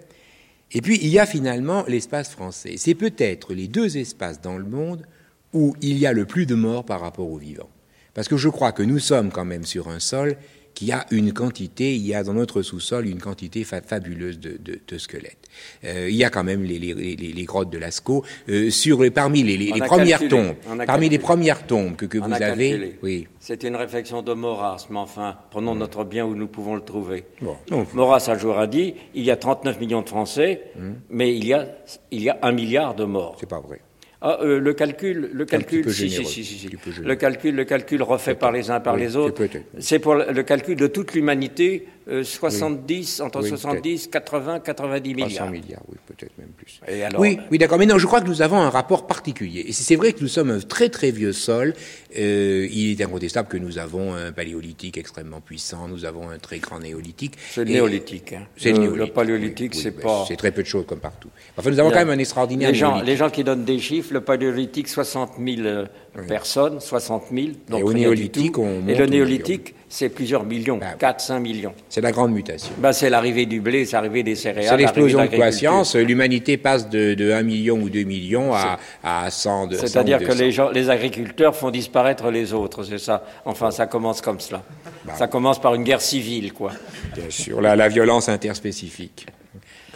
Et 0.72 0.82
puis, 0.82 0.99
il 1.01 1.07
y 1.07 1.18
a 1.18 1.26
finalement 1.26 1.86
l'espace 1.88 2.30
français. 2.30 2.76
C'est 2.78 2.93
peut-être 2.95 3.53
les 3.53 3.68
deux 3.68 3.97
espaces 3.97 4.41
dans 4.41 4.57
le 4.57 4.65
monde 4.65 5.05
où 5.53 5.76
il 5.82 5.97
y 5.97 6.05
a 6.05 6.13
le 6.13 6.26
plus 6.26 6.45
de 6.45 6.55
morts 6.55 6.86
par 6.86 6.99
rapport 6.99 7.32
aux 7.32 7.38
vivants. 7.38 7.70
Parce 8.18 8.28
que 8.28 8.36
je 8.36 8.49
crois 8.49 8.72
que 8.74 8.82
nous 8.84 8.97
sommes 8.99 9.30
quand 9.32 9.45
même 9.45 9.63
sur 9.63 9.88
un 9.89 9.99
sol 9.99 10.36
qui 10.74 10.91
a 10.91 11.05
une 11.09 11.34
quantité, 11.34 11.95
il 11.95 12.05
y 12.05 12.13
a 12.13 12.24
dans 12.24 12.34
notre 12.36 12.61
sous-sol 12.61 13.07
une 13.07 13.20
quantité 13.20 13.63
fa- 13.63 13.82
fabuleuse 13.82 14.39
de, 14.39 14.57
de- 14.63 14.80
de 14.88 14.97
squelettes. 14.99 15.47
Euh, 15.84 16.07
il 16.09 16.15
y 16.15 16.24
a 16.24 16.30
quand 16.30 16.43
même 16.43 16.63
les, 16.63 16.78
les- 16.78 16.93
les- 16.93 17.15
les 17.15 17.43
grottes 17.45 17.72
de 17.72 17.80
Lascaux. 17.80 18.24
Euh, 18.49 18.70
sur 18.70 19.01
les, 19.01 19.09
parmi 19.09 19.41
les, 19.41 19.70
premières 19.82 20.20
calculé, 20.20 20.30
tombes, 20.30 20.55
parmi 20.86 21.09
les 21.09 21.18
premières 21.20 21.65
tombes 21.65 21.95
que, 21.95 22.18
vous 22.20 22.26
avez, 22.32 22.39
calculé. 22.70 22.99
oui. 23.01 23.28
C'est 23.39 23.63
une 23.63 23.76
réflexion 23.76 24.22
de 24.22 24.34
Maurras, 24.34 24.86
mais 24.91 24.99
enfin, 24.99 25.36
prenons 25.49 25.74
notre 25.74 26.03
bien 26.03 26.26
où 26.26 26.36
nous 26.36 26.47
pouvons 26.47 26.76
le 26.76 26.82
trouver. 26.82 27.24
Bon, 27.41 27.55
donc, 27.70 27.93
Maurras 27.95 28.26
un 28.30 28.38
jour 28.38 28.59
a 28.59 28.68
dit 28.68 28.93
il 29.15 29.24
y 29.24 29.32
a 29.32 29.36
39 29.38 29.80
millions 29.80 30.01
de 30.03 30.09
Français, 30.09 30.61
mais 31.09 31.36
il 31.36 31.45
y, 31.45 31.53
a, 31.53 31.68
il 32.11 32.22
y 32.22 32.30
a 32.30 32.38
un 32.43 32.51
milliard 32.51 32.93
de 32.93 33.03
morts. 33.05 33.38
c'est 33.39 33.49
pas 33.49 33.59
vrai. 33.61 33.82
Ah, 34.20 34.39
euh, 34.41 34.59
le 34.59 34.74
calcul, 34.74 35.30
le 35.32 35.45
calcul, 35.45 35.93
si, 35.93 36.09
généreux, 36.09 36.30
si, 36.32 36.43
si, 36.43 36.70
le 37.03 37.15
calcul, 37.15 37.55
le 37.55 37.65
calcul 37.65 38.01
refait 38.01 38.34
par 38.34 38.51
les 38.51 38.72
uns 38.72 38.80
par 38.80 38.95
les 38.95 39.15
autres. 39.15 39.43
C'est 39.80 39.99
pour 39.99 40.15
le 40.15 40.41
calcul 40.43 40.76
de 40.76 40.88
toute 40.88 41.13
l'humanité, 41.13 41.88
euh, 42.10 42.24
70, 42.24 43.22
entre 43.22 43.41
Oui, 43.41 43.49
70, 43.49 44.08
80, 44.08 44.60
90 44.60 45.14
300 45.16 45.28
milliards. 45.28 45.51
milliards, 45.51 45.82
oui, 45.89 45.97
peut-être 46.08 46.32
même 46.38 46.49
plus. 46.55 46.80
Et 46.88 47.03
alors, 47.03 47.20
oui, 47.22 47.38
oui, 47.51 47.58
d'accord. 47.58 47.78
Mais 47.78 47.86
non, 47.86 47.97
je 47.97 48.05
crois 48.08 48.22
que 48.22 48.28
nous 48.28 48.41
avons 48.41 48.58
un 48.60 48.70
rapport 48.70 49.08
particulier. 49.08 49.66
Et 49.68 49.74
c'est 49.74 49.95
vrai 49.95 50.14
que 50.14 50.22
nous 50.22 50.28
sommes 50.28 50.49
un 50.51 50.60
très 50.60 50.89
très 50.89 51.12
vieux 51.12 51.34
sol. 51.34 51.74
Euh, 52.18 52.68
il 52.72 52.91
est 52.99 53.03
incontestable 53.03 53.47
que 53.49 53.58
nous 53.58 53.78
avons 53.78 54.14
un 54.14 54.32
paléolithique 54.32 54.97
extrêmement 54.97 55.41
puissant. 55.41 55.88
Nous 55.88 56.05
avons 56.05 56.30
un 56.30 56.38
très 56.39 56.60
grand 56.60 56.80
néolithique. 56.80 57.34
C'est 57.51 57.66
le 57.66 57.72
néolithique. 57.72 58.34
hein. 58.34 58.47
C'est 58.58 58.70
le 58.72 58.76
Le- 58.78 58.82
néolithique. 58.84 59.08
Le 59.08 59.14
paléolithique, 59.14 59.72
oui, 59.76 59.80
c'est 59.82 59.95
oui, 59.95 60.03
pas. 60.03 60.26
C'est 60.28 60.38
très 60.38 60.51
peu 60.51 60.64
de 60.64 60.68
choses 60.68 60.86
comme 60.88 60.99
partout. 60.99 61.30
Enfin, 61.58 61.70
nous 61.70 61.80
avons 61.80 61.89
quand 61.89 61.97
même 61.97 62.10
un 62.10 62.18
extraordinaire 62.20 62.70
Les 62.70 62.76
gens, 62.76 62.88
néolithique. 62.93 63.10
les 63.10 63.18
gens 63.18 63.30
qui 63.30 63.43
donnent 63.43 63.66
des 63.66 63.80
chiffres, 63.80 64.14
le 64.14 64.22
paléolithique, 64.22 64.88
60 64.88 65.34
000 65.43 65.86
euh, 66.18 66.24
personnes, 66.24 66.80
60 66.80 67.24
000. 67.32 67.47
Donc 67.70 67.80
Et 67.80 67.84
au 67.84 67.93
néolithique, 67.93 68.57
on 68.57 68.80
monte 68.82 68.89
Et 68.89 68.95
le 68.95 69.05
néolithique, 69.05 69.76
c'est 69.89 70.09
plusieurs 70.09 70.43
millions, 70.43 70.78
Bah 70.78 70.88
oui. 70.93 70.97
4, 70.99 71.22
5 71.22 71.39
millions. 71.39 71.74
C'est 71.89 72.01
la 72.01 72.11
grande 72.11 72.32
mutation. 72.34 72.72
Ben, 72.78 72.91
c'est 72.91 73.09
l'arrivée 73.09 73.45
du 73.45 73.61
blé, 73.61 73.86
c'est 73.86 73.95
l'arrivée 73.95 74.24
des 74.24 74.36
céréales. 74.36 74.70
C'est 74.70 74.78
l'explosion 74.78 75.26
de 75.26 75.51
science. 75.51 75.95
L'humanité 75.95 76.57
passe 76.57 76.89
de, 76.89 77.13
de 77.13 77.32
1 77.32 77.43
million 77.43 77.78
ou 77.78 77.89
2 77.89 78.03
millions 78.03 78.53
à, 78.53 78.80
à 79.03 79.30
100, 79.30 79.68
de, 79.68 79.76
100 79.76 79.84
ou 79.84 79.88
C'est-à-dire 79.88 80.20
que 80.20 80.26
200. 80.26 80.38
les, 80.39 80.51
gens, 80.51 80.70
les 80.72 80.89
agriculteurs 80.89 81.55
font 81.55 81.72
disparaître 81.72 82.30
les 82.32 82.53
autres, 82.53 82.84
c'est 82.84 82.97
ça. 82.99 83.24
Enfin, 83.45 83.72
ça 83.72 83.86
commence 83.86 84.22
comme 84.22 84.39
cela. 84.39 84.63
Bah 85.05 85.13
Ça 85.15 85.28
commence 85.28 85.61
par 85.61 85.76
une 85.76 85.84
guerre 85.84 86.01
civile, 86.01 86.51
quoi. 86.53 86.72
Bien 87.15 87.30
sûr, 87.30 87.61
la, 87.61 87.76
la 87.76 87.88
violence 87.88 88.28
interspécifique, 88.30 89.28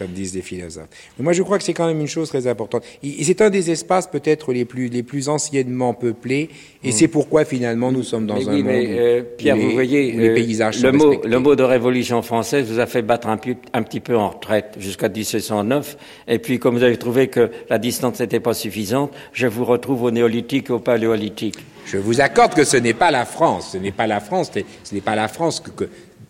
comme 0.02 0.12
disent 0.12 0.32
des 0.32 0.42
philosophes. 0.42 0.88
Mais 1.18 1.24
moi, 1.24 1.34
je 1.34 1.44
crois 1.44 1.58
que 1.60 1.64
c'est 1.64 1.74
quand 1.74 1.86
même 1.88 2.00
une 2.02 2.08
chose 2.08 2.30
très 2.30 2.48
importante. 2.48 2.84
Et 3.04 3.24
c'est 3.24 3.40
un 3.42 3.50
des 3.52 3.70
espaces 3.70 4.08
peut-être 4.08 4.52
les 4.52 4.66
plus, 4.66 4.88
les 4.88 5.04
plus 5.04 5.30
anciennement 5.30 5.94
peuplés, 5.94 6.50
et 6.84 6.92
c'est 6.92 7.08
pourquoi 7.08 7.46
finalement 7.46 7.92
nous 7.92 8.04
sommes 8.04 8.26
dans 8.26 8.36
Hmm. 8.36 8.40
Mais 8.40 8.48
un 8.48 8.54
oui, 8.56 8.64
monde 8.64 8.72
mais 8.72 8.86
où, 8.88 8.98
euh, 9.00 9.22
où 9.22 9.26
Pierre, 9.38 9.56
les, 9.56 9.62
vous 9.66 9.72
voyez, 9.72 10.14
où 10.16 10.20
les 10.20 10.30
euh, 10.30 10.34
paysages 10.36 10.78
sont 10.78 10.88
le, 10.88 10.92
mot, 10.94 11.08
respectés. 11.10 11.30
le 11.30 11.40
mot 11.40 11.56
de 11.56 11.64
révolution 11.64 12.22
française 12.24 12.66
vous 12.68 12.80
a 12.80 12.88
fait 12.88 13.02
battre 13.04 13.28
un, 13.28 13.38
pu- 13.38 13.58
un 13.74 13.84
petit 13.84 14.00
peu 14.00 14.16
en 14.18 14.30
retraite 14.30 14.76
jusqu'à 14.80 15.08
1709. 15.10 15.98
Et 16.28 16.40
puis, 16.40 16.58
comme 16.58 16.76
vous 16.76 16.84
avez 16.84 16.98
trouvé 16.98 17.28
que 17.28 17.52
la 17.70 17.78
distance 17.78 18.20
n'était 18.20 18.40
pas 18.40 18.54
suffisante, 18.56 19.12
je 19.34 19.46
vous 19.48 19.66
retrouve 19.66 20.04
au 20.04 20.12
néolithique 20.12 20.70
et 20.70 20.74
au 20.74 20.80
paléolithique. 20.80 21.58
Je 21.86 21.98
vous 21.98 22.22
accorde 22.22 22.54
que 22.56 22.64
ce 22.64 22.78
n'est 22.78 22.94
pas 22.94 23.12
la 23.12 23.26
France. 23.26 23.72
Ce 23.74 23.78
n'est 23.78 23.92
pas 23.92 24.08
la 24.08 24.20
France. 24.20 24.52
Ce 24.84 24.96
n'est 24.96 25.02
pas 25.02 25.16
la 25.16 25.28
France 25.28 25.60
que, 25.60 25.70
que- 25.72 25.90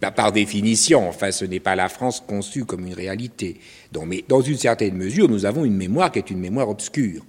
par 0.09 0.31
définition. 0.31 1.07
Enfin, 1.07 1.29
ce 1.31 1.45
n'est 1.45 1.59
pas 1.59 1.75
la 1.75 1.87
France 1.89 2.23
conçue 2.25 2.65
comme 2.65 2.87
une 2.87 2.95
réalité. 2.95 3.57
Donc, 3.91 4.05
mais 4.07 4.23
dans 4.27 4.41
une 4.41 4.57
certaine 4.57 4.95
mesure, 4.95 5.29
nous 5.29 5.45
avons 5.45 5.63
une 5.65 5.75
mémoire 5.77 6.11
qui 6.11 6.17
est 6.17 6.31
une 6.31 6.39
mémoire 6.39 6.69
obscure. 6.69 7.23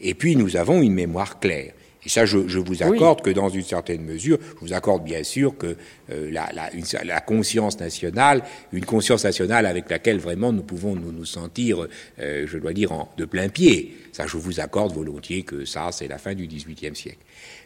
Et 0.00 0.14
puis, 0.14 0.36
nous 0.36 0.56
avons 0.56 0.80
une 0.80 0.94
mémoire 0.94 1.38
claire. 1.38 1.72
Et 2.04 2.08
ça, 2.08 2.24
je, 2.24 2.46
je 2.46 2.60
vous 2.60 2.84
accorde 2.84 3.20
que 3.20 3.30
dans 3.30 3.48
une 3.48 3.64
certaine 3.64 4.02
mesure, 4.02 4.38
je 4.54 4.60
vous 4.66 4.72
accorde 4.72 5.02
bien 5.02 5.24
sûr 5.24 5.56
que 5.58 5.76
euh, 6.10 6.30
la, 6.30 6.48
la, 6.54 6.72
une- 6.72 6.84
la 7.04 7.20
conscience 7.20 7.80
nationale, 7.80 8.42
une 8.72 8.84
conscience 8.84 9.24
nationale 9.24 9.66
avec 9.66 9.90
laquelle 9.90 10.18
vraiment 10.18 10.52
nous 10.52 10.62
pouvons 10.62 10.94
nous, 10.94 11.10
nous 11.10 11.24
sentir, 11.24 11.84
euh, 12.20 12.46
je 12.46 12.58
dois 12.58 12.72
dire, 12.72 12.92
en, 12.92 13.10
de 13.16 13.24
plein 13.24 13.48
pied. 13.48 13.96
Ça, 14.12 14.24
je 14.28 14.36
vous 14.36 14.60
accorde 14.60 14.94
volontiers 14.94 15.42
que 15.42 15.64
ça, 15.64 15.88
c'est 15.90 16.06
la 16.06 16.18
fin 16.18 16.34
du 16.34 16.46
XVIIIe 16.46 16.94
siècle. 16.94 17.18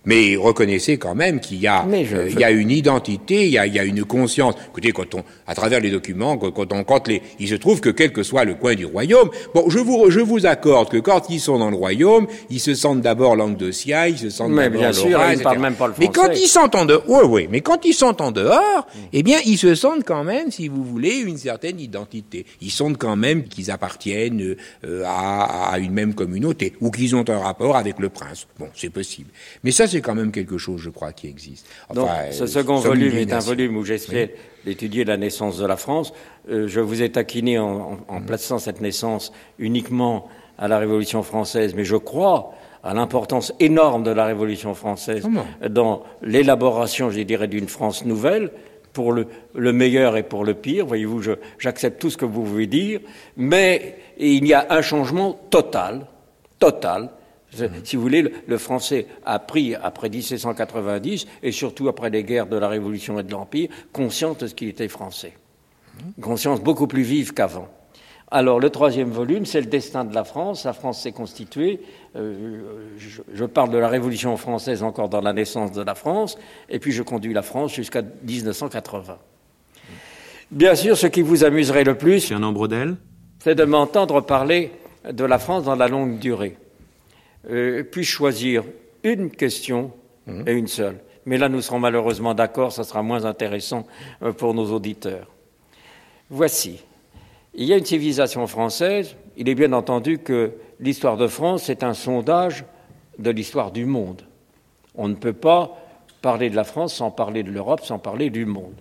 Mais 0.06 0.34
reconnaissez 0.36 0.96
quand 0.96 1.14
même 1.14 1.40
qu'il 1.40 1.60
y 1.60 1.66
a, 1.66 1.84
je- 2.04 2.16
euh, 2.16 2.28
il 2.30 2.38
y 2.40 2.44
a 2.44 2.50
une 2.50 2.70
identité, 2.70 3.44
il 3.46 3.50
y 3.52 3.58
a, 3.58 3.66
il 3.66 3.74
y 3.74 3.78
a 3.78 3.84
une 3.84 4.04
conscience. 4.04 4.54
Écoutez, 4.70 4.92
quand 4.92 5.14
on, 5.14 5.22
à 5.46 5.54
travers 5.54 5.78
les 5.80 5.90
documents, 5.90 6.38
quand 6.38 6.72
on, 6.72 6.84
quand 6.84 7.06
les, 7.06 7.20
il 7.38 7.48
se 7.48 7.54
trouve 7.56 7.80
que 7.82 7.90
quel 7.90 8.10
que 8.12 8.22
soit 8.22 8.44
le 8.44 8.54
coin 8.54 8.74
du 8.74 8.86
royaume, 8.86 9.28
bon, 9.54 9.68
je 9.68 9.78
vous, 9.78 10.10
je 10.10 10.20
vous 10.20 10.46
accorde 10.46 10.88
que 10.88 10.96
quand 10.96 11.28
ils 11.28 11.38
sont 11.40 11.58
dans 11.58 11.68
le 11.70 11.76
royaume, 11.76 12.26
ils 12.48 12.60
se 12.60 12.74
sentent 12.74 13.02
d'abord 13.02 13.36
languedocien, 13.36 14.06
ils 14.06 14.16
se 14.18 14.30
sentent 14.30 14.52
Mais 14.52 14.64
d'abord 14.70 14.80
bien 14.80 14.92
sûr, 14.94 15.20
ils 15.32 15.42
parlent 15.42 15.58
même 15.58 15.74
pas 15.74 15.88
le 15.88 15.94
Mais 15.98 16.06
quand 16.08 16.24
français. 16.24 16.40
ils 16.42 16.48
sont 16.48 16.74
en 16.76 16.84
dehors, 16.86 17.04
oui, 17.06 17.18
oui, 17.28 17.48
mais 17.50 17.60
quand 17.60 17.84
ils 17.84 17.92
sont 17.94 18.22
en 18.22 18.30
dehors, 18.30 18.86
eh 19.12 19.22
bien, 19.22 19.38
ils 19.44 19.58
se 19.58 19.74
sentent 19.74 20.04
quand 20.04 20.24
même, 20.24 20.50
si 20.50 20.68
vous 20.68 20.82
voulez, 20.82 21.16
une 21.18 21.36
certaine 21.36 21.78
identité. 21.78 22.46
Ils 22.62 22.70
sentent 22.70 22.96
quand 22.96 23.16
même 23.16 23.44
qu'ils 23.44 23.70
appartiennent 23.70 24.56
euh, 24.86 25.02
à, 25.06 25.72
à 25.72 25.78
une 25.78 25.92
même 25.92 26.14
communauté, 26.14 26.72
ou 26.80 26.90
qu'ils 26.90 27.14
ont 27.14 27.28
un 27.28 27.38
rapport 27.38 27.76
avec 27.76 27.98
le 27.98 28.08
prince. 28.08 28.46
Bon, 28.58 28.68
c'est 28.74 28.90
possible. 28.90 29.28
Mais 29.62 29.70
ça, 29.72 29.86
c'est 29.90 30.00
quand 30.00 30.14
même 30.14 30.32
quelque 30.32 30.56
chose, 30.58 30.80
je 30.80 30.90
crois, 30.90 31.12
qui 31.12 31.26
existe. 31.28 31.66
Donc, 31.92 32.08
ce 32.30 32.44
euh, 32.44 32.46
second 32.46 32.76
volume 32.76 33.16
est 33.16 33.32
un 33.32 33.38
volume 33.40 33.76
où 33.76 33.84
j'essaie 33.84 34.34
d'étudier 34.64 35.04
la 35.04 35.16
naissance 35.16 35.58
de 35.58 35.66
la 35.66 35.76
France. 35.76 36.12
Euh, 36.50 36.66
je 36.68 36.80
vous 36.80 37.02
ai 37.02 37.10
taquiné 37.10 37.58
en, 37.58 37.66
en- 37.68 37.98
en 38.16 38.20
plaçant 38.22 38.58
cette 38.58 38.80
naissance 38.80 39.32
uniquement 39.58 40.28
à 40.58 40.68
la 40.68 40.78
Révolution 40.78 41.22
française, 41.22 41.74
mais 41.74 41.84
je 41.84 41.96
crois 41.96 42.52
à 42.82 42.94
l'importance 42.94 43.52
énorme 43.60 44.02
de 44.04 44.10
la 44.10 44.24
Révolution 44.24 44.74
française 44.74 45.26
dans 45.68 46.02
l'élaboration, 46.22 47.10
je 47.10 47.20
dirais, 47.20 47.48
d'une 47.48 47.68
France 47.68 48.04
nouvelle, 48.06 48.50
pour 48.92 49.12
le, 49.12 49.26
le 49.54 49.72
meilleur 49.72 50.16
et 50.16 50.22
pour 50.22 50.44
le 50.44 50.54
pire. 50.54 50.84
Voyez-vous, 50.86 51.22
j'accepte 51.58 52.00
tout 52.00 52.10
ce 52.10 52.16
que 52.16 52.24
vous 52.24 52.44
voulez 52.44 52.66
dire, 52.66 53.00
mais 53.36 53.96
il 54.18 54.46
y 54.46 54.52
a 54.54 54.66
un 54.70 54.82
changement 54.82 55.38
total, 55.50 56.06
total. 56.58 57.10
Je- 57.56 57.64
Si 57.84 57.96
vous 57.96 58.02
voulez, 58.02 58.32
le, 58.46 58.58
français 58.58 59.06
a 59.24 59.38
pris, 59.38 59.74
après 59.74 60.08
1790, 60.08 61.26
et 61.42 61.52
surtout 61.52 61.88
après 61.88 62.10
les 62.10 62.22
guerres 62.24 62.46
de 62.46 62.56
la 62.56 62.68
Révolution 62.68 63.18
et 63.18 63.22
de 63.22 63.32
l'Empire, 63.32 63.68
conscience 63.92 64.38
de 64.38 64.46
ce 64.46 64.54
qu'il 64.54 64.68
était 64.68 64.88
français. 64.88 65.32
Conscience 66.20 66.60
beaucoup 66.60 66.86
plus 66.86 67.02
vive 67.02 67.34
qu'avant. 67.34 67.68
Alors, 68.32 68.60
le 68.60 68.70
troisième 68.70 69.10
volume, 69.10 69.44
c'est 69.44 69.60
le 69.60 69.66
destin 69.66 70.04
de 70.04 70.14
la 70.14 70.22
France. 70.22 70.64
La 70.64 70.72
France 70.72 71.02
s'est 71.02 71.10
constituée. 71.10 71.80
euh, 72.14 72.70
je, 72.96 73.22
je 73.34 73.44
parle 73.44 73.70
de 73.70 73.78
la 73.78 73.88
Révolution 73.88 74.36
française 74.36 74.84
encore 74.84 75.08
dans 75.08 75.20
la 75.20 75.32
naissance 75.32 75.72
de 75.72 75.82
la 75.82 75.96
France, 75.96 76.38
et 76.68 76.78
puis 76.78 76.92
je 76.92 77.02
conduis 77.02 77.32
la 77.34 77.42
France 77.42 77.74
jusqu'à 77.74 78.02
1980. 78.02 79.18
Bien 80.52 80.74
sûr, 80.76 80.96
ce 80.96 81.06
qui 81.08 81.22
vous 81.22 81.44
amuserait 81.44 81.84
le 81.84 81.96
plus, 81.96 82.20
c'est 83.40 83.54
de 83.56 83.64
m'entendre 83.64 84.20
parler 84.20 84.70
de 85.10 85.24
la 85.24 85.38
France 85.38 85.64
dans 85.64 85.76
la 85.76 85.88
longue 85.88 86.18
durée. 86.18 86.56
Euh, 87.48 87.82
puis-je 87.84 88.10
choisir 88.10 88.64
une 89.02 89.30
question 89.30 89.92
et 90.46 90.52
une 90.52 90.68
seule 90.68 91.00
Mais 91.24 91.38
là, 91.38 91.48
nous 91.48 91.62
serons 91.62 91.78
malheureusement 91.78 92.34
d'accord, 92.34 92.72
ça 92.72 92.84
sera 92.84 93.02
moins 93.02 93.24
intéressant 93.24 93.86
euh, 94.22 94.32
pour 94.32 94.54
nos 94.54 94.72
auditeurs. 94.72 95.30
Voici. 96.28 96.80
Il 97.54 97.64
y 97.64 97.72
a 97.72 97.76
une 97.76 97.84
civilisation 97.84 98.46
française. 98.46 99.16
Il 99.36 99.48
est 99.48 99.54
bien 99.54 99.72
entendu 99.72 100.18
que 100.18 100.52
l'histoire 100.78 101.16
de 101.16 101.26
France 101.26 101.68
est 101.68 101.82
un 101.82 101.94
sondage 101.94 102.64
de 103.18 103.30
l'histoire 103.30 103.72
du 103.72 103.86
monde. 103.86 104.22
On 104.94 105.08
ne 105.08 105.14
peut 105.14 105.32
pas 105.32 105.76
parler 106.22 106.50
de 106.50 106.56
la 106.56 106.64
France 106.64 106.94
sans 106.94 107.10
parler 107.10 107.42
de 107.42 107.50
l'Europe, 107.50 107.80
sans 107.84 107.98
parler 107.98 108.30
du 108.30 108.44
monde. 108.44 108.74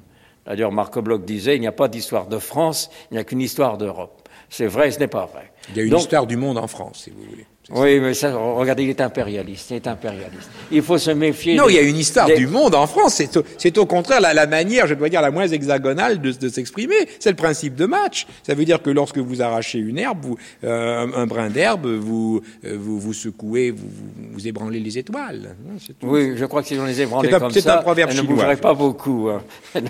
D'ailleurs, 0.46 0.72
Marc 0.72 1.00
Bloch 1.00 1.24
disait 1.26 1.56
il 1.56 1.62
n'y 1.62 1.68
a 1.68 1.72
pas 1.72 1.88
d'histoire 1.88 2.28
de 2.28 2.38
France, 2.38 2.90
il 3.12 3.16
n'y 3.16 3.20
a 3.20 3.24
qu'une 3.24 3.42
histoire 3.42 3.78
d'Europe. 3.78 4.28
C'est 4.50 4.68
vrai, 4.68 4.92
ce 4.92 5.00
n'est 5.00 5.08
pas 5.08 5.26
vrai. 5.26 5.52
Il 5.70 5.78
y 5.78 5.80
a 5.80 5.84
une 5.84 5.90
Donc, 5.90 6.02
histoire 6.02 6.28
du 6.28 6.38
monde 6.38 6.58
en 6.58 6.68
France, 6.68 7.04
si 7.04 7.12
vous 7.12 7.24
voulez. 7.24 7.46
Oui, 7.72 8.00
mais 8.00 8.14
ça, 8.14 8.36
regardez, 8.36 8.84
il 8.84 8.90
est 8.90 9.02
impérialiste, 9.02 9.70
il 9.70 9.76
est 9.76 9.88
impérialiste. 9.88 10.50
Il 10.72 10.82
faut 10.82 10.98
se 10.98 11.12
méfier. 11.12 11.56
Non, 11.56 11.70
il 11.70 11.76
y 11.76 11.78
a 11.78 11.82
une 11.82 11.98
histoire 11.98 12.28
du 12.28 12.48
monde 12.48 12.74
en 12.74 12.88
France. 12.88 13.22
C'est 13.58 13.78
au, 13.78 13.86
contraire 13.86 14.22
la, 14.22 14.34
la, 14.34 14.48
manière, 14.48 14.88
je 14.88 14.96
dois 14.96 15.10
dire, 15.10 15.22
la 15.22 15.32
moins 15.32 15.48
hexagonale 15.48 16.20
de, 16.20 16.32
de 16.32 16.50
s'exprimer. 16.50 16.96
C'est 17.20 17.30
le 17.30 17.36
principe 17.36 17.76
de 17.76 17.86
match. 17.86 18.26
Ça 18.44 18.56
veut 18.56 18.66
dire 18.66 18.82
que 18.82 18.90
lorsque 18.90 19.20
vous 19.20 19.42
arrachez 19.42 19.78
une 19.78 20.00
herbe, 20.00 20.18
vous, 20.22 20.38
euh, 20.64 21.08
un, 21.16 21.28
brin 21.28 21.50
d'herbe, 21.50 21.86
vous, 21.88 22.42
euh, 22.66 22.76
vous, 22.80 23.00
vous 23.00 23.14
secouez, 23.14 23.72
vous, 23.72 23.90
vous, 24.32 24.48
ébranlez 24.48 24.80
les 24.80 24.98
étoiles. 24.98 25.56
Oui, 26.02 26.34
je 26.36 26.46
crois 26.46 26.62
que 26.64 26.68
si 26.70 26.80
on 26.80 26.86
les 26.86 27.02
ébranlait 27.02 27.30
comme 27.30 27.52
ça, 27.52 27.80
un 27.80 27.82
proverbe 27.82 28.10
elles 28.12 28.18
ne 28.18 28.22
bougeraient 28.24 28.58
pas 28.58 28.74
beaucoup. 28.74 29.30
Hein. 29.30 29.44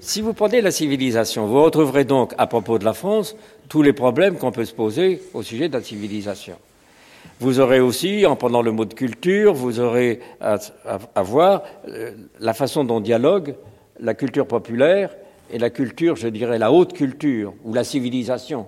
si 0.00 0.20
vous 0.22 0.32
prenez 0.32 0.60
la 0.60 0.70
civilisation, 0.70 1.46
vous 1.46 1.62
retrouverez 1.62 2.04
donc, 2.04 2.32
à 2.38 2.46
propos 2.46 2.78
de 2.78 2.84
la 2.84 2.94
France, 2.94 3.36
tous 3.68 3.82
les 3.82 3.92
problèmes 3.92 4.36
qu'on 4.36 4.52
peut 4.52 4.64
se 4.64 4.74
poser 4.74 5.22
au 5.34 5.42
sujet 5.42 5.68
de 5.68 5.74
la 5.74 5.82
civilisation. 5.82 6.56
Vous 7.40 7.60
aurez 7.60 7.80
aussi, 7.80 8.24
en 8.24 8.36
prenant 8.36 8.62
le 8.62 8.72
mot 8.72 8.84
de 8.84 8.94
culture, 8.94 9.52
vous 9.52 9.80
aurez 9.80 10.20
à, 10.40 10.58
voir 11.22 11.62
euh, 11.88 12.12
la 12.40 12.54
façon 12.54 12.84
dont 12.84 13.00
dialogue 13.00 13.54
la 14.00 14.14
culture 14.14 14.46
populaire 14.46 15.14
et 15.50 15.58
la 15.58 15.70
culture, 15.70 16.16
je 16.16 16.28
dirais, 16.28 16.58
la 16.58 16.72
haute 16.72 16.92
culture 16.92 17.54
ou 17.64 17.74
la 17.74 17.84
civilisation. 17.84 18.66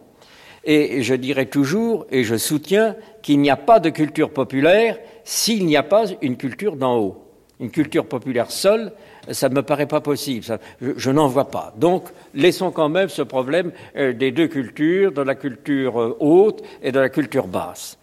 Et 0.65 1.03
je 1.03 1.15
dirais 1.15 1.47
toujours, 1.47 2.07
et 2.11 2.25
je 2.25 2.37
soutiens, 2.37 2.97
qu'il 3.23 3.41
n'y 3.41 3.51
a 3.51 3.57
pas 3.57 3.81
de 3.81 3.91
culture 3.91 4.31
populaire 4.31 4.99
s'il 5.25 5.67
n'y 5.67 5.77
a 5.77 5.83
pas 5.83 6.05
une 6.21 6.37
culture 6.37 6.77
d'en 6.77 6.97
haut. 6.99 7.25
Une 7.61 7.71
culture 7.71 8.07
populaire 8.07 8.51
seule, 8.51 8.93
ça 9.33 9.49
ne 9.49 9.55
me 9.55 9.63
paraît 9.63 9.87
pas 9.87 10.01
possible. 10.01 10.45
Je 10.81 11.11
n'en 11.11 11.29
vois 11.29 11.51
pas. 11.51 11.73
Donc, 11.77 12.09
laissons 12.35 12.71
quand 12.71 12.89
même 12.89 13.09
ce 13.09 13.23
problème 13.23 13.73
euh, 13.97 14.13
des 14.13 14.31
deux 14.31 14.49
cultures, 14.49 15.13
de 15.13 15.23
la 15.23 15.35
culture 15.35 16.01
euh, 16.01 16.17
haute 16.21 16.63
et 16.83 16.93
de 16.93 17.01
la 17.01 17.09
culture 17.09 17.47
basse. 17.47 17.99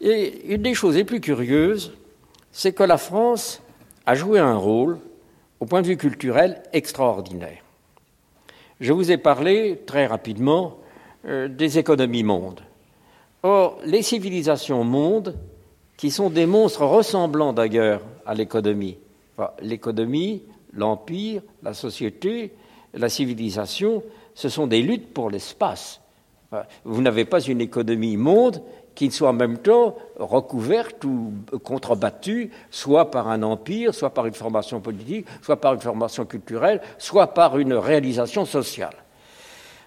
Et 0.00 0.52
une 0.54 0.62
des 0.62 0.74
choses 0.74 0.96
les 0.96 1.04
plus 1.04 1.20
curieuses, 1.20 1.92
c'est 2.50 2.72
que 2.72 2.82
la 2.82 2.98
France 2.98 3.62
a 4.06 4.14
joué 4.14 4.38
un 4.38 4.56
rôle, 4.56 4.98
au 5.60 5.66
point 5.66 5.82
de 5.82 5.86
vue 5.86 5.96
culturel, 5.96 6.62
extraordinaire. 6.72 7.62
Je 8.80 8.92
vous 8.92 9.12
ai 9.12 9.16
parlé 9.16 9.80
très 9.86 10.06
rapidement 10.06 10.78
euh, 11.24 11.46
des 11.46 11.78
économies 11.78 12.24
mondes. 12.24 12.60
Or, 13.44 13.78
les 13.84 14.02
civilisations 14.02 14.82
mondes, 14.82 15.36
qui 15.96 16.10
sont 16.10 16.30
des 16.30 16.46
monstres 16.46 16.84
ressemblant 16.84 17.52
d'ailleurs 17.52 18.02
à 18.26 18.34
l'économie, 18.34 18.98
l'économie, 19.60 20.42
l'empire, 20.72 21.42
la 21.62 21.74
société, 21.74 22.52
la 22.94 23.08
civilisation, 23.08 24.02
ce 24.34 24.48
sont 24.48 24.66
des 24.66 24.82
luttes 24.82 25.12
pour 25.12 25.30
l'espace. 25.30 26.00
Vous 26.84 27.00
n'avez 27.00 27.24
pas 27.24 27.40
une 27.40 27.60
économie 27.60 28.16
monde 28.16 28.62
qui 28.94 29.10
soit 29.10 29.30
en 29.30 29.34
même 29.34 29.58
temps 29.58 29.96
recouverte 30.18 31.04
ou 31.04 31.32
contrebattue, 31.62 32.50
soit 32.70 33.10
par 33.10 33.28
un 33.28 33.42
empire, 33.42 33.94
soit 33.94 34.10
par 34.10 34.26
une 34.26 34.34
formation 34.34 34.80
politique, 34.80 35.26
soit 35.40 35.56
par 35.56 35.74
une 35.74 35.80
formation 35.80 36.26
culturelle, 36.26 36.82
soit 36.98 37.28
par 37.28 37.58
une 37.58 37.72
réalisation 37.72 38.44
sociale. 38.44 38.94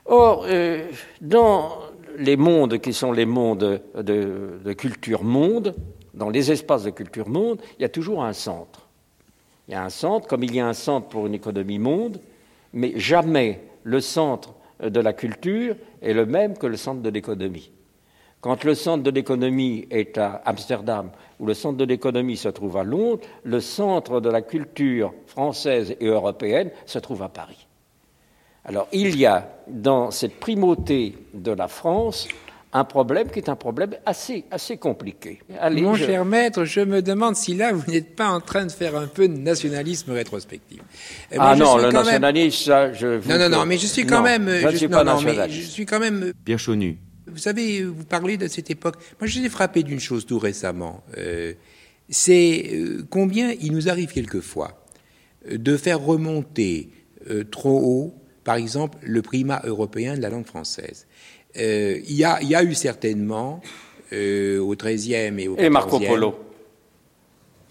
Or, 0.05 0.45
euh, 0.47 0.87
dans 1.21 1.77
les 2.17 2.37
mondes 2.37 2.79
qui 2.79 2.93
sont 2.93 3.11
les 3.11 3.25
mondes 3.25 3.81
de, 3.95 4.59
de 4.63 4.73
culture 4.73 5.23
monde, 5.23 5.75
dans 6.13 6.29
les 6.29 6.51
espaces 6.51 6.83
de 6.83 6.91
culture 6.91 7.27
monde, 7.27 7.59
il 7.77 7.83
y 7.83 7.85
a 7.85 7.89
toujours 7.89 8.23
un 8.23 8.33
centre. 8.33 8.84
Il 9.67 9.73
y 9.73 9.75
a 9.75 9.83
un 9.83 9.89
centre, 9.89 10.27
comme 10.27 10.43
il 10.43 10.53
y 10.55 10.59
a 10.59 10.67
un 10.67 10.73
centre 10.73 11.07
pour 11.07 11.25
une 11.27 11.33
économie 11.33 11.79
monde, 11.79 12.19
mais 12.73 12.93
jamais 12.99 13.61
le 13.83 13.99
centre 14.01 14.53
de 14.83 14.99
la 14.99 15.13
culture 15.13 15.75
est 16.01 16.13
le 16.13 16.25
même 16.25 16.57
que 16.57 16.67
le 16.67 16.77
centre 16.77 17.01
de 17.01 17.09
l'économie. 17.09 17.71
Quand 18.41 18.63
le 18.63 18.75
centre 18.75 19.01
de 19.03 19.09
l'économie 19.09 19.87
est 19.89 20.19
à 20.19 20.41
Amsterdam 20.45 21.09
ou 21.39 21.47
le 21.47 21.55
centre 21.55 21.77
de 21.77 21.85
l'économie 21.85 22.37
se 22.37 22.49
trouve 22.49 22.77
à 22.77 22.83
Londres, 22.83 23.21
le 23.43 23.59
centre 23.59 24.19
de 24.19 24.29
la 24.29 24.41
culture 24.41 25.13
française 25.25 25.95
et 25.99 26.05
européenne 26.05 26.69
se 26.85 26.99
trouve 26.99 27.23
à 27.23 27.29
Paris. 27.29 27.65
Alors 28.63 28.87
il 28.91 29.17
y 29.17 29.25
a 29.25 29.49
dans 29.67 30.11
cette 30.11 30.39
primauté 30.39 31.17
de 31.33 31.51
la 31.51 31.67
France 31.67 32.27
un 32.75 32.83
problème 32.83 33.29
qui 33.29 33.39
est 33.39 33.49
un 33.49 33.55
problème 33.55 33.95
assez, 34.05 34.45
assez 34.51 34.77
compliqué. 34.77 35.39
Allez, 35.59 35.81
Mon 35.81 35.95
cher 35.95 36.25
maître, 36.25 36.65
je 36.65 36.81
me 36.81 37.01
demande 37.01 37.35
si 37.35 37.55
là, 37.55 37.71
vous 37.71 37.89
n'êtes 37.91 38.15
pas 38.15 38.29
en 38.29 38.41
train 38.41 38.65
de 38.65 38.71
faire 38.71 38.95
un 38.95 39.07
peu 39.07 39.27
de 39.27 39.37
nationalisme 39.37 40.11
rétrospectif. 40.11 40.81
Euh, 41.31 41.37
ah 41.39 41.55
non, 41.55 41.77
le 41.77 41.89
nationalisme, 41.91 42.65
ça, 42.65 42.91
je... 42.91 43.27
Non, 43.29 43.39
non, 43.39 43.49
non, 43.49 43.65
mais 43.65 43.77
je 43.77 43.87
suis 43.87 44.05
quand 44.05 44.21
même... 44.21 44.49
Je 44.49 44.67
ne 44.67 44.75
suis 44.75 44.87
pas 44.87 45.03
non, 45.03 45.21
mais 45.21 45.49
je 45.49 45.61
suis 45.61 45.85
quand 45.85 45.99
même... 45.99 46.33
Pierre 46.43 46.59
Chaunu. 46.59 46.97
Vous 47.27 47.37
savez, 47.37 47.83
vous 47.83 48.05
parlez 48.05 48.37
de 48.37 48.47
cette 48.47 48.69
époque. 48.69 48.95
Moi, 49.19 49.27
je 49.27 49.39
suis 49.39 49.49
frappé 49.49 49.81
d'une 49.83 49.99
chose 49.99 50.25
tout 50.25 50.37
récemment. 50.37 51.03
Euh, 51.17 51.53
c'est 52.09 52.71
euh, 52.73 53.05
combien 53.09 53.53
il 53.61 53.71
nous 53.71 53.89
arrive 53.89 54.11
quelquefois 54.11 54.85
euh, 55.49 55.57
de 55.57 55.77
faire 55.77 55.99
remonter 55.99 56.89
euh, 57.29 57.43
trop 57.43 57.79
haut, 57.79 58.13
par 58.43 58.55
exemple, 58.55 58.97
le 59.01 59.21
primat 59.21 59.61
européen 59.65 60.15
de 60.15 60.21
la 60.21 60.29
langue 60.29 60.45
française. 60.45 61.07
Euh, 61.57 61.99
il, 62.07 62.15
y 62.15 62.23
a, 62.23 62.39
il, 62.41 62.49
y 62.49 62.55
a, 62.55 62.63
eu 62.63 62.73
certainement 62.73 63.61
euh, 64.13 64.59
au 64.59 64.75
XIIIe 64.75 65.39
et 65.39 65.47
au 65.47 65.55
XIVe. 65.55 65.65
Et 65.65 65.69
Marco 65.69 65.99
Polo. 65.99 66.35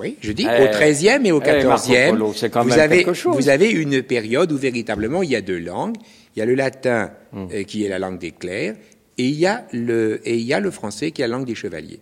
Oui, 0.01 0.17
je 0.21 0.33
dis 0.33 0.47
eh, 0.51 0.63
au 0.63 0.67
XIIIe 0.67 1.25
et 1.25 1.33
au 1.33 1.41
XIVe, 1.41 2.17
vous, 2.17 2.79
avez, 2.79 3.05
vous 3.05 3.49
avez 3.49 3.71
une 3.71 4.03
période 4.03 4.51
où 4.51 4.57
véritablement 4.57 5.23
il 5.23 5.31
y 5.31 5.37
a 5.37 5.41
deux 5.41 5.59
langues. 5.59 5.97
Il 6.35 6.41
y 6.41 6.43
a 6.43 6.47
le 6.47 6.55
latin 6.55 7.13
hum. 7.33 7.49
euh, 7.53 7.63
qui 7.63 7.85
est 7.85 7.89
la 7.89 8.01
langue 8.01 8.19
des 8.19 8.33
clercs 8.33 8.75
et 9.19 9.25
il, 9.25 9.39
y 9.39 9.47
a 9.47 9.67
le, 9.73 10.21
et 10.25 10.37
il 10.37 10.45
y 10.45 10.53
a 10.53 10.59
le 10.59 10.71
français 10.73 11.13
qui 11.13 11.23
est 11.23 11.29
la 11.29 11.37
langue 11.37 11.47
des 11.47 11.55
chevaliers. 11.55 12.01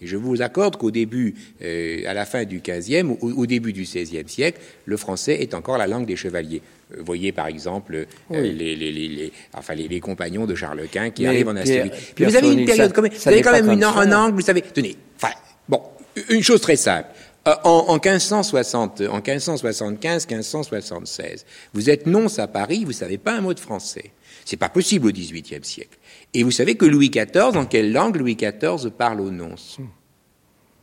Et 0.00 0.06
je 0.06 0.16
vous 0.16 0.42
accorde 0.42 0.76
qu'au 0.76 0.90
début, 0.90 1.34
euh, 1.62 2.02
à 2.06 2.14
la 2.14 2.24
fin 2.24 2.44
du 2.44 2.60
XVe 2.60 3.04
ou 3.04 3.18
au 3.20 3.46
début 3.46 3.72
du 3.72 3.82
XVIe 3.82 4.26
siècle, 4.26 4.60
le 4.86 4.96
français 4.96 5.40
est 5.40 5.54
encore 5.54 5.78
la 5.78 5.86
langue 5.86 6.06
des 6.06 6.16
chevaliers. 6.16 6.62
Voyez 6.98 7.32
par 7.32 7.46
exemple 7.46 7.94
euh, 7.94 8.04
oui. 8.30 8.52
les, 8.52 8.76
les, 8.76 8.90
les, 8.90 9.32
enfin, 9.52 9.74
les, 9.74 10.00
compagnons 10.00 10.46
de 10.46 10.54
Charles 10.54 10.86
Quint 10.90 11.10
qui 11.10 11.22
Mais 11.22 11.28
arrivent 11.28 11.48
en 11.48 11.56
Assyrie. 11.56 11.90
Puis 12.14 12.24
vous 12.24 12.36
avez 12.36 12.52
une 12.52 12.64
période, 12.64 12.92
vous 12.96 13.28
avez 13.28 13.42
quand 13.42 13.52
même 13.52 13.70
une, 13.70 13.84
un 13.84 14.12
angle, 14.12 14.34
vous 14.34 14.40
savez, 14.40 14.62
tenez, 14.62 14.96
enfin, 15.16 15.34
bon, 15.68 15.82
une 16.28 16.42
chose 16.42 16.60
très 16.60 16.76
simple. 16.76 17.08
Euh, 17.48 17.54
en, 17.64 17.86
en, 17.88 17.94
1560, 17.94 19.02
en 19.02 19.14
1575, 19.14 20.26
1576, 20.28 21.46
vous 21.72 21.88
êtes 21.88 22.06
nonce 22.06 22.38
à 22.38 22.46
Paris, 22.46 22.84
vous 22.84 22.92
savez 22.92 23.16
pas 23.16 23.32
un 23.32 23.40
mot 23.40 23.54
de 23.54 23.60
français. 23.60 24.12
C'est 24.44 24.56
pas 24.56 24.68
possible 24.68 25.06
au 25.08 25.12
XVIIIe 25.12 25.64
siècle. 25.64 25.96
Et 26.34 26.42
vous 26.42 26.50
savez 26.50 26.74
que 26.74 26.84
Louis 26.84 27.10
XIV, 27.10 27.56
en 27.56 27.66
quelle 27.66 27.92
langue 27.92 28.16
Louis 28.16 28.36
XIV 28.36 28.90
parle 28.90 29.20
aux 29.20 29.30
nonces 29.30 29.78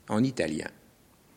En 0.10 0.24
italien. 0.24 0.68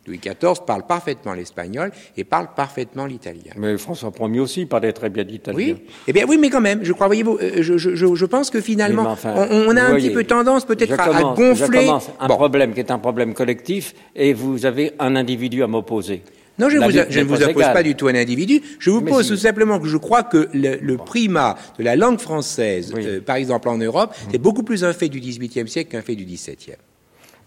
Louis 0.07 0.19
XIV 0.19 0.65
parle 0.65 0.85
parfaitement 0.87 1.33
l'espagnol 1.33 1.91
et 2.17 2.23
parle 2.23 2.47
parfaitement 2.55 3.05
l'italien. 3.05 3.51
Mais 3.55 3.77
François 3.77 4.11
Ier 4.19 4.39
aussi 4.39 4.65
parlait 4.65 4.93
très 4.93 5.09
bien 5.09 5.23
l'italien. 5.23 5.57
Oui, 5.57 5.75
eh 6.07 6.13
bien 6.13 6.25
oui, 6.27 6.37
mais 6.39 6.49
quand 6.49 6.61
même, 6.61 6.83
je 6.83 6.91
crois, 6.91 7.05
voyez-vous, 7.07 7.37
euh, 7.41 7.61
je, 7.61 7.77
je, 7.77 7.95
je, 7.95 8.25
pense 8.25 8.49
que 8.49 8.61
finalement, 8.61 9.03
enfin, 9.03 9.33
on, 9.37 9.67
on, 9.67 9.77
a 9.77 9.81
un 9.83 9.89
voyez, 9.89 10.07
petit 10.07 10.15
peu 10.15 10.23
tendance 10.23 10.65
peut-être 10.65 10.99
à, 10.99 11.17
à, 11.17 11.35
gonfler. 11.35 11.87
un 12.19 12.27
bon. 12.27 12.35
problème 12.35 12.73
qui 12.73 12.79
est 12.79 12.91
un 12.91 12.97
problème 12.97 13.33
collectif 13.35 13.93
et 14.15 14.33
vous 14.33 14.65
avez 14.65 14.93
un 14.97 15.15
individu 15.15 15.61
à 15.61 15.67
m'opposer. 15.67 16.23
Non, 16.57 16.69
je, 16.69 16.77
vous, 16.77 16.91
je 16.91 17.19
ne 17.19 17.25
vous 17.25 17.41
oppose 17.41 17.63
pas 17.63 17.83
du 17.83 17.95
tout 17.95 18.07
un 18.07 18.15
individu. 18.15 18.61
Je 18.79 18.89
vous 18.89 19.01
pose 19.01 19.27
tout 19.27 19.37
simplement 19.37 19.79
que 19.79 19.87
je 19.87 19.97
crois 19.97 20.23
que 20.23 20.49
le, 20.53 20.77
le 20.81 20.97
primat 20.97 21.57
de 21.77 21.83
la 21.83 21.95
langue 21.95 22.19
française, 22.19 22.91
oui. 22.95 23.03
euh, 23.05 23.21
par 23.21 23.37
exemple 23.37 23.69
en 23.69 23.77
Europe, 23.77 24.15
mmh. 24.15 24.35
est 24.35 24.39
beaucoup 24.39 24.63
plus 24.63 24.83
un 24.83 24.93
fait 24.93 25.09
du 25.09 25.19
XVIIIe 25.19 25.67
siècle 25.67 25.91
qu'un 25.91 26.01
fait 26.01 26.15
du 26.15 26.25
XVIIe. 26.25 26.75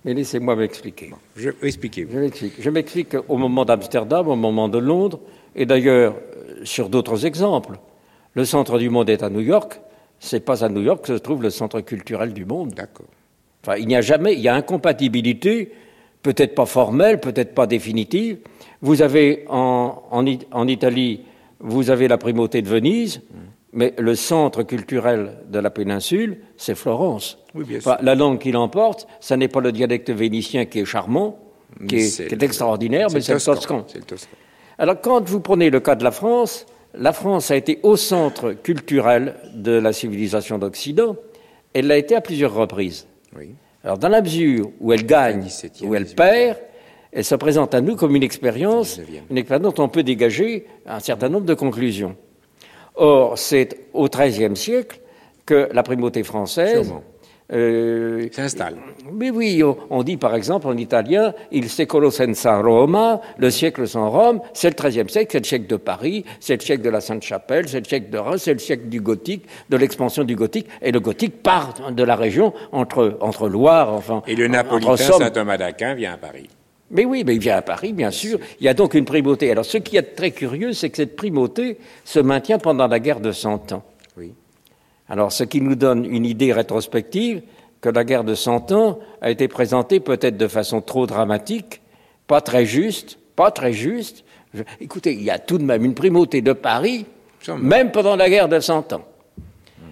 Mais 0.04 0.14
laissez-moi 0.14 0.54
m'expliquer. 0.56 1.10
Je, 1.36 1.50
expliquez 1.62 2.06
Je 2.10 2.18
m'explique. 2.18 2.52
Je 2.58 2.70
m'explique 2.70 3.16
au 3.28 3.36
moment 3.36 3.64
d'Amsterdam, 3.64 4.28
au 4.28 4.36
moment 4.36 4.68
de 4.68 4.78
Londres, 4.78 5.20
et 5.56 5.64
d'ailleurs 5.64 6.14
sur 6.64 6.88
d'autres 6.88 7.26
exemples. 7.26 7.78
Le 8.34 8.44
centre 8.44 8.78
du 8.78 8.90
monde 8.90 9.08
est 9.08 9.22
à 9.22 9.30
New 9.30 9.40
York. 9.40 9.80
C'est 10.18 10.40
pas 10.40 10.64
à 10.64 10.68
New 10.68 10.82
York 10.82 11.04
que 11.04 11.16
se 11.16 11.22
trouve 11.22 11.42
le 11.42 11.50
centre 11.50 11.80
culturel 11.80 12.32
du 12.32 12.44
monde. 12.44 12.70
D'accord. 12.74 13.06
Enfin, 13.62 13.76
il 13.76 13.86
n'y 13.86 13.96
a 13.96 14.00
jamais, 14.00 14.34
il 14.34 14.40
y 14.40 14.48
a 14.48 14.54
incompatibilité, 14.54 15.72
peut-être 16.22 16.54
pas 16.54 16.66
formelle, 16.66 17.20
peut-être 17.20 17.54
pas 17.54 17.66
définitive. 17.66 18.38
Vous 18.82 19.02
avez 19.02 19.44
en, 19.48 20.02
en, 20.10 20.24
en, 20.52 20.68
Italie, 20.68 21.22
vous 21.60 21.90
avez 21.90 22.08
la 22.08 22.18
primauté 22.18 22.60
de 22.60 22.68
Venise. 22.68 23.22
Mais 23.74 23.92
le 23.98 24.14
centre 24.14 24.62
culturel 24.62 25.32
de 25.48 25.58
la 25.58 25.68
péninsule, 25.68 26.38
c'est 26.56 26.76
Florence. 26.76 27.38
Oui, 27.54 27.64
bien 27.64 27.78
enfin, 27.78 27.98
la 28.00 28.14
langue 28.14 28.38
qui 28.38 28.52
l'emporte, 28.52 29.08
ce 29.20 29.34
n'est 29.34 29.48
pas 29.48 29.60
le 29.60 29.72
dialecte 29.72 30.10
vénitien 30.10 30.64
qui 30.64 30.78
est 30.78 30.84
charmant, 30.84 31.40
qui 31.88 31.96
est, 31.96 32.20
est, 32.20 32.28
qui 32.28 32.34
est 32.34 32.42
extraordinaire, 32.42 33.08
mais 33.12 33.20
c'est 33.20 33.34
le 33.34 33.40
toscan. 33.40 33.84
le 33.94 34.02
toscan. 34.02 34.36
Alors, 34.78 35.00
quand 35.00 35.28
vous 35.28 35.40
prenez 35.40 35.70
le 35.70 35.80
cas 35.80 35.96
de 35.96 36.04
la 36.04 36.12
France, 36.12 36.66
la 36.94 37.12
France 37.12 37.50
a 37.50 37.56
été 37.56 37.80
au 37.82 37.96
centre 37.96 38.52
culturel 38.52 39.34
de 39.54 39.72
la 39.72 39.92
civilisation 39.92 40.58
d'Occident. 40.58 41.16
Elle 41.72 41.88
l'a 41.88 41.98
été 41.98 42.14
à 42.14 42.20
plusieurs 42.20 42.54
reprises. 42.54 43.08
Oui. 43.36 43.54
Alors, 43.82 43.98
dans 43.98 44.08
la 44.08 44.22
mesure 44.22 44.70
où 44.80 44.92
elle 44.92 45.04
gagne, 45.04 45.46
où 45.82 45.94
elle 45.94 46.06
perd, 46.06 46.58
elle 47.12 47.24
se 47.24 47.34
présente 47.34 47.74
à 47.74 47.80
nous 47.80 47.96
comme 47.96 48.16
une 48.16 48.22
expérience, 48.22 49.00
une 49.30 49.38
expérience 49.38 49.74
dont 49.74 49.84
on 49.84 49.88
peut 49.88 50.02
dégager 50.02 50.66
un 50.86 51.00
certain 51.00 51.28
nombre 51.28 51.46
de 51.46 51.54
conclusions. 51.54 52.16
Or, 52.96 53.38
c'est 53.38 53.88
au 53.92 54.08
XIIIe 54.08 54.56
siècle 54.56 55.00
que 55.46 55.68
la 55.72 55.82
primauté 55.82 56.22
française 56.22 56.92
euh, 57.52 58.26
s'installe. 58.32 58.76
Mais 59.12 59.30
oui, 59.30 59.62
on, 59.90 60.02
dit 60.02 60.16
par 60.16 60.34
exemple 60.34 60.66
en 60.66 60.76
italien 60.76 61.34
il 61.52 61.68
secolo 61.68 62.10
senza 62.10 62.62
Roma, 62.62 63.20
le 63.36 63.50
siècle 63.50 63.86
sans 63.86 64.08
Rome, 64.08 64.40
c'est 64.54 64.70
le 64.70 64.88
XIIIe 64.88 65.10
siècle, 65.10 65.28
c'est 65.32 65.40
le 65.40 65.44
siècle 65.44 65.66
de 65.66 65.76
Paris, 65.76 66.24
c'est 66.40 66.54
le 66.54 66.62
siècle 66.62 66.82
de 66.82 66.88
la 66.88 67.02
Sainte-Chapelle, 67.02 67.68
c'est 67.68 67.80
le 67.80 67.84
siècle 67.84 68.10
de 68.10 68.18
Reims, 68.18 68.42
c'est 68.42 68.54
le 68.54 68.58
siècle 68.58 68.88
du 68.88 69.00
gothique, 69.00 69.44
de 69.68 69.76
l'expansion 69.76 70.24
du 70.24 70.36
gothique, 70.36 70.68
et 70.80 70.90
le 70.90 71.00
gothique 71.00 71.42
part 71.42 71.92
de 71.92 72.02
la 72.02 72.16
région 72.16 72.54
entre, 72.72 73.18
entre 73.20 73.48
Loire, 73.48 73.92
enfin. 73.92 74.22
Et 74.26 74.36
le 74.36 74.48
napolitain 74.48 74.96
Saint-Thomas 74.96 75.58
d'Aquin 75.58 75.94
vient 75.94 76.14
à 76.14 76.16
Paris. 76.16 76.48
Mais 76.94 77.04
oui, 77.04 77.24
mais 77.26 77.34
il 77.34 77.40
vient 77.40 77.56
à 77.56 77.62
Paris, 77.62 77.92
bien 77.92 78.12
sûr. 78.12 78.38
Il 78.60 78.64
y 78.64 78.68
a 78.68 78.74
donc 78.74 78.94
une 78.94 79.04
primauté. 79.04 79.50
Alors, 79.50 79.64
ce 79.64 79.78
qui 79.78 79.96
est 79.96 80.14
très 80.14 80.30
curieux, 80.30 80.72
c'est 80.72 80.90
que 80.90 80.96
cette 80.96 81.16
primauté 81.16 81.78
se 82.04 82.20
maintient 82.20 82.58
pendant 82.58 82.86
la 82.86 83.00
guerre 83.00 83.20
de 83.20 83.32
Cent 83.32 83.72
Ans. 83.72 83.82
Oui. 84.16 84.32
Alors, 85.08 85.32
ce 85.32 85.42
qui 85.42 85.60
nous 85.60 85.74
donne 85.74 86.04
une 86.04 86.24
idée 86.24 86.52
rétrospective 86.52 87.42
que 87.80 87.88
la 87.88 88.04
guerre 88.04 88.22
de 88.22 88.36
Cent 88.36 88.70
Ans 88.70 89.00
a 89.20 89.30
été 89.30 89.48
présentée 89.48 89.98
peut-être 89.98 90.36
de 90.36 90.46
façon 90.46 90.80
trop 90.80 91.06
dramatique, 91.06 91.82
pas 92.28 92.40
très 92.40 92.64
juste, 92.64 93.18
pas 93.34 93.50
très 93.50 93.72
juste. 93.72 94.24
écoutez, 94.80 95.14
il 95.14 95.24
y 95.24 95.30
a 95.30 95.40
tout 95.40 95.58
de 95.58 95.64
même 95.64 95.84
une 95.84 95.94
primauté 95.94 96.42
de 96.42 96.52
Paris, 96.52 97.06
même 97.58 97.90
pendant 97.90 98.14
la 98.14 98.30
guerre 98.30 98.48
de 98.48 98.60
Cent 98.60 98.92
Ans. 98.92 99.04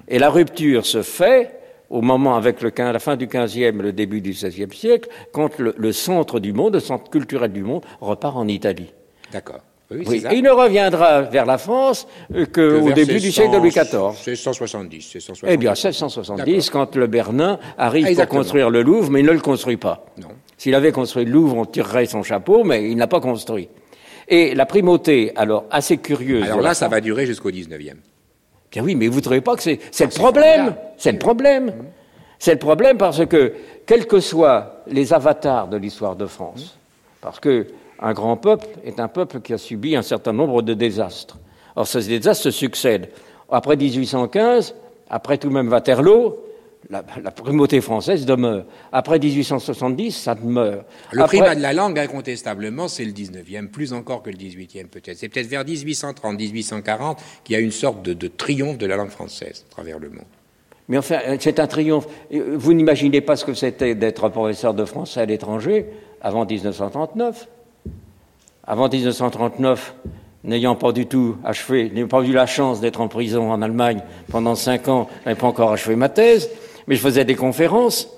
Et 0.07 0.21
la 0.21 0.31
rupture 0.31 0.87
se 0.87 1.03
fait 1.03 1.62
au 1.93 2.01
moment 2.01 2.36
avec 2.36 2.62
le, 2.62 2.72
la 2.76 2.99
fin 2.99 3.16
du 3.16 3.26
XVe 3.26 3.59
et 3.59 3.70
le 3.70 3.93
début 3.93 4.20
du 4.20 4.30
XVIe 4.30 4.74
siècle, 4.74 5.09
quand 5.30 5.59
le, 5.59 5.93
centre 5.93 6.40
du 6.40 6.53
monde, 6.53 6.74
le 6.74 6.80
centre 6.80 7.11
culturel 7.11 7.53
du 7.53 7.62
monde, 7.62 7.82
repart 8.01 8.36
en 8.36 8.49
Italie. 8.49 8.93
D'accord. 9.30 9.61
Oui, 9.90 10.24
Et 10.30 10.36
il 10.36 10.43
ne 10.43 10.51
reviendra 10.51 11.20
vers 11.20 11.45
la 11.45 11.59
France 11.59 12.09
qu'au 12.55 12.93
début 12.93 13.20
du 13.20 13.30
siècle 13.30 13.53
de 13.53 13.59
Louis 13.59 13.68
XIV. 13.68 14.14
C'est 14.16 14.34
170, 14.34 15.18
Eh 15.47 15.59
bien, 15.59 15.72
1670, 15.72 16.70
quand 16.70 16.97
le 16.97 17.07
Bernin 17.07 17.59
arrive 17.76 18.18
à 18.18 18.26
pour 18.26 18.38
construire 18.38 18.70
le 18.70 18.80
Louvre, 18.80 19.11
mais 19.11 19.20
il 19.20 19.26
ne 19.26 19.32
le 19.32 19.40
construit 19.40 19.76
pas. 19.76 20.07
Non. 20.16 20.28
S'il 20.57 20.74
avait 20.74 20.93
construit 20.93 21.26
le 21.26 21.30
Louvre, 21.30 21.59
on 21.59 21.66
tirerait 21.66 22.07
son 22.07 22.22
chapeau, 22.22 22.64
mais 22.64 22.90
il 22.90 22.97
n'a 22.97 23.07
pas 23.07 23.20
construit. 23.20 23.68
Et 24.28 24.55
la 24.55 24.64
primauté, 24.64 25.32
alors 25.36 25.66
assez 25.70 25.99
curieuse. 25.99 26.45
Alors 26.45 26.62
là, 26.62 26.72
ça 26.72 26.88
va 26.88 27.03
durer 27.03 27.26
jusqu'au 27.26 27.51
19e. 27.51 27.97
Bien 28.72 28.82
oui, 28.82 28.95
mais 28.95 29.09
vous 29.09 29.16
ne 29.16 29.20
trouvez 29.20 29.43
pas 29.43 29.55
que 29.55 29.62
c'est 29.62 29.78
le 30.01 30.09
problème 30.09 30.74
C'est 31.03 31.11
le 31.11 31.19
problème. 31.19 31.73
C'est 32.39 32.53
le 32.53 32.61
problème 32.61 32.97
parce 32.97 33.27
que, 33.27 33.55
quels 33.87 34.07
que 34.07 34.21
soient 34.21 34.85
les 34.87 35.13
avatars 35.13 35.67
de 35.67 35.77
l'histoire 35.77 36.15
de 36.15 36.27
France, 36.27 36.79
parce 37.21 37.41
que 37.41 37.67
un 37.99 38.13
grand 38.13 38.37
peuple 38.37 38.69
est 38.85 39.01
un 39.01 39.09
peuple 39.09 39.41
qui 39.41 39.53
a 39.53 39.59
subi 39.59 39.97
un 39.97 40.03
certain 40.03 40.33
nombre 40.33 40.63
de 40.63 40.75
désastres. 40.75 41.39
Or, 41.75 41.89
ces 41.89 42.07
désastres 42.07 42.45
se 42.45 42.51
succèdent. 42.53 43.09
Après 43.51 43.75
1815, 43.75 44.77
après 45.11 45.39
tout 45.39 45.49
de 45.49 45.55
même 45.55 45.71
Waterloo, 45.73 46.37
la, 46.89 47.03
primauté 47.03 47.81
française 47.81 48.25
demeure. 48.25 48.65
Après 48.93 49.19
1870, 49.19 50.13
ça 50.13 50.37
demeure. 50.37 50.85
Le 51.11 51.25
primat 51.25 51.57
de 51.57 51.63
la 51.63 51.73
langue, 51.73 51.99
incontestablement, 51.99 52.87
c'est 52.87 53.05
le 53.05 53.13
19e, 53.13 53.69
plus 53.69 53.93
encore 53.93 54.23
que 54.23 54.31
le 54.31 54.37
18e 54.37 54.87
peut-être. 54.87 55.19
C'est 55.19 55.29
peut-être 55.29 55.49
vers 55.49 55.65
1830, 55.65 56.39
1840 56.39 57.19
qu'il 57.43 57.55
y 57.55 57.57
a 57.57 57.61
une 57.61 57.73
sorte 57.73 58.03
de, 58.03 58.29
triomphe 58.29 58.79
de 58.79 58.87
la 58.87 58.95
langue 58.95 59.11
française 59.11 59.65
à 59.69 59.73
travers 59.73 59.99
le 59.99 60.11
monde. 60.11 60.27
Mais 60.93 60.99
enfin, 60.99 61.20
c'est 61.40 61.59
un 61.59 61.66
triomphe. 61.66 62.07
Vous 62.30 62.74
n'imaginez 62.74 63.22
pas 63.22 63.36
ce 63.36 63.47
que 63.47 63.55
c'était 63.55 63.95
d'être 63.95 64.28
professeur 64.28 64.74
de 64.74 64.84
français 64.84 65.22
à 65.22 65.24
l'étranger 65.24 65.86
avant 66.20 66.45
1939. 66.45 67.49
Avant 68.64 68.90
1939, 68.90 69.95
n'ayant 70.45 70.74
pas 70.74 70.93
du 70.93 71.07
tout 71.07 71.38
achevé, 71.45 71.88
n'ayant 71.88 72.09
pas 72.09 72.20
eu 72.20 72.32
la 72.32 72.45
chance 72.45 72.82
d'être 72.82 73.01
en 73.01 73.09
prison 73.09 73.51
en 73.51 73.62
Allemagne 73.62 74.03
pendant 74.30 74.55
cinq 74.55 74.86
ans, 74.88 75.09
je 75.22 75.30
n'avais 75.30 75.40
pas 75.40 75.47
encore 75.47 75.72
achevé 75.72 75.97
ma 75.97 76.11
thèse 76.11 76.51
mais 76.86 76.97
je 76.97 77.01
faisais 77.01 77.24
des 77.24 77.36
conférences. 77.36 78.11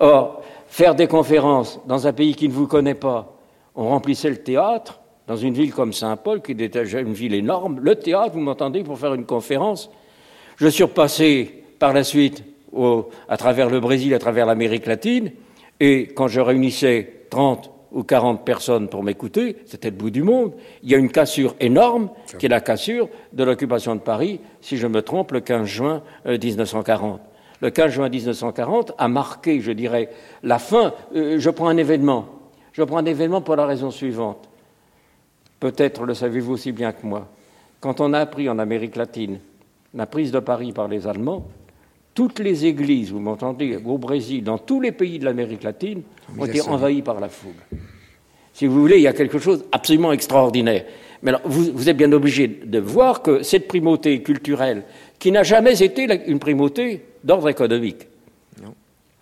Or, 0.00 0.42
faire 0.66 0.96
des 0.96 1.06
conférences 1.06 1.78
dans 1.86 2.08
un 2.08 2.12
pays 2.12 2.34
qui 2.34 2.48
ne 2.48 2.54
vous 2.54 2.66
connaît 2.66 2.94
pas, 2.94 3.36
on 3.76 3.88
remplissait 3.88 4.30
le 4.30 4.42
théâtre, 4.42 4.98
dans 5.28 5.36
une 5.36 5.54
ville 5.54 5.72
comme 5.72 5.92
Saint-Paul, 5.92 6.42
qui 6.42 6.52
était 6.52 6.82
une 6.82 7.12
ville 7.12 7.34
énorme, 7.34 7.78
le 7.80 7.94
théâtre, 7.94 8.32
vous 8.34 8.40
m'entendez, 8.40 8.82
pour 8.82 8.98
faire 8.98 9.14
une 9.14 9.26
conférence. 9.26 9.90
Je 10.56 10.82
repassé 10.82 11.62
par 11.78 11.92
la 11.92 12.04
suite 12.04 12.44
à 13.28 13.36
travers 13.36 13.70
le 13.70 13.80
Brésil, 13.80 14.14
à 14.14 14.18
travers 14.18 14.46
l'Amérique 14.46 14.86
latine, 14.86 15.30
et 15.80 16.08
quand 16.08 16.28
je 16.28 16.40
réunissais 16.40 17.24
30 17.30 17.70
ou 17.92 18.02
40 18.02 18.44
personnes 18.44 18.88
pour 18.88 19.02
m'écouter, 19.02 19.56
c'était 19.66 19.90
le 19.90 19.96
bout 19.96 20.10
du 20.10 20.22
monde. 20.22 20.52
Il 20.82 20.90
y 20.90 20.94
a 20.94 20.98
une 20.98 21.10
cassure 21.10 21.54
énorme, 21.60 22.10
qui 22.38 22.46
est 22.46 22.50
la 22.50 22.60
cassure 22.60 23.08
de 23.32 23.44
l'occupation 23.44 23.94
de 23.94 24.00
Paris, 24.00 24.40
si 24.60 24.76
je 24.76 24.86
me 24.86 25.02
trompe, 25.02 25.32
le 25.32 25.40
15 25.40 25.66
juin 25.66 26.02
1940. 26.26 27.20
Euh, 27.20 27.24
le 27.62 27.70
15 27.70 27.90
juin 27.90 28.08
1940, 28.08 28.92
a 28.98 29.08
marqué, 29.08 29.60
je 29.60 29.72
dirais, 29.72 30.10
la 30.42 30.58
fin. 30.58 30.92
Euh, 31.14 31.38
je 31.38 31.50
prends 31.50 31.68
un 31.68 31.76
événement. 31.76 32.26
Je 32.72 32.82
prends 32.82 32.98
un 32.98 33.06
événement 33.06 33.40
pour 33.40 33.56
la 33.56 33.64
raison 33.64 33.90
suivante. 33.90 34.48
Peut-être 35.60 36.04
le 36.04 36.12
savez-vous 36.12 36.52
aussi 36.52 36.72
bien 36.72 36.92
que 36.92 37.06
moi. 37.06 37.28
Quand 37.80 38.00
on 38.00 38.12
a 38.12 38.18
appris 38.18 38.48
en 38.50 38.58
Amérique 38.58 38.96
latine 38.96 39.38
la 39.94 40.04
prise 40.06 40.32
de 40.32 40.40
Paris 40.40 40.72
par 40.72 40.88
les 40.88 41.06
Allemands, 41.06 41.46
toutes 42.16 42.38
les 42.38 42.64
églises, 42.64 43.12
vous 43.12 43.20
m'entendez, 43.20 43.78
au 43.84 43.98
Brésil, 43.98 44.42
dans 44.42 44.56
tous 44.56 44.80
les 44.80 44.90
pays 44.90 45.18
de 45.18 45.26
l'Amérique 45.26 45.62
latine, 45.62 46.02
ont 46.38 46.46
été 46.46 46.62
envahies 46.62 47.02
par 47.02 47.20
la 47.20 47.28
foule. 47.28 47.52
Si 48.54 48.66
vous 48.66 48.80
voulez, 48.80 48.96
il 48.96 49.02
y 49.02 49.06
a 49.06 49.12
quelque 49.12 49.38
chose 49.38 49.66
d'absolument 49.70 50.12
extraordinaire. 50.12 50.86
Mais 51.22 51.28
alors, 51.28 51.42
vous, 51.44 51.72
vous, 51.74 51.90
êtes 51.90 51.96
bien 51.96 52.10
obligé 52.12 52.48
de 52.48 52.78
voir 52.78 53.20
que 53.20 53.42
cette 53.42 53.68
primauté 53.68 54.22
culturelle, 54.22 54.84
qui 55.18 55.30
n'a 55.30 55.42
jamais 55.42 55.82
été 55.82 56.08
une 56.26 56.38
primauté 56.38 57.04
d'ordre 57.22 57.50
économique. 57.50 58.06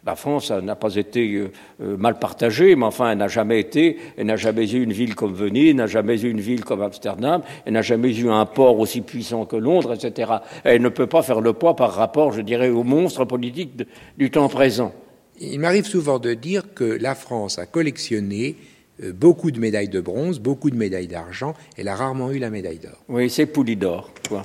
La 0.07 0.16
France 0.16 0.50
n'a 0.50 0.76
pas 0.76 0.96
été 0.96 1.32
euh, 1.32 1.50
euh, 1.80 1.96
mal 1.96 2.18
partagée, 2.18 2.76
mais 2.76 2.84
enfin, 2.84 3.12
elle 3.12 3.18
n'a 3.18 3.28
jamais 3.28 3.59
été, 3.59 3.96
elle 4.18 4.26
n'a 4.26 4.36
jamais 4.36 4.70
eu 4.70 4.82
une 4.82 4.92
ville 4.92 5.14
comme 5.14 5.32
Venise, 5.32 5.74
n'a 5.74 5.86
jamais 5.86 6.20
eu 6.20 6.30
une 6.30 6.40
ville 6.40 6.62
comme 6.62 6.82
Amsterdam, 6.82 7.40
elle 7.64 7.72
n'a 7.72 7.82
jamais 7.82 8.14
eu 8.14 8.28
un 8.30 8.44
port 8.44 8.78
aussi 8.78 9.00
puissant 9.00 9.46
que 9.46 9.57
Londres, 9.57 9.94
etc. 9.94 10.32
Elle 10.62 10.82
ne 10.82 10.90
peut 10.90 11.07
pas 11.07 11.22
faire 11.22 11.40
le 11.40 11.55
poids 11.55 11.74
par 11.74 11.94
rapport, 11.94 12.32
je 12.32 12.42
dirais, 12.42 12.68
aux 12.68 12.82
monstres 12.82 13.24
politiques 13.24 13.82
du 14.18 14.30
temps 14.30 14.48
présent. 14.48 14.92
Il 15.40 15.59
m'arrive 15.61 15.86
souvent 15.86 16.18
de 16.18 16.34
dire 16.34 16.74
que 16.74 16.84
la 16.84 17.14
France 17.14 17.59
a 17.59 17.64
collectionné 17.64 18.57
euh, 19.02 19.12
beaucoup 19.12 19.50
de 19.50 19.59
médailles 19.59 19.88
de 19.88 20.00
bronze, 20.00 20.38
beaucoup 20.38 20.70
de 20.70 20.76
médailles 20.76 21.09
d'argent, 21.09 21.55
elle 21.78 21.88
a 21.88 21.96
rarement 21.96 22.30
eu 22.30 22.38
la 22.38 22.50
médaille 22.50 22.78
d'or. 22.78 23.02
Oui, 23.09 23.30
c'est 23.30 23.46
Poulidor, 23.46 24.11
quoi. 24.28 24.42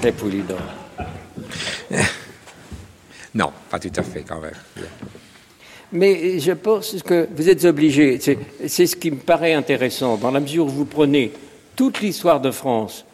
C'est 0.00 0.12
Poulidor. 0.12 0.58
Non, 3.34 3.52
pas 3.70 3.78
tout 3.78 3.92
à 3.96 4.02
fait 4.02 4.22
quand 4.22 4.40
même. 4.40 4.52
Mais 5.92 6.38
je 6.38 6.52
pense 6.52 7.02
que 7.02 7.28
vous 7.34 7.48
êtes 7.48 7.64
obligé, 7.64 8.18
c'est 8.20 8.86
ce 8.86 8.96
qui 8.96 9.10
me 9.10 9.16
paraît 9.16 9.54
intéressant, 9.54 10.16
dans 10.16 10.30
la 10.30 10.40
mesure 10.40 10.66
où 10.66 10.70
vous 10.70 10.84
prenez 10.84 11.32
toute 11.76 12.00
l'histoire 12.00 12.40
de 12.40 12.50
France 12.50 13.06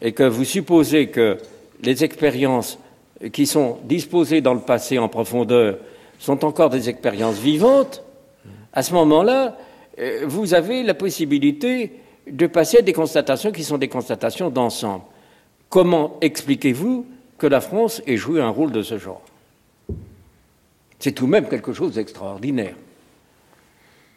et 0.00 0.12
que 0.12 0.22
vous 0.22 0.44
supposez 0.44 1.08
que 1.08 1.38
les 1.82 2.04
expériences 2.04 2.78
qui 3.32 3.46
sont 3.46 3.78
disposées 3.84 4.40
dans 4.40 4.54
le 4.54 4.60
passé 4.60 4.98
en 4.98 5.08
profondeur 5.08 5.78
sont 6.18 6.44
encore 6.44 6.70
des 6.70 6.88
expériences 6.88 7.38
vivantes, 7.38 8.02
à 8.72 8.82
ce 8.82 8.92
moment-là, 8.94 9.56
euh, 9.98 10.24
vous 10.26 10.54
avez 10.54 10.82
la 10.82 10.94
possibilité 10.94 11.92
de 12.30 12.46
passer 12.46 12.78
à 12.78 12.82
des 12.82 12.92
constatations 12.92 13.52
qui 13.52 13.62
sont 13.62 13.78
des 13.78 13.88
constatations 13.88 14.50
d'ensemble. 14.50 15.04
Comment 15.68 16.18
expliquez-vous 16.20 17.06
que 17.38 17.46
la 17.46 17.60
France 17.60 18.02
ait 18.06 18.16
joué 18.16 18.40
un 18.40 18.48
rôle 18.48 18.72
de 18.72 18.82
ce 18.82 18.98
genre? 18.98 19.22
C'est 21.04 21.12
tout 21.12 21.26
de 21.26 21.32
même 21.32 21.48
quelque 21.48 21.74
chose 21.74 21.96
d'extraordinaire. 21.96 22.76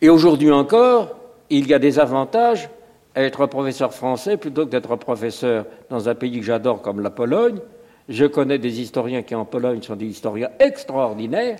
Et 0.02 0.08
aujourd'hui 0.08 0.54
encore, 0.54 1.18
il 1.50 1.68
y 1.68 1.74
a 1.74 1.80
des 1.80 2.00
avantages 2.00 2.70
à 3.14 3.24
être 3.24 3.46
professeur 3.46 3.94
français 3.94 4.38
plutôt 4.38 4.66
que 4.66 4.72
d'être 4.72 4.96
professeur 4.96 5.66
dans 5.90 6.08
un 6.08 6.16
pays 6.16 6.40
que 6.40 6.46
j'adore 6.46 6.82
comme 6.82 7.02
la 7.02 7.10
Pologne. 7.10 7.60
Je 8.08 8.24
connais 8.24 8.58
des 8.58 8.80
historiens 8.80 9.22
qui 9.22 9.36
en 9.36 9.44
Pologne 9.44 9.82
sont 9.82 9.98
des 9.98 10.06
historiens 10.06 10.50
extraordinaires, 10.62 11.58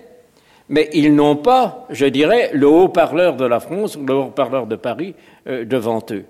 mais 0.70 0.88
ils 0.94 1.14
n'ont 1.14 1.36
pas, 1.36 1.86
je 1.90 2.06
dirais, 2.06 2.48
le 2.54 2.66
haut-parleur 2.66 3.36
de 3.36 3.44
la 3.44 3.60
France 3.60 3.96
ou 3.96 4.06
le 4.06 4.14
haut-parleur 4.14 4.66
de 4.66 4.76
Paris 4.76 5.14
euh, 5.46 5.66
devant 5.66 6.02
eux. 6.10 6.24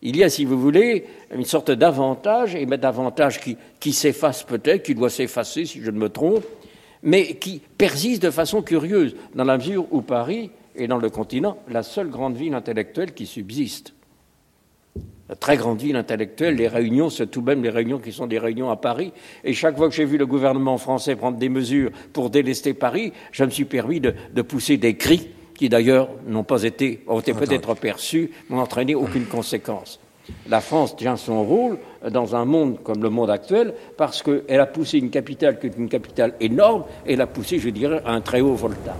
Il 0.00 0.16
y 0.16 0.24
a, 0.24 0.30
si 0.30 0.46
vous 0.46 0.58
voulez, 0.58 1.04
une 1.34 1.44
sorte 1.44 1.70
d'avantage, 1.70 2.54
et 2.54 2.64
d'avantage 2.64 3.40
qui, 3.40 3.58
qui 3.78 3.92
s'efface 3.92 4.42
peut-être, 4.42 4.84
qui 4.84 4.94
doit 4.94 5.10
s'effacer 5.10 5.66
si 5.66 5.82
je 5.82 5.90
ne 5.90 5.98
me 5.98 6.08
trompe, 6.08 6.44
mais 7.02 7.34
qui 7.34 7.60
persiste 7.78 8.22
de 8.22 8.30
façon 8.30 8.62
curieuse, 8.62 9.14
dans 9.34 9.44
la 9.44 9.58
mesure 9.58 9.86
où 9.90 10.02
Paris 10.02 10.50
est 10.76 10.86
dans 10.86 10.98
le 10.98 11.10
continent 11.10 11.58
la 11.68 11.82
seule 11.82 12.08
grande 12.08 12.36
ville 12.36 12.54
intellectuelle 12.54 13.12
qui 13.12 13.26
subsiste. 13.26 13.94
La 15.28 15.36
très 15.36 15.56
grande 15.56 15.80
ville 15.80 15.96
intellectuelle, 15.96 16.56
les 16.56 16.68
réunions, 16.68 17.08
c'est 17.08 17.26
tout 17.26 17.40
de 17.40 17.46
même 17.46 17.62
les 17.62 17.70
réunions 17.70 17.98
qui 17.98 18.12
sont 18.12 18.26
des 18.26 18.38
réunions 18.38 18.70
à 18.70 18.76
Paris. 18.76 19.12
Et 19.44 19.54
chaque 19.54 19.76
fois 19.76 19.88
que 19.88 19.94
j'ai 19.94 20.04
vu 20.04 20.18
le 20.18 20.26
gouvernement 20.26 20.76
français 20.76 21.16
prendre 21.16 21.38
des 21.38 21.48
mesures 21.48 21.90
pour 22.12 22.28
délester 22.28 22.74
Paris, 22.74 23.12
je 23.30 23.44
me 23.44 23.50
suis 23.50 23.64
permis 23.64 24.00
de, 24.00 24.42
pousser 24.42 24.76
des 24.76 24.96
cris 24.96 25.30
qui 25.54 25.68
d'ailleurs 25.70 26.10
n'ont 26.26 26.44
pas 26.44 26.64
été, 26.64 27.02
ont 27.06 27.20
été 27.20 27.32
peut-être 27.32 27.74
perçus, 27.74 28.30
n'ont 28.50 28.58
entraîné 28.58 28.94
aucune 28.94 29.24
conséquence. 29.24 30.00
La 30.48 30.60
France 30.60 30.96
tient 30.96 31.16
son 31.16 31.44
rôle 31.44 31.78
dans 32.10 32.34
un 32.34 32.44
monde 32.44 32.82
comme 32.82 33.02
le 33.02 33.10
monde 33.10 33.30
actuel 33.30 33.74
parce 33.96 34.22
qu'elle 34.22 34.60
a 34.60 34.66
poussé 34.66 34.98
une 34.98 35.10
capitale 35.10 35.58
qui 35.58 35.66
est 35.66 35.76
une 35.76 35.88
capitale 35.88 36.34
énorme 36.40 36.84
et 37.06 37.14
elle 37.14 37.20
a 37.20 37.26
poussé, 37.26 37.58
je 37.58 37.70
dirais, 37.70 38.02
à 38.04 38.12
un 38.12 38.20
très 38.20 38.40
haut 38.40 38.54
voltage. 38.54 38.94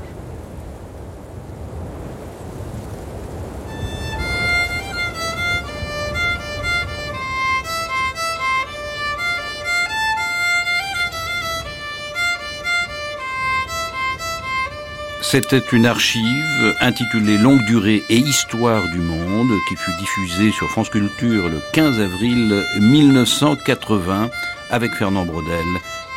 C'était 15.32 15.62
une 15.72 15.86
archive 15.86 16.76
intitulée 16.82 17.38
Longue 17.38 17.64
durée 17.64 18.02
et 18.10 18.18
histoire 18.18 18.86
du 18.90 18.98
monde 18.98 19.50
qui 19.66 19.76
fut 19.76 19.96
diffusée 19.98 20.52
sur 20.52 20.68
France 20.68 20.90
Culture 20.90 21.48
le 21.48 21.58
15 21.72 22.00
avril 22.00 22.62
1980 22.78 24.28
avec 24.68 24.92
Fernand 24.92 25.24
Brodel 25.24 25.64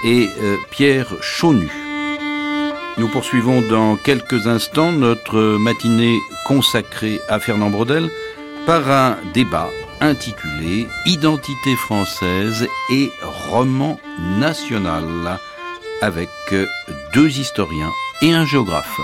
et 0.03 0.28
euh, 0.41 0.57
Pierre 0.70 1.07
Chaunu. 1.22 1.72
Nous 2.97 3.07
poursuivons 3.07 3.61
dans 3.61 3.95
quelques 3.95 4.47
instants 4.47 4.91
notre 4.91 5.39
matinée 5.59 6.18
consacrée 6.45 7.22
à 7.30 7.39
Fernand 7.39 7.70
Brodel 7.70 8.09
par 8.66 8.91
un 8.91 9.16
débat 9.34 9.70
intitulé 10.01 10.89
Identité 11.05 11.74
française 11.78 12.68
et 12.91 13.09
roman 13.49 13.97
national 14.41 15.39
avec 16.01 16.28
deux 17.13 17.30
historiens 17.30 17.93
et 18.22 18.34
un 18.34 18.45
géographe. 18.45 18.99